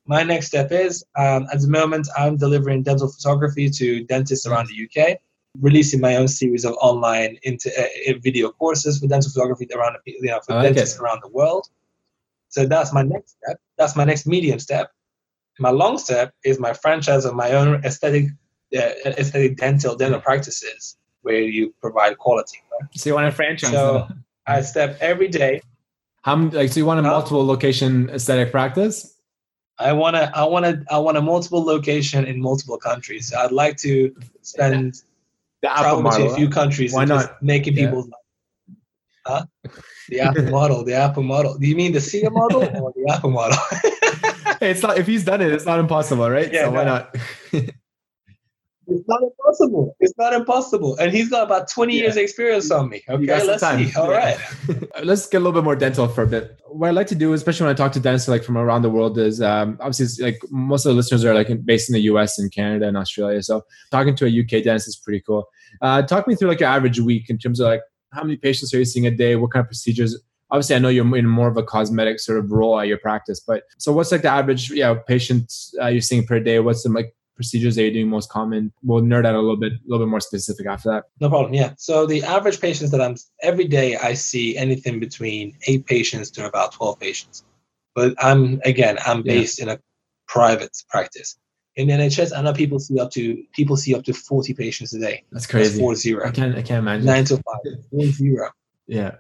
My 0.07 0.23
next 0.23 0.49
step 0.49 0.71
is 0.73 1.05
um, 1.17 1.47
at 1.53 1.61
the 1.61 1.69
moment 1.69 2.09
I'm 2.17 2.37
delivering 2.37 2.83
dental 2.83 3.09
photography 3.09 3.71
to 3.71 4.05
dentists 4.05 4.47
around 4.47 4.69
the 4.69 4.85
UK, 4.85 5.19
releasing 5.61 6.01
my 6.01 6.17
own 6.17 6.29
series 6.29 6.65
of 6.65 6.75
online 6.81 7.39
into 7.43 7.71
uh, 7.79 7.85
uh, 8.11 8.19
video 8.21 8.51
courses 8.51 8.99
for 8.99 9.07
dental 9.07 9.31
photography 9.31 9.69
around 9.75 9.97
the, 10.05 10.13
you 10.13 10.23
know 10.31 10.41
for 10.41 10.59
it. 10.59 10.63
dentists 10.63 10.99
around 10.99 11.21
the 11.23 11.29
world. 11.29 11.69
So 12.49 12.67
that's 12.67 12.93
my 12.93 13.03
next 13.03 13.37
step. 13.43 13.61
That's 13.79 13.97
my 13.97 14.05
next 14.05 14.27
medium 14.27 14.59
step. 14.59 14.91
My 15.59 15.71
long 15.71 15.99
step 15.99 16.35
is 16.45 16.59
my 16.59 16.73
franchise 16.73 17.25
of 17.25 17.35
my 17.35 17.53
own 17.53 17.85
aesthetic, 17.85 18.27
uh, 18.77 18.81
aesthetic 19.07 19.57
dental 19.57 19.95
dental 19.97 20.21
practices 20.21 20.97
where 21.23 21.41
you 21.41 21.75
provide 21.81 22.19
quality. 22.19 22.59
So 22.93 23.11
you 23.11 23.15
want 23.15 23.29
a 23.29 23.33
franchise? 23.33 23.73
So-? 23.73 24.09
I 24.47 24.61
step 24.61 24.99
every 25.01 25.29
day. 25.29 25.63
How 26.23 26.37
like 26.37 26.71
so 26.71 26.81
you 26.81 26.87
want 26.87 27.01
a 27.01 27.03
Huh? 27.03 27.11
multiple 27.11 27.45
location 27.47 28.11
aesthetic 28.11 28.51
practice? 28.51 29.15
I 29.79 29.93
wanna, 29.93 30.31
I 30.35 30.45
wanna, 30.45 30.85
I 30.91 30.99
want 30.99 31.17
a 31.17 31.23
multiple 31.23 31.63
location 31.65 32.25
in 32.25 32.41
multiple 32.41 32.79
countries. 32.79 33.31
So 33.31 33.39
I'd 33.39 33.53
like 33.53 33.77
to 33.79 34.15
spend 34.43 35.03
The 35.65 35.73
Apa 35.73 35.81
travel 35.81 36.11
to 36.11 36.27
a 36.29 36.37
few 36.37 36.51
countries. 36.51 36.93
Why 36.93 37.09
and 37.09 37.09
not? 37.09 37.43
making 37.43 37.73
Yeah. 37.73 37.87
people's 37.87 38.11
huh? 39.25 39.47
The 40.11 40.21
Apa 40.29 40.43
model, 40.43 40.85
the 40.85 40.93
Apa 40.93 41.23
model. 41.23 41.57
Do 41.57 41.67
you 41.67 41.75
mean 41.75 41.93
the 41.93 42.03
SIA 42.03 42.29
model 42.29 42.69
or 42.83 42.93
the 42.93 43.05
Apa 43.09 43.31
model? 43.31 43.57
Hey, 44.61 44.71
it's 44.77 44.83
not 44.83 44.99
if 44.99 45.07
he's 45.07 45.25
done 45.25 45.41
it, 45.41 45.51
it's 45.51 45.65
not 45.65 45.81
impossible, 45.81 46.29
right? 46.29 46.53
Yeah, 46.53 46.65
so 46.65 46.73
why 46.73 46.85
not? 46.85 47.17
It's 48.89 49.09
not 49.09 49.21
impossible. 49.23 49.97
It's 50.01 50.13
not 50.19 50.33
impossible. 50.33 50.97
And 50.97 51.13
he's 51.13 51.29
got 51.31 51.45
about 51.45 51.69
20 51.71 51.95
Yeah. 51.95 52.03
years 52.03 52.17
experience 52.17 52.71
on 52.71 52.89
me. 52.89 53.03
Okay, 53.09 53.45
let's 53.47 53.63
see. 53.63 53.93
All 53.99 54.11
Yeah. 54.11 54.17
right. 54.17 54.39
Let's 55.05 55.27
get 55.27 55.39
a 55.39 55.41
little 55.41 55.53
bit 55.53 55.65
more 55.65 55.77
dental 55.77 56.07
for 56.09 56.23
a 56.23 56.27
bit. 56.27 56.59
What 56.69 56.89
I 56.89 56.91
like 56.91 57.07
to 57.09 57.15
do, 57.15 57.33
especially 57.33 57.65
when 57.67 57.75
I 57.75 57.77
talk 57.77 57.93
to 57.93 58.01
dentists 58.01 58.29
like 58.29 58.45
from 58.45 58.57
around 58.57 58.83
the 58.83 58.91
world, 58.91 59.19
is 59.19 59.41
um, 59.43 59.77
obviously 59.81 60.25
like 60.25 60.41
most 60.51 60.87
of 60.87 60.91
the 60.91 60.97
listeners 60.97 61.25
are 61.25 61.35
like 61.35 61.49
based 61.65 61.89
in 61.89 61.95
the 61.95 62.03
U.S. 62.03 62.39
and 62.39 62.51
Canada 62.53 62.87
and 62.89 62.97
Australia. 62.97 63.43
So 63.43 63.65
talking 63.91 64.15
to 64.17 64.27
a 64.27 64.29
UK 64.41 64.63
dentist 64.65 64.89
is 64.89 64.97
pretty 64.97 65.21
cool. 65.27 65.49
Uh, 65.83 66.03
talk 66.03 66.27
me 66.29 66.35
through 66.35 66.49
like 66.49 66.61
your 66.61 66.69
average 66.69 67.01
week 67.01 67.29
in 67.31 67.39
terms 67.39 67.61
of 67.61 67.67
like 67.69 67.83
how 68.13 68.23
many 68.23 68.37
patients 68.37 68.73
are 68.75 68.79
you 68.79 68.85
seeing 68.85 69.07
a 69.07 69.11
day? 69.11 69.37
What 69.37 69.51
kind 69.53 69.63
of 69.63 69.69
procedures? 69.69 70.17
Obviously, 70.51 70.77
I 70.77 70.79
know 70.79 70.89
you're 70.89 71.17
in 71.17 71.27
more 71.27 71.49
of 71.49 71.57
a 71.57 71.63
cosmetic 71.65 72.21
sort 72.21 72.39
of 72.39 72.51
role 72.53 72.79
at 72.79 72.87
your 72.87 72.99
practice, 72.99 73.41
but 73.41 73.65
so 73.79 73.93
what's 73.93 74.13
like 74.13 74.23
the 74.23 74.29
average, 74.31 74.71
yeah, 74.71 74.95
patients 74.95 75.75
uh, 75.83 75.87
you're 75.89 76.01
seeing 76.01 76.25
per 76.25 76.39
day? 76.39 76.61
What's 76.61 76.85
the 76.85 76.91
like 76.91 77.15
procedures 77.37 77.75
that 77.77 77.83
you're 77.83 77.93
doing 77.93 78.09
most 78.09 78.31
common? 78.31 78.73
We'll 78.83 79.03
nerd 79.03 79.27
out 79.27 79.35
a 79.35 79.41
little 79.41 79.57
bit, 79.57 79.73
a 79.73 79.79
little 79.87 80.07
bit 80.07 80.11
more 80.11 80.21
specific 80.21 80.67
after 80.67 80.91
that. 80.91 81.05
No 81.21 81.29
problem. 81.29 81.55
Yeah. 81.55 81.75
So 81.79 82.07
the 82.07 82.23
average 82.23 82.61
patients 82.61 82.91
that 82.91 83.01
I'm 83.01 83.17
every 83.43 83.67
day, 83.67 83.97
I 83.97 84.15
see 84.15 84.57
anything 84.57 85.01
between 85.01 85.57
eight 85.67 85.87
patients 85.87 86.31
to 86.33 86.47
about 86.47 86.73
12 86.73 86.99
patients. 87.01 87.45
But 87.95 88.15
I'm, 88.19 88.61
again, 88.65 88.99
I'm 89.07 89.19
Yeah. 89.19 89.35
based 89.35 89.61
in 89.61 89.69
a 89.69 89.79
private 90.29 90.77
practice. 90.89 91.37
In 91.77 91.89
the 91.89 91.95
NHS, 91.95 92.37
I 92.37 92.41
know 92.43 92.53
people 92.53 92.79
see 92.79 93.01
up 93.01 93.11
to 93.13 93.43
people 93.53 93.77
see 93.77 93.95
up 93.97 94.05
to 94.05 94.13
40 94.13 94.55
patients 94.55 94.95
a 94.95 95.01
day. 95.01 95.25
That's 95.33 95.45
That's 95.45 95.47
crazy. 95.51 95.79
four 95.81 95.93
I 95.93 95.95
zero. 95.97 96.31
can't, 96.31 96.55
I 96.57 96.63
can't 96.63 96.79
imagine. 96.79 97.07
Nine 97.07 97.25
to 97.25 97.35
five. 97.37 97.75
Four 97.91 98.05
zero. 98.07 98.51
Yeah. 98.87 99.17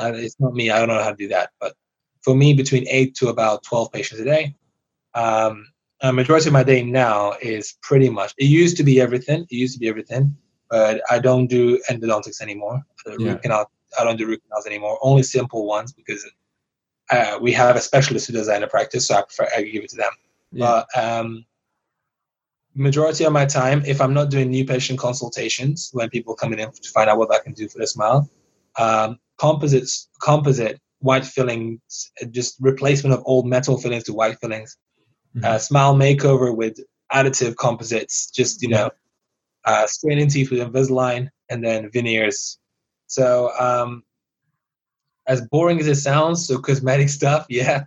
Uh, 0.00 0.12
it's 0.14 0.36
not 0.38 0.54
me. 0.54 0.70
I 0.70 0.78
don't 0.78 0.88
know 0.88 1.02
how 1.02 1.10
to 1.10 1.16
do 1.16 1.26
that. 1.28 1.50
But 1.60 1.74
for 2.22 2.36
me, 2.36 2.54
between 2.54 2.86
eight 2.88 3.16
to 3.16 3.28
about 3.28 3.64
12 3.64 3.90
patients 3.90 4.20
a 4.20 4.24
day. 4.24 4.54
Um, 5.14 5.66
a 6.00 6.12
majority 6.12 6.48
of 6.48 6.52
my 6.52 6.62
day 6.62 6.82
now 6.82 7.32
is 7.40 7.76
pretty 7.82 8.08
much, 8.08 8.32
it 8.38 8.44
used 8.44 8.76
to 8.76 8.84
be 8.84 9.00
everything. 9.00 9.42
It 9.42 9.56
used 9.56 9.74
to 9.74 9.80
be 9.80 9.88
everything. 9.88 10.36
But 10.70 11.02
I 11.10 11.18
don't 11.18 11.46
do 11.46 11.80
endodontics 11.90 12.42
anymore. 12.42 12.82
Yeah. 13.06 13.32
root 13.32 13.42
canal, 13.42 13.70
I 13.98 14.04
don't 14.04 14.16
do 14.16 14.26
root 14.26 14.42
canals 14.42 14.66
anymore. 14.66 14.98
Only 15.02 15.22
simple 15.22 15.66
ones 15.66 15.92
because 15.92 16.24
uh, 17.10 17.38
we 17.40 17.52
have 17.52 17.74
a 17.76 17.80
specialist 17.80 18.26
who 18.26 18.34
does 18.34 18.48
that 18.48 18.56
in 18.56 18.60
the 18.62 18.68
practice. 18.68 19.08
So 19.08 19.16
I 19.16 19.22
prefer 19.22 19.48
I 19.56 19.62
give 19.62 19.84
it 19.84 19.90
to 19.90 19.96
them. 19.96 20.12
Yeah. 20.52 20.82
But 20.94 21.02
um, 21.02 21.46
majority 22.74 23.24
of 23.24 23.32
my 23.32 23.46
time, 23.46 23.82
if 23.86 24.00
I'm 24.00 24.14
not 24.14 24.30
doing 24.30 24.50
new 24.50 24.64
patient 24.64 24.98
consultations, 24.98 25.90
when 25.92 26.10
people 26.10 26.34
coming 26.34 26.58
in 26.58 26.70
to 26.70 26.90
find 26.90 27.08
out 27.08 27.18
what 27.18 27.32
I 27.32 27.40
can 27.40 27.54
do 27.54 27.68
for 27.68 27.78
their 27.78 27.86
smile, 27.86 28.28
um, 28.78 29.18
composites, 29.38 30.08
composite 30.20 30.80
white 31.00 31.24
fillings, 31.24 32.12
uh, 32.22 32.26
just 32.26 32.56
replacement 32.60 33.14
of 33.14 33.22
old 33.24 33.46
metal 33.46 33.78
fillings 33.78 34.04
to 34.04 34.12
white 34.12 34.38
fillings, 34.40 34.76
Mhm. 35.38 35.44
uh, 35.44 35.58
smile 35.58 35.94
makeover 35.94 36.54
with 36.54 36.78
additive 37.12 37.56
composites, 37.56 38.30
just 38.30 38.62
you 38.62 38.68
know, 38.68 38.90
uh, 39.64 39.86
straightening 39.86 40.28
teeth 40.28 40.50
with 40.50 40.60
Invisalign, 40.60 41.28
and 41.48 41.64
then 41.64 41.90
veneers. 41.90 42.58
So, 43.06 43.50
um, 43.58 44.02
as 45.26 45.40
boring 45.50 45.78
as 45.80 45.86
it 45.86 45.96
sounds, 45.96 46.46
so 46.46 46.58
cosmetic 46.58 47.08
stuff, 47.08 47.46
yeah. 47.50 47.84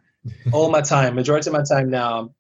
all 0.52 0.70
my 0.70 0.82
time, 0.82 1.16
majority 1.16 1.50
of 1.50 1.54
my 1.54 1.64
time 1.64 1.90
now, 1.90 2.34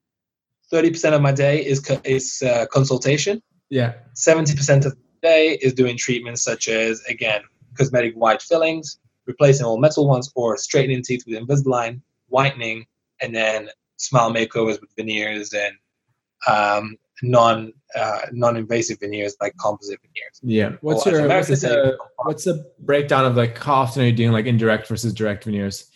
30% 0.72 1.14
of 1.14 1.22
my 1.22 1.32
day 1.32 1.66
is 1.66 1.80
co- 1.80 2.02
is 2.04 2.42
uh, 2.46 2.66
consultation. 2.72 3.42
Yeah. 3.70 3.94
70% 4.16 4.86
of 4.86 4.94
the 4.94 4.98
day 5.22 5.58
is 5.62 5.74
doing 5.74 5.98
treatments 5.98 6.44
such 6.44 6.68
as 6.68 7.02
again 7.10 7.42
cosmetic 7.78 8.14
white 8.16 8.42
fillings, 8.42 9.00
replacing 9.26 9.66
all 9.66 9.80
metal 9.80 10.08
ones, 10.08 10.32
or 10.36 10.58
straightening 10.58 11.04
teeth 11.04 11.24
with 11.28 11.38
Invisalign, 11.40 12.02
whitening, 12.28 12.86
and 13.22 13.34
then 13.36 13.70
smile 14.02 14.32
makeovers 14.34 14.82
with 14.82 14.90
veneers 14.98 15.54
and 15.54 15.76
um, 16.48 16.98
non 17.24 17.72
uh, 17.96 18.22
non-invasive 18.32 19.00
veneers 19.00 19.36
like 19.42 19.56
composite 19.58 20.00
veneers. 20.02 20.40
Yeah. 20.42 20.78
What's 20.82 21.06
Or 21.06 21.12
your 21.12 21.28
what's, 21.28 21.48
the, 21.50 21.98
what's 22.18 22.46
the 22.46 22.66
breakdown 22.80 23.26
of 23.26 23.36
like 23.36 23.58
how 23.58 23.76
often 23.76 24.04
are 24.04 24.06
you 24.08 24.14
doing 24.14 24.32
like 24.32 24.46
indirect 24.46 24.88
versus 24.88 25.14
direct 25.14 25.44
veneers? 25.44 25.90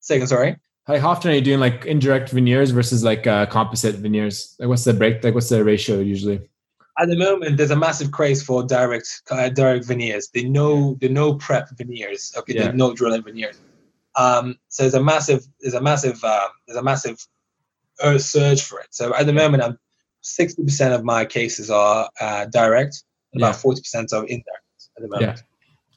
Second, 0.00 0.26
sorry. 0.26 0.56
Like 0.88 1.00
how 1.02 1.10
often 1.10 1.30
are 1.30 1.34
you 1.34 1.42
doing 1.42 1.60
like 1.60 1.84
indirect 1.84 2.30
veneers 2.30 2.70
versus 2.70 3.04
like 3.04 3.26
uh, 3.26 3.46
composite 3.46 3.96
veneers? 3.96 4.56
Like 4.58 4.68
what's 4.68 4.84
the 4.84 4.94
break? 4.94 5.22
Like 5.22 5.34
what's 5.34 5.50
the 5.50 5.62
ratio 5.62 6.00
usually? 6.00 6.40
At 6.98 7.08
the 7.08 7.16
moment, 7.16 7.58
there's 7.58 7.70
a 7.70 7.76
massive 7.76 8.10
craze 8.10 8.42
for 8.42 8.64
direct 8.64 9.22
uh, 9.30 9.50
direct 9.50 9.84
veneers. 9.84 10.30
The 10.32 10.48
no 10.48 10.96
the 11.00 11.08
no 11.08 11.34
prep 11.34 11.68
veneers. 11.76 12.34
Okay, 12.36 12.54
Yeah. 12.54 12.68
the 12.68 12.72
no 12.72 12.94
drilling 12.94 13.22
veneers. 13.22 13.60
Um, 14.18 14.56
so 14.68 14.82
there's 14.82 14.94
a 14.94 15.02
massive 15.02 15.46
there's 15.60 15.74
a 15.74 15.80
massive 15.80 16.22
uh, 16.22 16.48
there's 16.66 16.78
a 16.78 16.82
massive 16.82 17.18
surge 18.18 18.62
for 18.62 18.80
it. 18.80 18.88
So 18.90 19.14
at 19.14 19.26
the 19.26 19.32
moment, 19.32 19.62
I'm 19.62 19.78
60% 20.24 20.94
of 20.94 21.04
my 21.04 21.24
cases 21.24 21.70
are 21.70 22.10
uh, 22.20 22.46
direct, 22.46 23.02
and 23.32 23.42
about 23.42 23.54
40% 23.54 24.12
are 24.12 24.24
indirect 24.24 24.48
at 24.96 25.02
the 25.02 25.08
moment. 25.08 25.42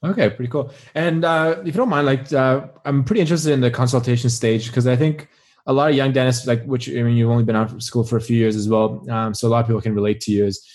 Yeah. 0.04 0.10
Okay, 0.10 0.30
pretty 0.30 0.50
cool. 0.52 0.72
And 0.96 1.24
uh, 1.24 1.58
if 1.60 1.68
you 1.68 1.72
don't 1.74 1.90
mind, 1.90 2.08
like 2.08 2.32
uh, 2.34 2.68
I'm 2.86 3.04
pretty 3.04 3.22
interested 3.22 3.52
in 3.52 3.62
the 3.62 3.70
consultation 3.70 4.30
stage 4.30 4.68
because 4.68 4.88
I 4.88 4.96
think 4.96 5.28
a 5.68 5.74
lot 5.74 5.92
of 5.92 5.96
young 5.96 6.12
dentists, 6.12 6.48
like 6.48 6.64
which 6.66 6.90
I 6.90 7.04
mean, 7.04 7.16
you've 7.16 7.30
only 7.30 7.44
been 7.44 7.56
out 7.56 7.72
of 7.72 7.84
school 7.84 8.04
for 8.04 8.18
a 8.18 8.22
few 8.22 8.38
years 8.38 8.56
as 8.56 8.68
well, 8.68 9.06
um, 9.12 9.34
so 9.34 9.48
a 9.48 9.50
lot 9.50 9.62
of 9.62 9.68
people 9.68 9.82
can 9.82 9.94
relate 9.94 10.20
to 10.22 10.32
you. 10.32 10.46
Is 10.46 10.66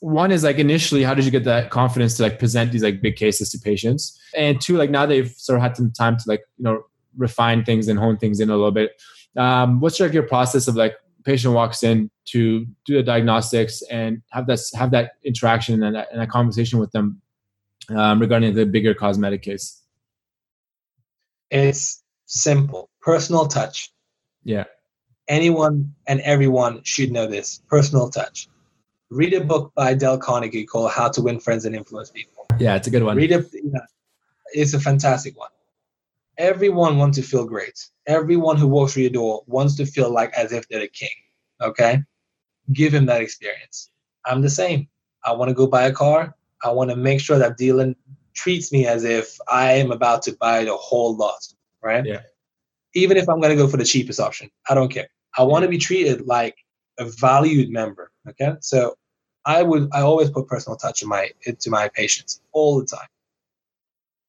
one 0.00 0.30
is 0.30 0.44
like 0.44 0.58
initially, 0.58 1.02
how 1.02 1.14
did 1.14 1.24
you 1.24 1.30
get 1.30 1.44
that 1.44 1.70
confidence 1.70 2.16
to 2.16 2.22
like 2.22 2.38
present 2.38 2.72
these 2.72 2.82
like 2.82 3.00
big 3.00 3.16
cases 3.16 3.50
to 3.50 3.58
patients? 3.58 4.18
And 4.36 4.60
two, 4.60 4.76
like 4.76 4.90
now 4.90 5.06
they've 5.06 5.30
sort 5.30 5.56
of 5.58 5.62
had 5.62 5.76
some 5.76 5.90
time 5.90 6.16
to 6.16 6.24
like 6.26 6.42
you 6.56 6.64
know 6.64 6.84
refine 7.16 7.64
things 7.64 7.88
and 7.88 7.98
hone 7.98 8.16
things 8.16 8.40
in 8.40 8.50
a 8.50 8.56
little 8.56 8.70
bit. 8.70 9.00
Um, 9.36 9.80
what's 9.80 9.98
sort 9.98 10.08
of 10.08 10.14
your 10.14 10.24
process 10.24 10.68
of 10.68 10.76
like 10.76 10.94
patient 11.24 11.54
walks 11.54 11.82
in 11.82 12.10
to 12.26 12.66
do 12.86 12.94
the 12.94 13.02
diagnostics 13.02 13.82
and 13.90 14.22
have 14.30 14.46
that 14.46 14.60
have 14.74 14.90
that 14.92 15.12
interaction 15.24 15.82
and 15.82 15.96
that, 15.96 16.08
and 16.12 16.20
that 16.20 16.30
conversation 16.30 16.78
with 16.78 16.90
them 16.92 17.20
um, 17.90 18.20
regarding 18.20 18.54
the 18.54 18.66
bigger 18.66 18.94
cosmetic 18.94 19.42
case. 19.42 19.82
It's 21.50 22.02
simple, 22.26 22.90
personal 23.00 23.46
touch. 23.46 23.92
Yeah. 24.44 24.64
Anyone 25.28 25.94
and 26.06 26.20
everyone 26.20 26.82
should 26.84 27.10
know 27.10 27.26
this. 27.26 27.60
Personal 27.68 28.10
touch. 28.10 28.48
Read 29.10 29.32
a 29.32 29.42
book 29.42 29.72
by 29.74 29.94
Dale 29.94 30.18
Carnegie 30.18 30.66
called 30.66 30.90
How 30.90 31.08
to 31.08 31.22
Win 31.22 31.40
Friends 31.40 31.64
and 31.64 31.74
Influence 31.74 32.10
People. 32.10 32.46
Yeah, 32.58 32.76
it's 32.76 32.88
a 32.88 32.90
good 32.90 33.02
one. 33.02 33.16
Read 33.16 33.32
it. 33.32 33.46
You 33.54 33.70
know, 33.72 33.80
it's 34.52 34.74
a 34.74 34.80
fantastic 34.80 35.38
one. 35.38 35.48
Everyone 36.36 36.98
wants 36.98 37.16
to 37.16 37.22
feel 37.22 37.46
great. 37.46 37.88
Everyone 38.06 38.58
who 38.58 38.68
walks 38.68 38.92
through 38.92 39.04
your 39.04 39.12
door 39.12 39.42
wants 39.46 39.76
to 39.76 39.86
feel 39.86 40.10
like 40.10 40.32
as 40.34 40.52
if 40.52 40.68
they're 40.68 40.80
the 40.80 40.88
king. 40.88 41.08
Okay, 41.62 42.02
give 42.74 42.92
him 42.92 43.06
that 43.06 43.22
experience. 43.22 43.90
I'm 44.26 44.42
the 44.42 44.50
same. 44.50 44.88
I 45.24 45.32
want 45.32 45.48
to 45.48 45.54
go 45.54 45.66
buy 45.66 45.84
a 45.84 45.92
car. 45.92 46.36
I 46.62 46.70
want 46.70 46.90
to 46.90 46.96
make 46.96 47.20
sure 47.20 47.38
that 47.38 47.56
dealer 47.56 47.94
treats 48.34 48.72
me 48.72 48.86
as 48.86 49.04
if 49.04 49.38
I 49.48 49.72
am 49.72 49.90
about 49.90 50.22
to 50.24 50.32
buy 50.32 50.64
the 50.64 50.76
whole 50.76 51.16
lot. 51.16 51.40
Right. 51.82 52.04
Yeah. 52.04 52.20
Even 52.94 53.16
if 53.16 53.26
I'm 53.28 53.40
going 53.40 53.56
to 53.56 53.62
go 53.62 53.68
for 53.68 53.78
the 53.78 53.84
cheapest 53.84 54.20
option, 54.20 54.50
I 54.68 54.74
don't 54.74 54.92
care. 54.92 55.08
I 55.36 55.44
want 55.44 55.62
to 55.62 55.68
be 55.68 55.78
treated 55.78 56.26
like 56.26 56.56
a 56.98 57.06
valued 57.06 57.70
member. 57.70 58.12
Okay. 58.30 58.52
So 58.60 58.96
I 59.44 59.62
would 59.62 59.88
I 59.92 60.02
always 60.02 60.30
put 60.30 60.46
personal 60.48 60.76
touch 60.76 61.02
in 61.02 61.08
my 61.08 61.30
into 61.46 61.70
my 61.70 61.88
patients 61.88 62.40
all 62.52 62.80
the 62.80 62.86
time. 62.86 63.08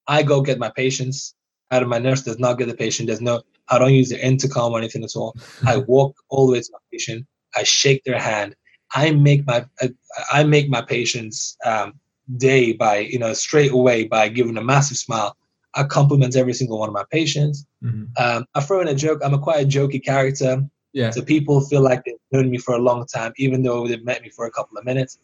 I 0.08 0.24
go 0.24 0.42
get 0.42 0.60
my 0.60 0.72
patients 0.76 1.36
out 1.72 1.84
of 1.84 1.90
my 1.90 2.00
nurse 2.00 2.24
does 2.24 2.40
not 2.40 2.58
get 2.58 2.68
the 2.68 2.74
patient. 2.74 3.08
There's 3.08 3.22
no 3.22 3.42
I 3.70 3.78
don't 3.78 3.94
use 3.94 4.10
the 4.10 4.26
intercom 4.26 4.72
or 4.72 4.80
anything 4.80 5.04
at 5.04 5.16
all. 5.16 5.36
I 5.68 5.78
walk 5.78 6.16
all 6.30 6.48
the 6.48 6.54
way 6.54 6.62
to 6.62 6.70
my 6.72 6.80
patient. 6.92 7.28
I 7.56 7.64
shake 7.64 8.04
their 8.04 8.20
hand. 8.20 8.56
I 8.96 9.12
make 9.12 9.46
my 9.46 9.66
I, 9.82 9.90
I 10.32 10.44
make 10.44 10.70
my 10.70 10.82
patients 10.82 11.58
um, 11.66 11.94
day 12.38 12.74
by 12.74 13.00
you 13.00 13.20
know 13.20 13.34
straight 13.34 13.72
away 13.72 14.06
by 14.06 14.30
giving 14.30 14.58
a 14.58 14.64
massive 14.64 14.98
smile. 14.98 15.36
I 15.76 15.84
compliment 15.84 16.36
every 16.36 16.54
single 16.54 16.80
one 16.80 16.90
of 16.90 16.94
my 16.94 17.06
patients. 17.12 17.66
Mhm. 17.84 18.08
Um, 18.18 18.46
I 18.56 18.62
throw 18.62 18.82
in 18.82 18.88
a 18.88 18.96
joke. 18.96 19.22
I'm 19.24 19.36
a 19.36 19.40
quite 19.40 19.64
a 19.64 19.68
jokey 19.68 20.04
character. 20.04 20.64
Yeah. 21.00 21.12
So 21.12 21.22
people 21.22 21.62
feel 21.62 21.82
like 21.82 22.04
they've 22.04 22.16
known 22.34 22.50
me 22.54 22.58
for 22.58 22.74
a 22.76 22.84
long 22.90 23.06
time, 23.08 23.32
even 23.38 23.64
though 23.64 23.88
they've 23.88 24.04
met 24.12 24.22
me 24.22 24.30
for 24.30 24.46
a 24.48 24.52
couple 24.52 24.78
of 24.78 24.84
minutes. 24.84 25.18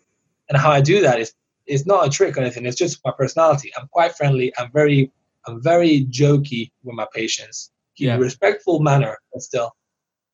And 0.47 0.57
how 0.57 0.71
I 0.71 0.79
do 0.79 1.01
that 1.01 1.19
is 1.19 1.33
it's 1.65 1.85
not 1.85 2.07
a 2.07 2.09
trick 2.09 2.38
or 2.38 2.41
anything. 2.41 2.65
It's 2.65 2.77
just 2.77 3.03
my 3.03 3.11
personality. 3.21 3.71
I'm 3.77 3.88
quite 3.89 4.15
friendly. 4.15 4.47
I'm 4.57 4.71
very 4.71 5.11
I'm 5.47 5.61
very 5.61 6.05
jokey 6.21 6.71
with 6.83 6.95
my 6.95 7.07
patients. 7.13 7.71
Keep 7.97 8.07
Yeah. 8.07 8.15
a 8.15 8.19
respectful 8.19 8.79
manner, 8.79 9.17
but 9.33 9.41
still. 9.41 9.69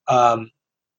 Um, 0.08 0.52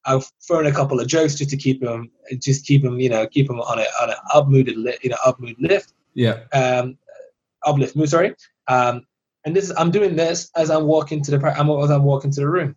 I've 0.05 0.27
thrown 0.47 0.67
a 0.67 0.73
couple 0.73 0.99
of 1.01 1.07
jokes 1.07 1.37
just 1.37 1.51
to 1.51 1.57
keep 1.57 1.81
them, 1.81 2.11
just 2.49 2.67
keep 2.67 2.83
them, 2.83 2.99
you 2.99 3.11
know, 3.15 3.25
keep 3.29 3.47
them 3.47 3.61
on 3.61 3.79
a 3.79 3.87
on 4.03 4.11
an 4.11 4.21
upmooded, 4.35 4.77
li- 4.77 4.99
you 5.05 5.11
know, 5.11 5.21
upmood 5.25 5.55
lift 5.61 5.95
Yeah. 6.15 6.37
um, 6.53 6.99
uplift 7.65 7.95
mood, 7.95 8.09
sorry. 8.09 8.35
Um, 8.67 9.07
and 9.45 9.55
this 9.57 9.65
is, 9.69 9.73
I'm 9.81 9.93
doing 9.93 10.17
this 10.17 10.51
as 10.57 10.69
I'm 10.75 10.87
walking 10.95 11.23
to 11.25 11.31
the 11.33 11.39
I'm, 11.61 11.71
as 11.85 11.91
I'm 11.91 12.03
walking 12.13 12.33
to 12.33 12.41
the 12.41 12.49
room. 12.49 12.75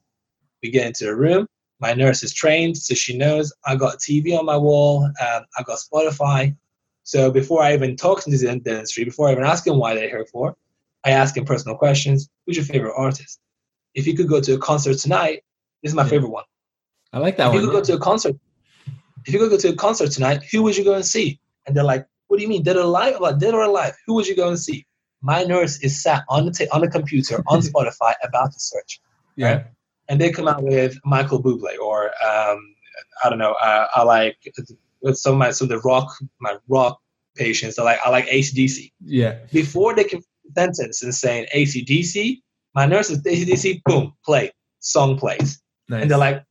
We 0.62 0.70
get 0.70 0.86
into 0.88 1.06
the 1.06 1.16
room. 1.16 1.48
My 1.86 1.94
nurse 1.94 2.24
is 2.24 2.34
trained, 2.34 2.76
so 2.76 2.96
she 2.96 3.16
knows 3.16 3.54
I 3.64 3.76
got 3.76 3.94
a 3.94 3.98
TV 3.98 4.36
on 4.36 4.44
my 4.44 4.58
wall. 4.58 5.04
Um, 5.06 5.42
I 5.56 5.62
got 5.62 5.78
Spotify. 5.78 6.56
So 7.04 7.30
before 7.30 7.62
I 7.62 7.76
even 7.76 7.96
talk 7.96 8.24
to 8.24 8.32
the 8.32 8.60
dentistry, 8.60 9.04
before 9.04 9.30
I 9.30 9.34
even 9.34 9.44
ask 9.44 9.64
them 9.66 9.78
why 9.78 9.94
they're 9.94 10.10
here 10.10 10.26
for, 10.32 10.56
I 11.04 11.12
ask 11.12 11.36
them 11.36 11.46
personal 11.46 11.78
questions. 11.78 12.28
Who's 12.44 12.56
your 12.56 12.66
favorite 12.66 12.96
artist? 12.98 13.40
If 13.94 14.08
you 14.08 14.16
could 14.18 14.28
go 14.28 14.42
to 14.42 14.54
a 14.56 14.58
concert 14.58 14.98
tonight, 14.98 15.44
this 15.84 15.92
is 15.92 15.96
my 15.96 16.02
Yeah. 16.02 16.10
favorite 16.10 16.32
one. 16.32 16.46
I 17.14 17.20
like 17.20 17.38
that 17.38 17.50
if 17.50 17.54
you 17.54 17.60
one. 17.60 17.68
could 17.70 17.76
go 17.78 17.84
to 17.84 17.94
a 17.94 18.00
concert, 18.00 18.36
if 19.28 19.32
you 19.32 19.38
could 19.38 19.52
go 19.52 19.58
to 19.58 19.70
a 19.70 19.76
concert 19.76 20.10
tonight, 20.10 20.42
who 20.52 20.64
would 20.64 20.76
you 20.76 20.84
go 20.84 20.96
and 20.96 21.06
see? 21.06 21.40
And 21.68 21.78
they're 21.78 21.84
like, 21.94 22.08
"What 22.30 22.38
do 22.38 22.42
you 22.42 22.50
mean, 22.50 22.64
dead 22.64 22.78
or 22.78 22.86
alive? 22.92 23.20
Like, 23.20 23.38
dead 23.38 23.54
or 23.54 23.62
alive? 23.62 23.94
Who 24.08 24.16
would 24.16 24.26
you 24.26 24.36
go 24.36 24.48
and 24.48 24.60
see?" 24.60 24.88
My 25.22 25.44
nurse 25.44 25.78
is 25.82 26.02
sat 26.02 26.24
on 26.30 26.48
the 26.48 26.52
ta- 26.52 26.72
on 26.76 26.82
the 26.82 26.90
computer 26.90 27.44
on 27.46 27.60
Spotify 27.70 28.14
about 28.24 28.54
to 28.54 28.60
search, 28.60 29.02
yeah. 29.36 29.48
right? 29.48 29.66
And 30.10 30.20
they 30.22 30.32
come 30.32 30.48
out 30.48 30.64
with 30.64 30.98
Michael 31.06 31.42
Bublé 31.42 31.78
or 31.82 32.06
um, 32.26 32.60
I 33.24 33.30
don't 33.30 33.40
know. 33.40 33.54
Uh, 33.54 33.88
I 33.96 34.04
like 34.04 34.38
with 35.02 35.18
some 35.18 35.34
of 35.34 35.40
my 35.40 35.52
some 35.52 35.66
of 35.66 35.70
the 35.70 35.80
rock 35.80 36.10
my 36.40 36.58
rock 36.68 37.00
patients. 37.36 37.78
I 37.80 37.84
like 37.84 38.00
I 38.06 38.10
like 38.10 38.28
ACDC. 38.28 38.92
Yeah. 39.04 39.38
Before 39.52 39.94
they 39.96 40.04
can 40.04 40.22
sentence 40.56 41.02
and 41.04 41.14
saying 41.14 41.48
ACDC, 41.56 42.42
my 42.76 42.86
nurse 42.86 43.10
is 43.10 43.22
ACDC. 43.24 43.82
Boom, 43.86 44.14
play 44.24 44.52
song 44.80 45.18
plays, 45.18 45.62
Nice. 45.90 46.04
and 46.04 46.12
they're 46.12 46.18
like, 46.18 46.44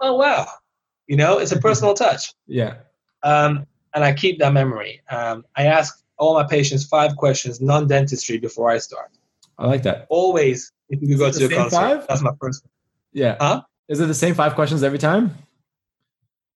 "Oh 0.00 0.16
wow," 0.16 0.46
you 1.06 1.16
know, 1.16 1.38
it's 1.38 1.52
a 1.52 1.58
personal 1.60 1.94
touch. 2.04 2.32
yeah. 2.46 2.76
Um, 3.22 3.66
and 3.94 4.02
I 4.04 4.12
keep 4.12 4.38
that 4.40 4.52
memory. 4.52 5.00
Um, 5.10 5.44
I 5.56 5.66
ask 5.66 6.02
all 6.18 6.34
my 6.34 6.44
patients 6.46 6.84
five 6.84 7.16
questions, 7.16 7.60
non-dentistry, 7.60 8.38
before 8.38 8.68
I 8.70 8.78
start. 8.78 9.10
I 9.56 9.66
like 9.66 9.82
that. 9.84 10.06
Always, 10.10 10.72
you 10.88 11.08
could 11.08 11.18
go 11.18 11.30
to 11.30 11.44
a 11.44 11.48
concert, 11.48 11.70
five? 11.76 12.06
that's 12.08 12.22
my 12.22 12.32
first. 12.40 12.64
One. 12.64 12.70
Yeah. 13.12 13.36
Huh? 13.40 13.62
Is 13.88 14.00
it 14.00 14.06
the 14.06 14.14
same 14.14 14.34
five 14.34 14.54
questions 14.54 14.82
every 14.82 14.98
time? 14.98 15.34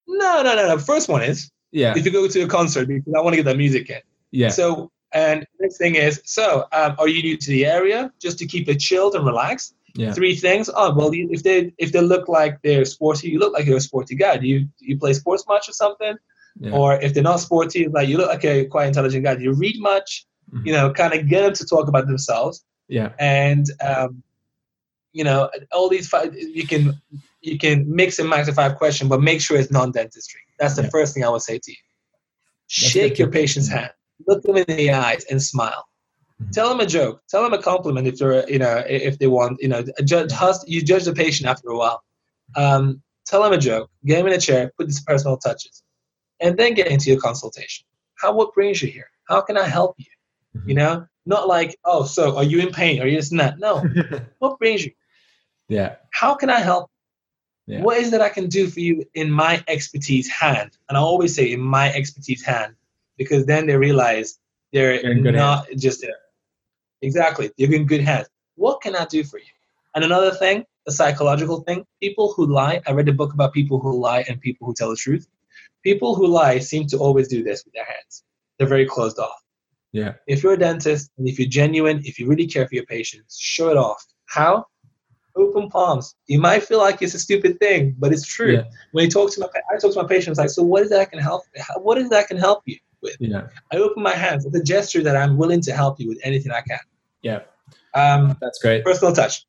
No, 0.07 0.43
no, 0.43 0.55
no, 0.57 0.67
no. 0.69 0.79
First 0.79 1.09
one 1.09 1.23
is 1.23 1.51
Yeah. 1.73 1.95
if 1.97 2.05
you 2.05 2.11
go 2.11 2.27
to 2.29 2.41
a 2.43 2.47
concert 2.49 2.89
because 2.89 3.13
I 3.17 3.21
want 3.21 3.33
to 3.35 3.37
get 3.37 3.45
that 3.45 3.57
music 3.57 3.91
in. 3.91 4.01
Yeah. 4.31 4.49
So, 4.49 4.91
and 5.13 5.47
next 5.61 5.79
thing 5.79 5.95
is, 5.95 6.21
so 6.25 6.67
um, 6.73 6.95
are 6.99 7.09
you 7.09 7.23
new 7.23 7.37
to 7.37 7.51
the 7.51 7.65
area? 7.67 8.13
Just 8.21 8.39
to 8.41 8.47
keep 8.47 8.69
it 8.69 8.79
chilled 8.79 9.15
and 9.15 9.25
relaxed. 9.25 9.75
Yeah. 9.95 10.13
Three 10.13 10.37
things. 10.37 10.69
Oh 10.75 10.95
well, 10.95 11.13
you, 11.15 11.29
if 11.33 11.43
they 11.43 11.73
if 11.79 11.93
they 11.93 12.01
look 12.03 12.29
like 12.29 12.61
they're 12.63 12.85
sporty, 12.85 13.31
you 13.31 13.39
look 13.39 13.53
like 13.55 13.67
you're 13.67 13.79
a 13.79 13.81
sporty 13.81 14.15
guy. 14.15 14.37
Do 14.37 14.47
you 14.47 14.61
do 14.61 14.69
you 14.87 14.99
play 14.99 15.13
sports 15.15 15.45
much 15.49 15.69
or 15.69 15.73
something? 15.73 16.15
Yeah. 16.61 16.73
Or 16.73 17.01
if 17.01 17.15
they're 17.15 17.23
not 17.23 17.41
sporty, 17.41 17.89
like 17.89 18.09
you 18.09 18.17
look 18.19 18.29
like 18.29 18.45
a 18.45 18.67
quite 18.67 18.87
intelligent 18.89 19.25
guy. 19.25 19.35
Do 19.37 19.43
you 19.43 19.55
read 19.55 19.77
much? 19.81 20.27
Mhm. 20.53 20.67
You 20.67 20.73
know, 20.73 20.93
kind 20.93 21.15
of 21.15 21.27
get 21.29 21.41
them 21.43 21.55
to 21.55 21.65
talk 21.67 21.89
about 21.89 22.07
themselves. 22.07 22.65
Yeah. 22.89 23.13
and 23.19 23.67
um, 23.87 24.23
you 25.13 25.25
know 25.25 25.51
all 25.73 25.89
these 25.89 26.09
five 26.09 26.35
you 26.37 26.67
can 26.67 27.01
you 27.41 27.59
can 27.59 27.85
mix 27.95 28.19
and 28.19 28.29
match 28.29 28.47
the 28.47 28.53
five 28.53 28.77
question 28.77 29.09
but 29.09 29.21
make 29.21 29.41
sure 29.41 29.59
it's 29.59 29.71
non-dentistry. 29.71 30.41
That's 30.59 30.75
the 30.77 30.83
Yeah. 30.83 30.91
first 30.91 31.15
thing 31.15 31.25
i 31.25 31.29
would 31.29 31.43
say 31.43 31.59
to 31.59 31.71
you. 31.71 31.77
That's 32.81 32.91
shake 32.93 33.19
your 33.19 33.31
patient's 33.31 33.69
hand. 33.69 33.91
Look 34.27 34.43
them 34.43 34.57
in 34.57 34.65
the 34.69 34.91
eyes 34.93 35.25
and 35.31 35.41
smile. 35.43 35.85
Mhm. 36.43 36.53
tell 36.53 36.69
them 36.69 36.81
a 36.81 36.87
joke. 36.87 37.21
Tell 37.31 37.43
them 37.43 37.53
a 37.53 37.63
compliment 37.63 38.07
if 38.07 38.17
they're 38.19 38.49
you 38.49 38.59
know 38.59 38.77
if 38.87 39.19
they 39.19 39.27
want 39.27 39.59
you 39.61 39.69
know 39.69 39.85
judge 40.05 40.33
you 40.67 40.81
judge 40.83 41.05
the 41.05 41.13
patient 41.13 41.49
after 41.49 41.69
a 41.71 41.77
while. 41.77 42.01
Um, 42.57 43.03
tell 43.27 43.43
them 43.43 43.53
a 43.53 43.59
joke. 43.59 43.91
Get 44.07 44.17
them 44.19 44.27
in 44.29 44.33
a 44.35 44.41
chair. 44.41 44.73
Put 44.79 44.87
these 44.89 45.03
personal 45.03 45.37
touches. 45.37 45.83
And 46.41 46.57
then 46.57 46.75
get 46.75 46.87
into 46.89 47.11
your 47.11 47.21
consultation. 47.21 47.85
How 48.21 48.33
what 48.39 48.55
brings 48.55 48.81
you 48.83 48.89
here? 48.91 49.11
How 49.29 49.41
can 49.41 49.57
i 49.57 49.67
help 49.79 49.95
you? 49.99 50.13
You 50.69 50.75
know 50.81 51.07
not 51.29 51.47
like 51.47 51.79
oh 51.85 52.05
so 52.05 52.37
are 52.37 52.45
you 52.45 52.59
in 52.59 52.71
pain 52.71 53.01
are 53.01 53.07
you 53.07 53.17
this 53.17 53.31
and 53.31 53.41
that 53.41 53.59
no 53.59 53.85
what 54.39 54.59
brings 54.59 54.85
you 54.85 54.91
yeah. 55.69 55.97
how 56.11 56.35
can 56.35 56.51
I 56.51 56.61
help? 56.61 56.91
Yeah. 57.67 57.83
What 57.83 57.99
is 57.99 58.11
that 58.13 58.23
I 58.23 58.31
can 58.31 58.49
do 58.49 58.69
for 58.69 58.81
you 58.81 59.05
in 59.15 59.31
my 59.31 59.63
expertise 59.69 60.29
hand? 60.29 60.77
And 60.89 60.97
I 60.97 61.01
always 61.01 61.35
say 61.35 61.53
in 61.53 61.61
my 61.61 61.93
expertise 61.93 62.43
hand, 62.43 62.75
because 63.19 63.45
then 63.45 63.67
they 63.67 63.77
realize 63.77 64.39
they're 64.73 65.15
not 65.15 65.67
hands. 65.67 65.83
just 65.83 66.01
there. 66.01 66.17
Exactly. 67.03 67.51
You're 67.57 67.75
in 67.75 67.85
good 67.85 68.01
hands. 68.01 68.29
What 68.57 68.81
can 68.81 68.97
I 68.97 69.05
do 69.05 69.23
for 69.23 69.39
you? 69.39 69.45
And 69.95 70.05
another 70.05 70.31
thing, 70.31 70.65
a 70.87 70.93
psychological 70.93 71.61
thing, 71.61 71.85
people 72.01 72.33
who 72.33 72.47
lie, 72.47 72.81
I 72.87 72.93
read 72.93 73.09
a 73.09 73.13
book 73.13 73.35
about 73.35 73.53
people 73.53 73.79
who 73.79 74.01
lie 74.01 74.25
and 74.29 74.41
people 74.41 74.67
who 74.67 74.75
tell 74.75 74.91
the 74.91 74.97
truth. 74.97 75.27
People 75.85 76.15
who 76.15 76.27
lie 76.27 76.59
seem 76.59 76.87
to 76.89 76.97
always 76.97 77.29
do 77.29 77.43
this 77.43 77.65
with 77.65 77.75
their 77.75 77.85
hands. 77.85 78.25
They're 78.59 78.67
very 78.67 78.87
closed 78.87 79.19
off. 79.19 79.43
Yeah. 79.93 80.15
If 80.27 80.43
you're 80.43 80.55
a 80.55 80.59
dentist 80.59 81.11
and 81.19 81.29
if 81.29 81.39
you're 81.39 81.49
genuine, 81.49 82.03
if 82.05 82.19
you 82.19 82.27
really 82.27 82.47
care 82.47 82.67
for 82.69 82.75
your 82.75 82.87
patients, 82.87 83.39
show 83.39 83.71
it 83.71 83.77
off. 83.77 84.05
How? 84.27 84.67
Open 85.37 85.69
palms. 85.71 86.15
You 86.27 86.41
might 86.41 86.63
feel 86.63 86.79
like 86.79 87.01
it's 87.01 87.15
a 87.15 87.19
stupid 87.19 87.59
thing, 87.61 87.95
but 87.99 88.13
it's 88.13 88.27
true. 88.27 88.55
Yeah. 88.55 88.65
When 88.93 89.05
you 89.05 89.11
talk 89.11 89.33
to 89.33 89.41
my, 89.41 89.47
I 89.73 89.79
talk 89.79 89.93
to 89.95 90.03
my 90.03 90.09
patients 90.09 90.39
like, 90.39 90.51
so 90.51 90.63
what 90.63 90.83
is 90.83 90.91
that 90.91 91.01
I 91.01 91.05
can 91.05 91.21
help? 91.21 91.43
What 91.77 91.99
is 91.99 92.11
that 92.11 92.19
I 92.19 92.25
can 92.25 92.37
help 92.37 92.63
you 92.67 92.77
with? 93.03 93.17
Yeah. 93.21 93.47
I 93.73 93.77
open 93.77 94.03
my 94.03 94.15
hands. 94.15 94.45
It's 94.45 94.57
a 94.57 94.63
gesture 94.63 95.03
that 95.03 95.17
I'm 95.17 95.37
willing 95.37 95.61
to 95.63 95.73
help 95.73 96.01
you 96.01 96.09
with 96.09 96.19
anything 96.23 96.53
I 96.53 96.61
can. 96.63 96.81
Yeah. 97.23 97.41
Um, 97.95 98.37
That's 98.41 98.59
great. 98.59 98.85
Personal 98.85 99.15
touch. 99.15 99.47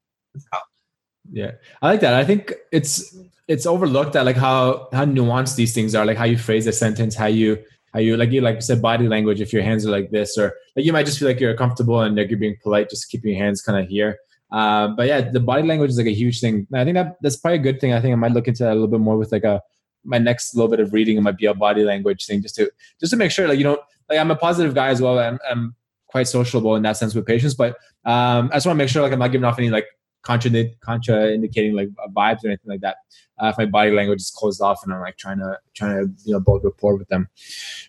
Yeah, 1.31 1.51
I 1.81 1.87
like 1.87 1.99
that. 2.01 2.13
I 2.13 2.25
think 2.25 2.53
it's 2.71 3.15
it's 3.47 3.65
overlooked 3.65 4.15
at 4.15 4.25
like 4.25 4.35
how 4.35 4.87
how 4.91 5.05
nuanced 5.05 5.55
these 5.55 5.73
things 5.73 5.95
are, 5.95 6.05
like 6.05 6.17
how 6.17 6.25
you 6.25 6.37
phrase 6.37 6.65
a 6.67 6.71
sentence, 6.71 7.15
how 7.15 7.27
you 7.27 7.63
how 7.93 7.99
you 7.99 8.17
like 8.17 8.31
you 8.31 8.41
like 8.41 8.55
you 8.55 8.61
said 8.61 8.81
body 8.81 9.07
language. 9.07 9.41
If 9.41 9.53
your 9.53 9.63
hands 9.63 9.85
are 9.85 9.91
like 9.91 10.11
this, 10.11 10.37
or 10.37 10.53
like 10.75 10.85
you 10.85 10.93
might 10.93 11.05
just 11.05 11.19
feel 11.19 11.27
like 11.27 11.39
you're 11.39 11.55
comfortable 11.55 12.01
and 12.01 12.15
like 12.15 12.29
you're 12.29 12.39
being 12.39 12.57
polite, 12.61 12.89
just 12.89 13.09
keeping 13.09 13.33
your 13.33 13.43
hands 13.43 13.61
kind 13.61 13.83
of 13.83 13.89
here. 13.89 14.17
Uh, 14.51 14.89
but 14.89 15.07
yeah, 15.07 15.21
the 15.21 15.39
body 15.39 15.63
language 15.63 15.91
is 15.91 15.97
like 15.97 16.07
a 16.07 16.13
huge 16.13 16.39
thing. 16.39 16.67
I 16.73 16.83
think 16.83 16.95
that 16.95 17.17
that's 17.21 17.37
probably 17.37 17.59
a 17.59 17.61
good 17.61 17.79
thing. 17.79 17.93
I 17.93 18.01
think 18.01 18.13
I 18.13 18.15
might 18.15 18.31
look 18.31 18.47
into 18.47 18.63
that 18.63 18.71
a 18.71 18.73
little 18.73 18.87
bit 18.87 18.99
more 18.99 19.17
with 19.17 19.31
like 19.31 19.43
a 19.43 19.61
my 20.05 20.17
next 20.17 20.55
little 20.55 20.69
bit 20.69 20.79
of 20.79 20.93
reading. 20.93 21.17
It 21.17 21.21
might 21.21 21.37
be 21.37 21.45
a 21.45 21.53
body 21.53 21.83
language 21.83 22.25
thing, 22.25 22.41
just 22.41 22.55
to 22.55 22.71
just 22.99 23.11
to 23.11 23.17
make 23.17 23.31
sure 23.31 23.47
like 23.47 23.57
you 23.57 23.63
don't 23.63 23.81
like 24.09 24.19
I'm 24.19 24.31
a 24.31 24.35
positive 24.35 24.73
guy 24.73 24.89
as 24.89 25.01
well. 25.01 25.19
I'm, 25.19 25.39
I'm 25.49 25.75
quite 26.07 26.27
sociable 26.27 26.75
in 26.75 26.83
that 26.83 26.97
sense 26.97 27.13
with 27.13 27.25
patients, 27.25 27.53
but 27.53 27.75
um, 28.05 28.49
I 28.51 28.55
just 28.55 28.65
want 28.65 28.75
to 28.77 28.83
make 28.83 28.89
sure 28.89 29.01
like 29.01 29.11
I'm 29.11 29.19
not 29.19 29.31
giving 29.31 29.45
off 29.45 29.59
any 29.59 29.69
like 29.69 29.85
contra 30.21 30.65
contra 30.81 31.31
indicating 31.31 31.73
like 31.73 31.89
vibes 32.15 32.43
or 32.43 32.47
anything 32.47 32.69
like 32.69 32.81
that. 32.81 32.97
Uh, 33.39 33.47
if 33.47 33.57
my 33.57 33.65
body 33.65 33.91
language 33.91 34.19
is 34.19 34.31
closed 34.31 34.61
off 34.61 34.83
and 34.83 34.93
I'm 34.93 34.99
like 34.99 35.17
trying 35.17 35.39
to 35.39 35.57
trying 35.73 35.95
to 35.95 36.13
you 36.25 36.33
know 36.33 36.39
build 36.39 36.63
rapport 36.63 36.95
with 36.97 37.07
them. 37.07 37.29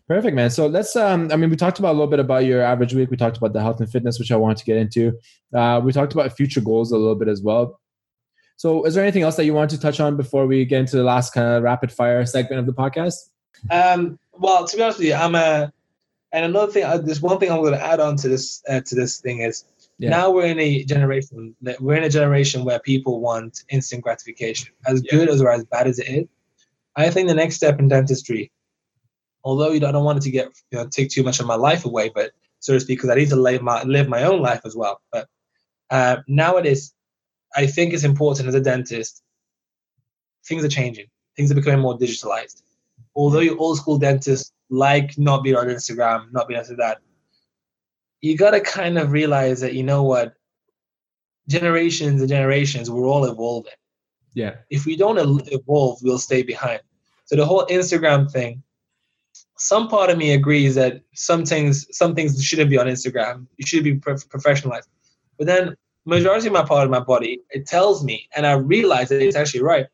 Perfect, 0.07 0.35
man. 0.35 0.51
So 0.51 0.67
let's 0.67 0.95
um 0.97 1.31
I 1.33 1.37
mean 1.37 1.51
we 1.51 1.57
talked 1.57 1.79
about 1.79 1.91
a 1.91 1.99
little 1.99 2.07
bit 2.07 2.21
about 2.21 2.45
your 2.45 2.63
average 2.63 2.95
week. 2.95 3.11
We 3.11 3.17
talked 3.17 3.37
about 3.37 3.53
the 3.53 3.61
health 3.61 3.81
and 3.81 3.91
fitness, 3.91 4.19
which 4.19 4.31
I 4.31 4.37
wanted 4.37 4.59
to 4.59 4.65
get 4.65 4.77
into. 4.77 5.19
Uh, 5.53 5.81
we 5.83 5.93
talked 5.93 6.13
about 6.13 6.37
future 6.37 6.61
goals 6.61 6.93
a 6.93 6.97
little 6.97 7.17
bit 7.17 7.29
as 7.29 7.43
well. 7.43 7.81
So 8.57 8.85
is 8.85 8.95
there 8.95 9.03
anything 9.03 9.23
else 9.23 9.37
that 9.37 9.47
you 9.47 9.55
want 9.55 9.71
to 9.71 9.81
touch 9.81 10.01
on 10.01 10.17
before 10.17 10.47
we 10.47 10.65
get 10.67 10.81
into 10.81 10.97
the 10.97 11.03
last 11.03 11.33
kind 11.33 11.49
of 11.49 11.63
rapid 11.63 11.91
fire 11.91 12.25
segment 12.27 12.61
of 12.61 12.67
the 12.67 12.75
podcast? 12.75 13.15
Um, 13.71 14.19
well, 14.33 14.67
to 14.67 14.77
be 14.77 14.83
honest 14.83 14.99
with 14.99 15.09
you, 15.09 15.15
I'm 15.15 15.35
a 15.35 15.73
and 16.33 16.45
another 16.45 16.71
thing. 16.71 16.85
Uh, 16.85 16.99
there's 16.99 17.21
one 17.21 17.39
thing 17.39 17.51
I'm 17.51 17.61
going 17.61 17.73
to 17.73 17.83
add 17.83 18.01
on 18.01 18.17
to 18.17 18.29
this 18.29 18.63
uh, 18.69 18.81
to 18.81 18.95
this 18.95 19.19
thing 19.19 19.41
is 19.41 19.65
yeah. 20.01 20.09
Now 20.09 20.31
we're 20.31 20.47
in 20.47 20.59
a 20.59 20.83
generation 20.85 21.55
that 21.61 21.79
we're 21.79 21.97
in 21.97 22.05
a 22.05 22.09
generation 22.09 22.65
where 22.65 22.79
people 22.79 23.21
want 23.21 23.65
instant 23.69 24.03
gratification, 24.03 24.73
as 24.87 25.03
yeah. 25.05 25.11
good 25.11 25.29
as 25.29 25.43
or 25.43 25.51
as 25.51 25.65
bad 25.65 25.87
as 25.87 25.99
it 25.99 26.09
is. 26.09 26.27
I 26.97 27.11
think 27.11 27.29
the 27.29 27.35
next 27.35 27.57
step 27.57 27.79
in 27.79 27.89
dentistry, 27.89 28.51
although 29.45 29.73
you 29.73 29.81
know, 29.81 29.89
I 29.89 29.93
don't 29.93 30.05
want 30.05 30.17
it 30.17 30.23
to 30.23 30.31
get 30.31 30.49
you 30.71 30.79
know 30.79 30.87
take 30.89 31.11
too 31.11 31.23
much 31.23 31.39
of 31.39 31.47
my 31.47 31.55
life 31.55 31.85
away, 31.85 32.11
but 32.15 32.33
so 32.61 32.73
to 32.73 32.81
speak, 32.81 32.99
because 32.99 33.11
I 33.11 33.15
need 33.15 33.29
to 33.29 33.37
live 33.37 33.61
my 33.61 33.83
live 33.83 34.09
my 34.09 34.23
own 34.23 34.41
life 34.41 34.63
as 34.65 34.75
well. 34.75 35.03
But 35.13 35.29
uh, 35.91 36.17
nowadays, 36.27 36.95
I 37.55 37.67
think 37.67 37.93
it's 37.93 38.05
important 38.05 38.49
as 38.49 38.55
a 38.55 38.61
dentist. 38.61 39.23
Things 40.47 40.65
are 40.65 40.69
changing. 40.69 41.07
Things 41.37 41.53
are 41.53 41.55
becoming 41.55 41.81
more 41.81 41.99
digitalized. 41.99 42.63
Although 43.15 43.41
your 43.41 43.59
old 43.59 43.77
school 43.77 43.99
dentists 43.99 44.53
like 44.71 45.19
not 45.19 45.43
being 45.43 45.57
on 45.57 45.67
Instagram, 45.67 46.33
not 46.33 46.49
being 46.49 46.59
into 46.59 46.75
that, 46.77 47.01
you 48.21 48.37
got 48.37 48.51
to 48.51 48.61
kind 48.61 48.99
of 48.99 49.13
realize 49.13 49.61
that 49.61 49.75
you 49.75 49.83
know 49.83 50.03
what? 50.03 50.35
Generations 51.49 52.21
and 52.21 52.29
generations 52.29 52.91
we're 52.91 53.07
all 53.07 53.25
evolving. 53.25 53.73
Yeah. 54.35 54.57
If 54.71 54.87
we 54.87 54.97
don't 54.97 55.19
evolve 55.53 55.99
we'll 56.03 56.19
stay 56.19 56.43
behind. 56.43 56.81
So 57.25 57.37
the 57.37 57.47
whole 57.47 57.67
instagram 57.67 58.31
thing 58.31 58.63
some 59.57 59.89
part 59.89 60.11
of 60.11 60.17
me 60.17 60.33
agrees 60.33 60.75
that 60.75 61.03
some 61.15 61.45
things 61.45 61.87
some 61.97 62.15
things 62.15 62.43
shouldn't 62.43 62.71
be 62.71 62.79
on 62.79 62.87
instagram. 62.87 63.47
You 63.57 63.67
should 63.67 63.85
be 63.85 63.97
professionalized. 63.97 64.89
But 65.39 65.47
then 65.47 65.75
majority 66.07 66.47
of 66.47 66.53
my 66.53 66.65
part 66.65 66.85
of 66.85 66.91
my 66.91 67.01
body 67.01 67.41
it 67.51 67.67
tells 67.67 68.03
me 68.03 68.29
and 68.35 68.47
i 68.47 68.53
realize 68.53 69.09
that 69.09 69.23
it's 69.23 69.37
actually 69.37 69.63
right 69.63 69.87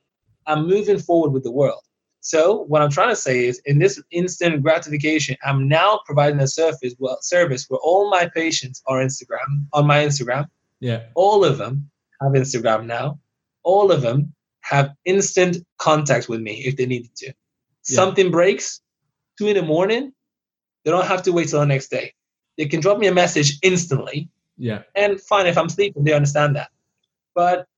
i'm 0.46 0.66
moving 0.66 0.98
forward 0.98 1.30
with 1.32 1.42
the 1.42 1.50
world 1.50 1.82
so 2.26 2.64
what 2.64 2.82
I'm 2.82 2.90
trying 2.90 3.10
to 3.10 3.14
say 3.14 3.44
is, 3.44 3.62
in 3.66 3.78
this 3.78 4.02
instant 4.10 4.60
gratification, 4.60 5.36
I'm 5.44 5.68
now 5.68 6.00
providing 6.04 6.40
a 6.40 6.48
service, 6.48 6.92
well, 6.98 7.18
service 7.20 7.66
where 7.68 7.78
all 7.84 8.10
my 8.10 8.28
patients 8.34 8.82
are 8.88 8.98
Instagram 8.98 9.64
on 9.72 9.86
my 9.86 9.98
Instagram. 9.98 10.46
Yeah. 10.80 11.04
All 11.14 11.44
of 11.44 11.56
them 11.56 11.88
have 12.20 12.32
Instagram 12.32 12.86
now. 12.86 13.20
All 13.62 13.92
of 13.92 14.02
them 14.02 14.34
have 14.62 14.92
instant 15.04 15.58
contact 15.78 16.28
with 16.28 16.40
me 16.40 16.64
if 16.64 16.74
they 16.74 16.84
needed 16.84 17.14
to. 17.14 17.26
Yeah. 17.26 17.32
Something 17.82 18.32
breaks, 18.32 18.80
two 19.38 19.46
in 19.46 19.54
the 19.54 19.62
morning, 19.62 20.12
they 20.84 20.90
don't 20.90 21.06
have 21.06 21.22
to 21.22 21.32
wait 21.32 21.46
till 21.46 21.60
the 21.60 21.66
next 21.66 21.92
day. 21.92 22.12
They 22.58 22.66
can 22.66 22.80
drop 22.80 22.98
me 22.98 23.06
a 23.06 23.14
message 23.14 23.56
instantly. 23.62 24.28
Yeah. 24.58 24.82
And 24.96 25.20
fine 25.20 25.46
if 25.46 25.56
I'm 25.56 25.68
sleeping, 25.68 26.02
they 26.02 26.12
understand 26.12 26.56
that. 26.56 26.70
But 27.36 27.68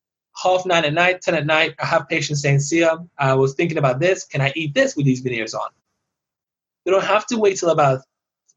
half 0.43 0.65
nine 0.67 0.85
at 0.85 0.95
night, 0.95 1.21
10 1.23 1.35
at 1.35 1.47
night, 1.47 1.75
I 1.81 1.87
have 1.87 2.09
patients 2.09 2.43
saying, 2.43 2.61
Sia, 2.61 2.99
I 3.19 3.35
was 3.35 3.55
thinking 3.55 3.79
about 3.79 4.01
this. 4.01 4.25
Can 4.25 4.41
I 4.41 4.53
eat 4.55 4.75
this 4.75 4.97
with 4.97 5.07
these 5.07 5.21
veneers 5.21 5.55
on? 5.55 5.69
You 6.85 6.93
don't 6.93 7.05
have 7.05 7.27
to 7.27 7.39
wait 7.39 7.59
till 7.59 7.71
about 7.71 8.01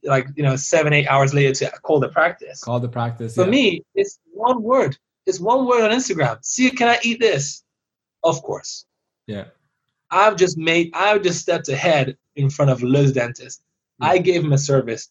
like, 0.04 0.28
you 0.36 0.44
know, 0.44 0.56
seven, 0.56 0.94
eight 0.94 1.08
hours 1.08 1.34
later 1.34 1.54
to 1.54 1.72
call 1.82 2.00
the 2.00 2.10
practice. 2.10 2.62
Call 2.62 2.80
the 2.80 2.90
practice. 2.90 3.36
For 3.36 3.44
yeah. 3.46 3.52
me, 3.52 3.86
it's 3.96 4.20
one 4.32 4.62
word. 4.64 4.98
It's 5.26 5.40
one 5.40 5.68
word 5.68 5.84
on 5.84 5.92
Instagram. 5.92 6.38
Sia, 6.44 6.72
can 6.72 6.88
I 6.88 6.98
eat 7.04 7.20
this? 7.20 7.64
Of 8.24 8.42
course. 8.42 8.86
Yeah. 9.28 9.46
I've 10.10 10.36
just 10.36 10.58
made, 10.58 10.92
I've 10.94 11.22
just 11.22 11.42
stepped 11.42 11.70
ahead 11.70 12.18
in 12.36 12.50
front 12.50 12.72
of 12.72 12.82
Liz 12.84 13.14
dentist. 13.14 13.64
Yeah. 14.00 14.08
I 14.08 14.18
gave 14.18 14.44
him 14.44 14.54
a 14.54 14.58
service 14.58 15.10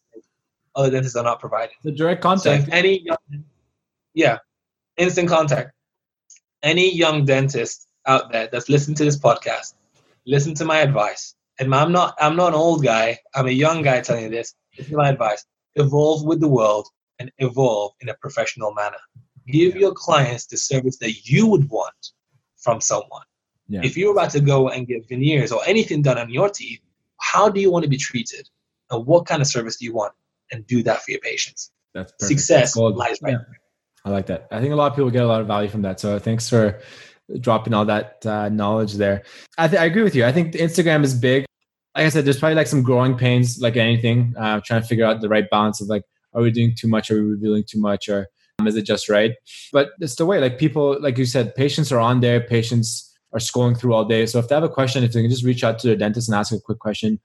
other 0.73 0.89
dentists 0.89 1.17
are 1.17 1.23
not 1.23 1.39
providing. 1.41 1.75
The 1.83 1.91
direct 1.91 2.21
contact. 2.21 2.67
So 2.67 2.71
any, 2.71 3.05
yeah, 4.13 4.37
instant 4.97 5.27
contact 5.27 5.73
any 6.63 6.93
young 6.95 7.25
dentist 7.25 7.87
out 8.05 8.31
there 8.31 8.47
that's 8.51 8.69
listening 8.69 8.95
to 8.95 9.05
this 9.05 9.19
podcast, 9.19 9.73
listen 10.25 10.53
to 10.55 10.65
my 10.65 10.79
advice. 10.79 11.35
And 11.59 11.73
I'm 11.75 11.91
not 11.91 12.15
I'm 12.19 12.35
not 12.35 12.49
an 12.49 12.55
old 12.55 12.83
guy. 12.83 13.19
I'm 13.35 13.47
a 13.47 13.51
young 13.51 13.81
guy 13.81 14.01
telling 14.01 14.23
you 14.23 14.29
this. 14.29 14.55
This 14.77 14.87
is 14.87 14.93
my 14.93 15.09
advice. 15.09 15.45
Evolve 15.75 16.25
with 16.25 16.39
the 16.39 16.47
world 16.47 16.87
and 17.19 17.31
evolve 17.37 17.93
in 18.01 18.09
a 18.09 18.15
professional 18.15 18.73
manner. 18.73 18.97
Give 19.47 19.75
yeah. 19.75 19.81
your 19.81 19.93
clients 19.93 20.45
the 20.45 20.57
service 20.57 20.97
that 20.97 21.29
you 21.29 21.47
would 21.47 21.69
want 21.69 22.11
from 22.57 22.81
someone. 22.81 23.23
Yeah. 23.67 23.81
If 23.83 23.95
you're 23.95 24.11
about 24.11 24.31
to 24.31 24.39
go 24.39 24.69
and 24.69 24.87
get 24.87 25.07
veneers 25.07 25.51
or 25.51 25.61
anything 25.65 26.01
done 26.01 26.17
on 26.17 26.29
your 26.29 26.49
teeth, 26.49 26.81
how 27.19 27.47
do 27.49 27.61
you 27.61 27.71
want 27.71 27.83
to 27.83 27.89
be 27.89 27.97
treated? 27.97 28.49
And 28.89 29.05
what 29.05 29.25
kind 29.25 29.41
of 29.41 29.47
service 29.47 29.77
do 29.77 29.85
you 29.85 29.93
want? 29.93 30.13
And 30.51 30.67
do 30.67 30.83
that 30.83 31.01
for 31.01 31.11
your 31.11 31.21
patients. 31.21 31.71
That's 31.93 32.11
perfect. 32.11 32.27
Success 32.27 32.73
That's 32.73 32.97
lies 32.97 33.21
right 33.21 33.33
yeah. 33.33 33.37
I 34.03 34.09
like 34.09 34.25
that. 34.27 34.47
I 34.51 34.59
think 34.59 34.73
a 34.73 34.75
lot 34.75 34.91
of 34.91 34.95
people 34.95 35.11
get 35.11 35.23
a 35.23 35.27
lot 35.27 35.41
of 35.41 35.47
value 35.47 35.69
from 35.69 35.83
that. 35.83 35.99
So 35.99 36.17
thanks 36.19 36.49
for 36.49 36.79
dropping 37.39 37.73
all 37.73 37.85
that 37.85 38.25
uh, 38.25 38.49
knowledge 38.49 38.93
there. 38.93 39.23
I, 39.57 39.67
th- 39.67 39.79
I 39.79 39.85
agree 39.85 40.03
with 40.03 40.15
you. 40.15 40.25
I 40.25 40.31
think 40.31 40.53
Instagram 40.53 41.03
is 41.03 41.13
big. 41.13 41.45
Like 41.95 42.05
I 42.05 42.09
said, 42.09 42.25
there's 42.25 42.39
probably 42.39 42.55
like 42.55 42.67
some 42.67 42.83
growing 42.83 43.17
pains, 43.17 43.59
like 43.61 43.77
anything, 43.77 44.33
uh, 44.37 44.61
trying 44.65 44.81
to 44.81 44.87
figure 44.87 45.05
out 45.05 45.21
the 45.21 45.29
right 45.29 45.49
balance 45.49 45.81
of 45.81 45.87
like, 45.87 46.03
are 46.33 46.41
we 46.41 46.51
doing 46.51 46.73
too 46.75 46.87
much? 46.87 47.11
Are 47.11 47.15
we 47.15 47.21
revealing 47.21 47.63
too 47.67 47.79
much? 47.79 48.09
Or 48.09 48.27
um, 48.59 48.67
is 48.67 48.75
it 48.75 48.83
just 48.83 49.09
right? 49.09 49.33
But 49.73 49.89
it's 49.99 50.15
the 50.15 50.25
way, 50.25 50.39
like 50.39 50.57
people, 50.57 50.97
like 51.01 51.17
you 51.17 51.25
said, 51.25 51.53
patients 51.55 51.91
are 51.91 51.99
on 51.99 52.21
there. 52.21 52.41
Patients 52.41 53.13
are 53.33 53.39
scrolling 53.39 53.77
through 53.77 53.93
all 53.93 54.05
day. 54.05 54.25
So 54.25 54.39
if 54.39 54.47
they 54.47 54.55
have 54.55 54.63
a 54.63 54.69
question, 54.69 55.03
if 55.03 55.13
they 55.13 55.21
can 55.21 55.29
just 55.29 55.43
reach 55.43 55.63
out 55.63 55.79
to 55.79 55.87
their 55.87 55.95
dentist 55.95 56.27
and 56.29 56.35
ask 56.35 56.51
a 56.53 56.59
quick 56.59 56.79
question, 56.79 57.19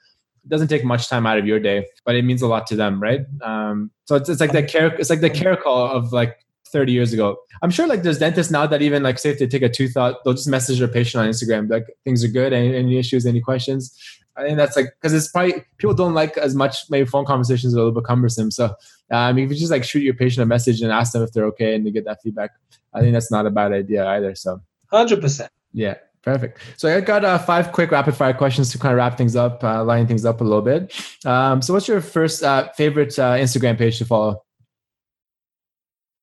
it 0.45 0.49
doesn't 0.49 0.68
take 0.68 0.85
much 0.85 1.09
time 1.09 1.27
out 1.27 1.39
of 1.39 1.47
your 1.47 1.59
day, 1.59 1.87
but 2.05 2.14
it 2.14 2.22
means 2.22 2.43
a 2.43 2.47
lot 2.47 2.66
to 2.68 2.77
them, 2.77 3.01
right? 3.01 3.22
Um, 3.43 3.91
so 4.05 4.14
it's, 4.14 4.29
it's 4.29 4.41
like 4.41 4.53
the 4.53 4.62
care, 4.62 4.95
it's 4.95 5.11
like 5.11 5.20
the 5.20 5.31
care 5.31 5.57
call 5.57 5.87
of 5.87 6.12
like 6.12 6.45
30 6.77 6.93
years 6.93 7.14
ago. 7.14 7.39
I'm 7.62 7.70
sure 7.70 7.87
like 7.87 8.03
there's 8.03 8.18
dentists 8.18 8.53
now 8.53 8.66
that 8.66 8.83
even 8.83 9.03
like 9.03 9.18
say 9.18 9.31
if 9.31 9.39
they 9.39 9.47
take 9.47 9.62
a 9.62 9.68
tooth 9.70 9.97
out, 9.97 10.22
they'll 10.22 10.35
just 10.35 10.47
message 10.47 10.79
their 10.79 10.89
patient 10.89 11.22
on 11.22 11.31
Instagram, 11.31 11.70
like 11.70 11.87
things 12.05 12.22
are 12.22 12.29
good, 12.29 12.53
any, 12.53 12.77
any 12.77 12.99
issues, 12.99 13.24
any 13.24 13.41
questions. 13.41 13.99
I 14.37 14.43
think 14.43 14.59
that's 14.59 14.77
like 14.77 14.91
because 15.01 15.14
it's 15.14 15.29
probably 15.29 15.64
people 15.79 15.95
don't 15.95 16.12
like 16.12 16.37
as 16.37 16.55
much 16.55 16.91
maybe 16.91 17.09
phone 17.09 17.24
conversations 17.24 17.74
are 17.74 17.79
a 17.79 17.81
little 17.81 17.99
bit 17.99 18.05
cumbersome. 18.05 18.51
So 18.51 18.74
um, 19.11 19.39
if 19.39 19.51
you 19.51 19.57
just 19.57 19.70
like 19.70 19.85
shoot 19.85 20.03
your 20.03 20.12
patient 20.12 20.43
a 20.43 20.47
message 20.47 20.83
and 20.83 20.93
ask 20.93 21.14
them 21.14 21.22
if 21.22 21.33
they're 21.33 21.47
okay 21.47 21.74
and 21.74 21.87
they 21.87 21.91
get 21.91 22.05
that 22.05 22.20
feedback, 22.22 22.51
I 22.93 23.01
think 23.01 23.14
that's 23.14 23.31
not 23.31 23.47
a 23.47 23.51
bad 23.51 23.72
idea 23.72 24.07
either. 24.07 24.35
So 24.35 24.61
hundred 24.91 25.22
percent. 25.22 25.51
Yeah. 25.72 25.95
Perfect. 26.20 26.61
So 26.77 26.95
I 26.95 27.01
got 27.01 27.24
uh, 27.24 27.39
five 27.39 27.70
quick 27.70 27.93
rapid 27.93 28.16
fire 28.16 28.35
questions 28.35 28.72
to 28.72 28.79
kind 28.79 28.93
of 28.93 28.97
wrap 28.99 29.16
things 29.16 29.37
up, 29.37 29.62
uh, 29.62 29.85
line 29.85 30.09
things 30.09 30.24
up 30.24 30.41
a 30.41 30.45
little 30.45 30.61
bit. 30.61 30.93
Um, 31.24 31.62
so, 31.62 31.72
what's 31.72 31.87
your 31.87 32.01
first 32.01 32.43
uh, 32.43 32.68
favorite 32.72 33.16
uh, 33.16 33.35
Instagram 33.35 33.79
page 33.79 33.99
to 33.99 34.05
follow? 34.05 34.43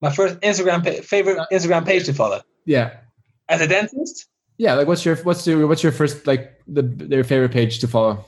My 0.03 0.11
first 0.11 0.37
Instagram 0.41 0.83
pa- 0.83 1.01
favorite 1.01 1.39
Instagram 1.51 1.85
page 1.85 2.05
to 2.07 2.13
follow. 2.13 2.41
Yeah. 2.65 2.97
As 3.47 3.61
a 3.61 3.67
dentist. 3.67 4.27
Yeah, 4.57 4.73
like 4.75 4.85
what's 4.87 5.03
your 5.05 5.15
what's 5.17 5.47
your 5.47 5.65
what's 5.65 5.81
your 5.81 5.93
first 5.93 6.27
like 6.27 6.59
the 6.67 6.81
their 6.83 7.23
favorite 7.23 7.51
page 7.51 7.79
to 7.79 7.87
follow? 7.87 8.23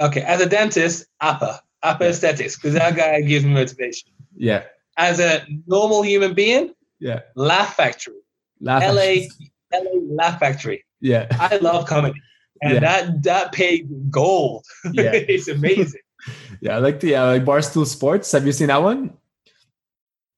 Okay, 0.00 0.20
as 0.20 0.40
a 0.40 0.48
dentist, 0.48 1.06
Apa, 1.20 1.60
Apa 1.82 2.04
Aesthetics, 2.08 2.56
because 2.56 2.74
that 2.74 2.94
guy 2.96 3.20
gives 3.22 3.44
me 3.44 3.52
motivation. 3.52 4.10
Yeah, 4.36 4.64
As 4.96 5.20
a 5.20 5.44
normal 5.66 6.02
human 6.02 6.34
being, 6.34 6.74
yeah. 7.00 7.20
Laugh 7.34 7.74
Factory, 7.74 8.14
Laugh 8.60 8.82
LA, 8.82 9.26
LA 9.72 9.90
Laugh 10.10 10.38
Factory. 10.38 10.84
Yeah, 11.00 11.26
I 11.32 11.56
love 11.56 11.86
comedy, 11.86 12.20
and 12.62 12.74
Yeah. 12.74 12.80
that 12.80 13.22
that 13.24 13.52
paid 13.52 13.88
gold. 14.10 14.64
Yeah. 14.92 15.12
it's 15.14 15.48
amazing. 15.48 16.00
yeah. 16.60 16.76
I 16.76 16.78
like 16.78 17.00
the 17.00 17.16
uh, 17.16 17.26
like 17.26 17.44
Barstool 17.44 17.86
Sports. 17.86 18.30
Have 18.32 18.46
you 18.46 18.52
seen 18.52 18.68
that 18.68 18.82
one? 18.82 19.16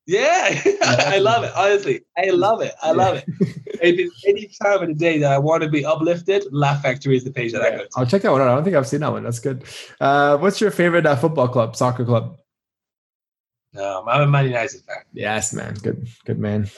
Yeah, 0.07 0.61
I 0.83 1.19
love 1.19 1.45
it. 1.45 1.53
Honestly, 1.57 2.03
I 2.19 2.31
love 2.31 2.61
it. 2.61 2.75
I 2.83 2.93
love 2.93 3.17
it. 3.17 3.25
If 3.39 3.79
it's 3.99 4.25
any 4.27 4.51
time 4.63 4.83
of 4.83 4.89
the 4.89 4.95
day 4.95 5.19
that 5.19 5.33
I 5.33 5.39
want 5.39 5.63
to 5.63 5.69
be 5.71 5.85
uplifted, 5.85 6.45
Laugh 6.51 6.83
Factory 6.83 7.17
is 7.17 7.25
the 7.25 7.33
page 7.33 7.53
that 7.53 7.63
I 7.63 7.71
go 7.71 7.79
to. 7.79 7.89
I'll 7.97 8.07
check 8.07 8.23
that 8.23 8.31
one 8.31 8.43
out. 8.43 8.49
I 8.49 8.55
don't 8.55 8.65
think 8.65 8.77
I've 8.77 8.87
seen 8.87 9.01
that 9.01 9.13
one. 9.13 9.25
That's 9.25 9.39
good. 9.39 9.65
Uh, 10.01 10.37
what's 10.37 10.61
your 10.61 10.71
favorite 10.71 11.07
uh, 11.07 11.17
football 11.17 11.49
club, 11.49 11.75
soccer 11.75 12.05
club? 12.05 12.37
Um, 13.77 14.05
I'm 14.07 14.23
a 14.23 14.27
Man 14.27 14.45
United 14.45 14.83
fan. 14.83 15.03
Yes, 15.15 15.53
man. 15.53 15.75
Good, 15.75 16.07
good 16.27 16.39
man. 16.39 16.71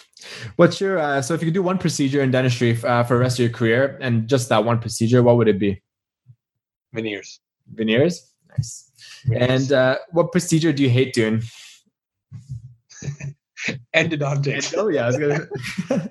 What's 0.54 0.80
your 0.80 0.98
uh, 0.98 1.20
so 1.20 1.34
if 1.34 1.42
you 1.42 1.48
could 1.48 1.54
do 1.54 1.62
one 1.62 1.78
procedure 1.78 2.22
in 2.22 2.30
dentistry 2.30 2.78
uh, 2.84 3.02
for 3.02 3.14
the 3.14 3.20
rest 3.20 3.38
of 3.38 3.42
your 3.42 3.52
career 3.52 3.98
and 4.00 4.28
just 4.28 4.48
that 4.48 4.64
one 4.64 4.78
procedure, 4.78 5.22
what 5.22 5.36
would 5.36 5.48
it 5.48 5.58
be? 5.58 5.82
Veneers. 6.94 7.40
Veneers. 7.74 8.32
Nice. 8.50 8.90
And 9.34 9.72
uh, 9.72 9.98
what 10.12 10.32
procedure 10.32 10.72
do 10.72 10.82
you 10.82 10.88
hate 10.88 11.12
doing? 11.12 11.42
Endodontics. 13.94 14.74
Oh 14.76 14.88
yeah, 14.88 15.04
I 15.04 15.06
was 15.06 15.16
gonna. 15.16 16.10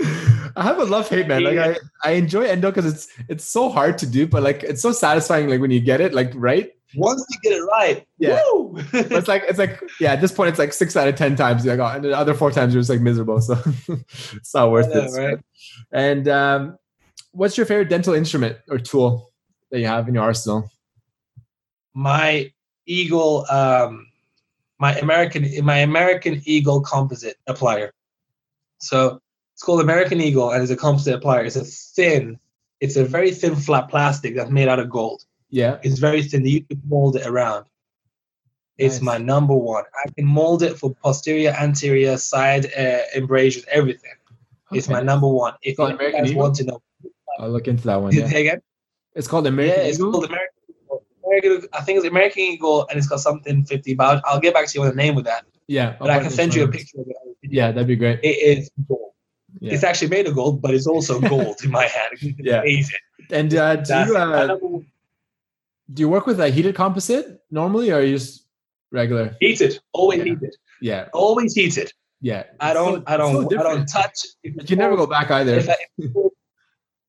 I 0.56 0.62
have 0.62 0.78
a 0.78 0.84
love 0.84 1.08
hate 1.08 1.26
man. 1.26 1.44
Like 1.44 1.58
I, 1.58 1.76
I 2.04 2.12
enjoy 2.12 2.42
endo 2.42 2.70
because 2.70 2.86
it's 2.86 3.08
it's 3.28 3.44
so 3.44 3.68
hard 3.68 3.98
to 3.98 4.06
do, 4.06 4.26
but 4.26 4.42
like 4.42 4.62
it's 4.62 4.82
so 4.82 4.92
satisfying. 4.92 5.48
Like 5.48 5.60
when 5.60 5.70
you 5.70 5.80
get 5.80 6.00
it, 6.00 6.14
like 6.14 6.32
right. 6.34 6.72
Once 6.94 7.26
you 7.30 7.50
get 7.50 7.58
it 7.58 7.62
right, 7.64 8.06
Yeah. 8.18 8.40
woo! 8.52 8.80
But 8.92 9.12
it's 9.12 9.28
like 9.28 9.42
it's 9.48 9.58
like 9.58 9.82
yeah. 10.00 10.12
At 10.12 10.20
this 10.20 10.32
point, 10.32 10.50
it's 10.50 10.58
like 10.58 10.72
six 10.72 10.96
out 10.96 11.08
of 11.08 11.16
ten 11.16 11.36
times. 11.36 11.64
You're 11.64 11.76
like, 11.76 11.92
oh, 11.92 11.96
and 11.96 12.04
the 12.04 12.16
other 12.16 12.32
four 12.32 12.50
times 12.50 12.72
you're 12.72 12.80
just 12.80 12.90
like 12.90 13.00
miserable. 13.00 13.40
So 13.40 13.54
it's 14.34 14.54
not 14.54 14.70
worth 14.70 14.88
know, 14.94 15.02
it. 15.02 15.12
right? 15.12 15.38
And 15.92 16.28
um, 16.28 16.78
what's 17.32 17.56
your 17.56 17.66
favorite 17.66 17.88
dental 17.88 18.14
instrument 18.14 18.58
or 18.68 18.78
tool 18.78 19.32
that 19.70 19.80
you 19.80 19.86
have 19.86 20.08
in 20.08 20.14
your 20.14 20.22
arsenal? 20.24 20.70
my 21.96 22.52
Eagle, 22.86 23.46
um, 23.50 24.05
my 24.78 24.94
American, 24.98 25.48
my 25.64 25.78
American 25.78 26.42
Eagle 26.44 26.80
composite 26.80 27.36
applier. 27.48 27.90
So 28.78 29.20
it's 29.54 29.62
called 29.62 29.80
American 29.80 30.20
Eagle, 30.20 30.50
and 30.50 30.62
it's 30.62 30.72
a 30.72 30.76
composite 30.76 31.20
applier. 31.20 31.44
It's 31.46 31.56
a 31.56 31.64
thin, 31.64 32.38
it's 32.80 32.96
a 32.96 33.04
very 33.04 33.30
thin 33.30 33.56
flat 33.56 33.88
plastic 33.88 34.36
that's 34.36 34.50
made 34.50 34.68
out 34.68 34.78
of 34.78 34.90
gold. 34.90 35.24
Yeah. 35.50 35.78
It's 35.82 35.98
very 35.98 36.22
thin. 36.22 36.44
You 36.44 36.62
can 36.64 36.82
mold 36.88 37.16
it 37.16 37.26
around. 37.26 37.66
It's 38.76 38.96
Nice. 38.96 39.02
my 39.02 39.18
number 39.18 39.54
one. 39.54 39.84
I 40.04 40.10
can 40.10 40.26
mold 40.26 40.62
it 40.62 40.76
for 40.76 40.94
posterior, 40.94 41.50
anterior, 41.58 42.18
side 42.18 42.66
uh, 42.76 42.98
embrasures, 43.14 43.64
everything. 43.70 44.12
It's 44.72 44.88
my 44.88 45.00
number 45.00 45.28
one. 45.28 45.54
If 45.62 45.78
you 45.78 45.96
guys 45.96 46.30
Eagle? 46.30 46.42
want 46.42 46.56
to 46.56 46.64
know, 46.64 46.82
I'll 47.38 47.48
look 47.50 47.68
into 47.68 47.84
that 47.84 47.96
one. 48.02 48.12
Yeah. 48.12 48.26
again. 48.26 48.60
It's 49.14 49.28
called 49.28 49.46
American 49.46 49.78
yeah, 49.80 49.88
it's 49.88 49.96
called 49.98 50.24
American 50.24 50.34
Eagle. 50.34 50.55
American, 51.44 51.68
I 51.72 51.80
think 51.82 51.98
it's 51.98 52.06
American 52.06 52.42
Eagle, 52.42 52.86
and 52.88 52.98
it's 52.98 53.06
got 53.08 53.20
something 53.20 53.64
fifty. 53.64 53.94
But 53.94 54.06
I'll, 54.06 54.22
I'll 54.34 54.40
get 54.40 54.54
back 54.54 54.66
to 54.68 54.78
you 54.78 54.82
on 54.84 54.90
the 54.90 54.94
name 54.96 55.14
with 55.14 55.24
that. 55.26 55.44
yeah. 55.68 55.96
But 55.98 56.10
I 56.10 56.18
can 56.20 56.30
send 56.30 56.54
you 56.54 56.64
a 56.64 56.68
picture 56.68 57.00
of 57.00 57.08
it. 57.08 57.16
Yeah, 57.42 57.70
that'd 57.72 57.86
be 57.86 57.96
great. 57.96 58.20
It 58.22 58.58
is 58.58 58.70
gold. 58.88 59.12
Yeah. 59.60 59.72
It's 59.74 59.84
actually 59.84 60.08
made 60.08 60.26
of 60.26 60.34
gold, 60.34 60.60
but 60.60 60.74
it's 60.74 60.86
also 60.86 61.20
gold 61.28 61.56
in 61.64 61.70
my 61.70 61.84
hand. 61.86 62.10
It's 62.20 62.38
Yeah. 62.38 62.60
amazing. 62.60 62.98
And 63.30 63.54
uh, 63.54 63.76
do 63.76 63.82
That's 63.84 64.10
you 64.10 64.16
uh, 64.16 64.56
do 65.92 66.00
you 66.02 66.08
work 66.08 66.26
with 66.26 66.40
a 66.40 66.48
heated 66.50 66.74
composite 66.74 67.40
normally, 67.50 67.90
or 67.90 67.96
are 67.98 68.02
you 68.02 68.16
just 68.18 68.44
regular? 68.90 69.36
heated, 69.40 69.78
always 69.92 70.18
Yeah. 70.18 70.24
heated, 70.24 70.56
Yeah. 70.80 71.08
always 71.12 71.54
heated. 71.54 71.92
Yeah. 72.20 72.44
I 72.60 72.72
don't, 72.72 72.98
so- 73.06 73.12
I 73.12 73.16
don't, 73.16 73.50
so 73.50 73.58
I 73.60 73.62
don't 73.62 73.86
touch. 73.86 74.18
You 74.42 74.76
never 74.76 74.96
go 74.96 75.06
back 75.06 75.30
either. 75.30 75.54
If 75.56 75.68
I- 75.68 75.76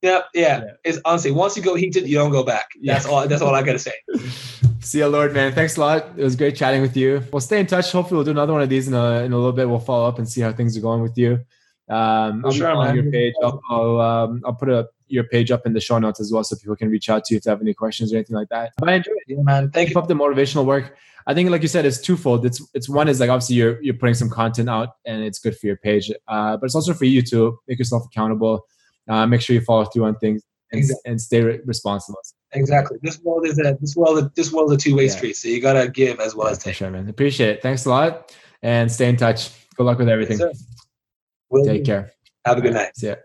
yeah, 0.02 0.22
yeah, 0.34 0.60
Yeah. 0.60 0.64
It's 0.84 1.00
honestly, 1.06 1.32
once 1.32 1.58
you 1.58 1.64
go 1.64 1.76
heated, 1.76 2.08
you 2.08 2.18
don't 2.18 2.32
go 2.32 2.44
back. 2.44 2.68
That's 2.84 3.06
Yeah. 3.06 3.12
all. 3.12 3.28
That's 3.28 3.42
all 3.42 3.54
I 3.56 3.64
gotta 3.64 3.80
say. 3.80 3.94
See 4.82 5.00
you, 5.00 5.08
Lord, 5.08 5.34
man. 5.34 5.52
Thanks 5.54 5.76
a 5.78 5.80
lot. 5.82 6.06
It 6.18 6.24
was 6.24 6.36
great 6.36 6.56
chatting 6.56 6.82
with 6.82 6.96
you. 6.96 7.22
We'll 7.34 7.42
stay 7.42 7.60
in 7.60 7.66
touch. 7.68 7.92
Hopefully, 7.92 8.18
we'll 8.18 8.26
do 8.26 8.32
another 8.32 8.54
one 8.54 8.62
of 8.62 8.70
these 8.70 8.88
in 8.88 8.94
a, 8.94 9.24
in 9.24 9.34
a 9.34 9.36
little 9.36 9.52
bit. 9.52 9.68
We'll 9.68 9.80
follow 9.80 10.08
up 10.08 10.18
and 10.20 10.28
see 10.30 10.42
how 10.42 10.54
things 10.54 10.78
are 10.78 10.82
going 10.82 11.02
with 11.02 11.18
you. 11.18 11.34
Um, 11.90 12.44
I'll 12.46 12.52
be 12.52 12.58
Sure, 12.58 12.68
following 12.68 12.88
man. 12.88 13.04
your 13.04 13.12
page. 13.12 13.34
I'll 13.44 13.62
I'll, 13.70 14.00
um, 14.02 14.42
I'll 14.46 14.54
put 14.54 14.70
a, 14.70 14.88
your 15.10 15.24
page 15.26 15.52
up 15.52 15.66
in 15.66 15.74
the 15.74 15.80
show 15.80 15.98
notes 16.00 16.20
as 16.20 16.32
well, 16.32 16.44
so 16.44 16.56
people 16.56 16.76
can 16.76 16.90
reach 16.90 17.10
out 17.10 17.26
to 17.26 17.34
you 17.34 17.38
if 17.38 17.44
they 17.44 17.50
have 17.52 17.62
any 17.62 17.74
questions 17.74 18.14
or 18.14 18.18
anything 18.18 18.36
like 18.36 18.50
that. 18.50 18.74
But 18.78 18.90
I 18.90 18.94
enjoy 18.96 19.12
it. 19.14 19.24
Yeah, 19.28 19.42
man. 19.42 19.72
Thank 19.72 19.90
Keep 19.90 19.96
you. 19.96 20.02
up 20.02 20.08
the 20.08 20.14
motivational 20.14 20.66
work. 20.66 20.96
I 21.26 21.34
think, 21.34 21.50
like 21.50 21.62
you 21.62 21.68
said, 21.68 21.86
it's 21.86 22.00
twofold. 22.00 22.46
It's 22.46 22.62
it's 22.74 22.88
one 22.88 23.08
is 23.10 23.20
like 23.20 23.30
obviously 23.30 23.56
you're 23.58 23.82
you're 23.82 23.94
putting 23.96 24.16
some 24.16 24.30
content 24.30 24.70
out 24.70 24.90
and 25.06 25.24
it's 25.24 25.40
good 25.40 25.58
for 25.58 25.66
your 25.68 25.76
page, 25.78 26.10
uh, 26.28 26.56
but 26.56 26.66
it's 26.66 26.76
also 26.76 26.94
for 26.94 27.06
you 27.06 27.22
to 27.24 27.58
make 27.68 27.80
yourself 27.80 28.06
accountable. 28.06 28.66
Uh, 29.08 29.26
make 29.26 29.42
sure 29.42 29.54
you 29.54 29.62
follow 29.62 29.86
through 29.86 30.06
on 30.06 30.16
things 30.18 30.44
and, 30.72 30.80
Exactly. 30.80 31.12
and 31.12 31.22
stay 31.22 31.42
re- 31.42 31.60
responsible. 31.66 32.20
Exactly. 32.54 32.98
This 33.02 33.20
world 33.22 33.46
is 33.48 33.58
a 33.60 33.78
this 33.82 33.96
world 33.96 34.32
this 34.36 34.52
world 34.52 34.72
is 34.72 34.76
a 34.78 34.80
two 34.80 34.96
way 34.96 35.06
Yeah. 35.06 35.12
street. 35.12 35.36
So 35.38 35.48
you 35.48 35.62
gotta 35.62 35.90
give 35.90 36.20
as 36.20 36.36
well 36.36 36.48
Yeah, 36.48 36.52
as 36.54 36.58
take. 36.60 36.76
sure, 36.76 36.90
man. 36.92 37.08
Appreciate 37.10 37.50
it. 37.50 37.62
Thanks 37.62 37.86
a 37.86 37.90
lot, 37.90 38.34
and 38.62 38.92
stay 38.92 39.08
in 39.10 39.16
touch. 39.18 39.50
Good 39.76 39.84
luck 39.84 39.98
with 40.00 40.10
everything. 40.10 40.40
Yes, 40.40 40.66
Take 41.66 41.86
care. 41.86 42.12
Have 42.46 42.58
a 42.58 42.62
good 42.62 42.74
night. 42.74 42.92
See 42.98 43.08
ya. 43.08 43.16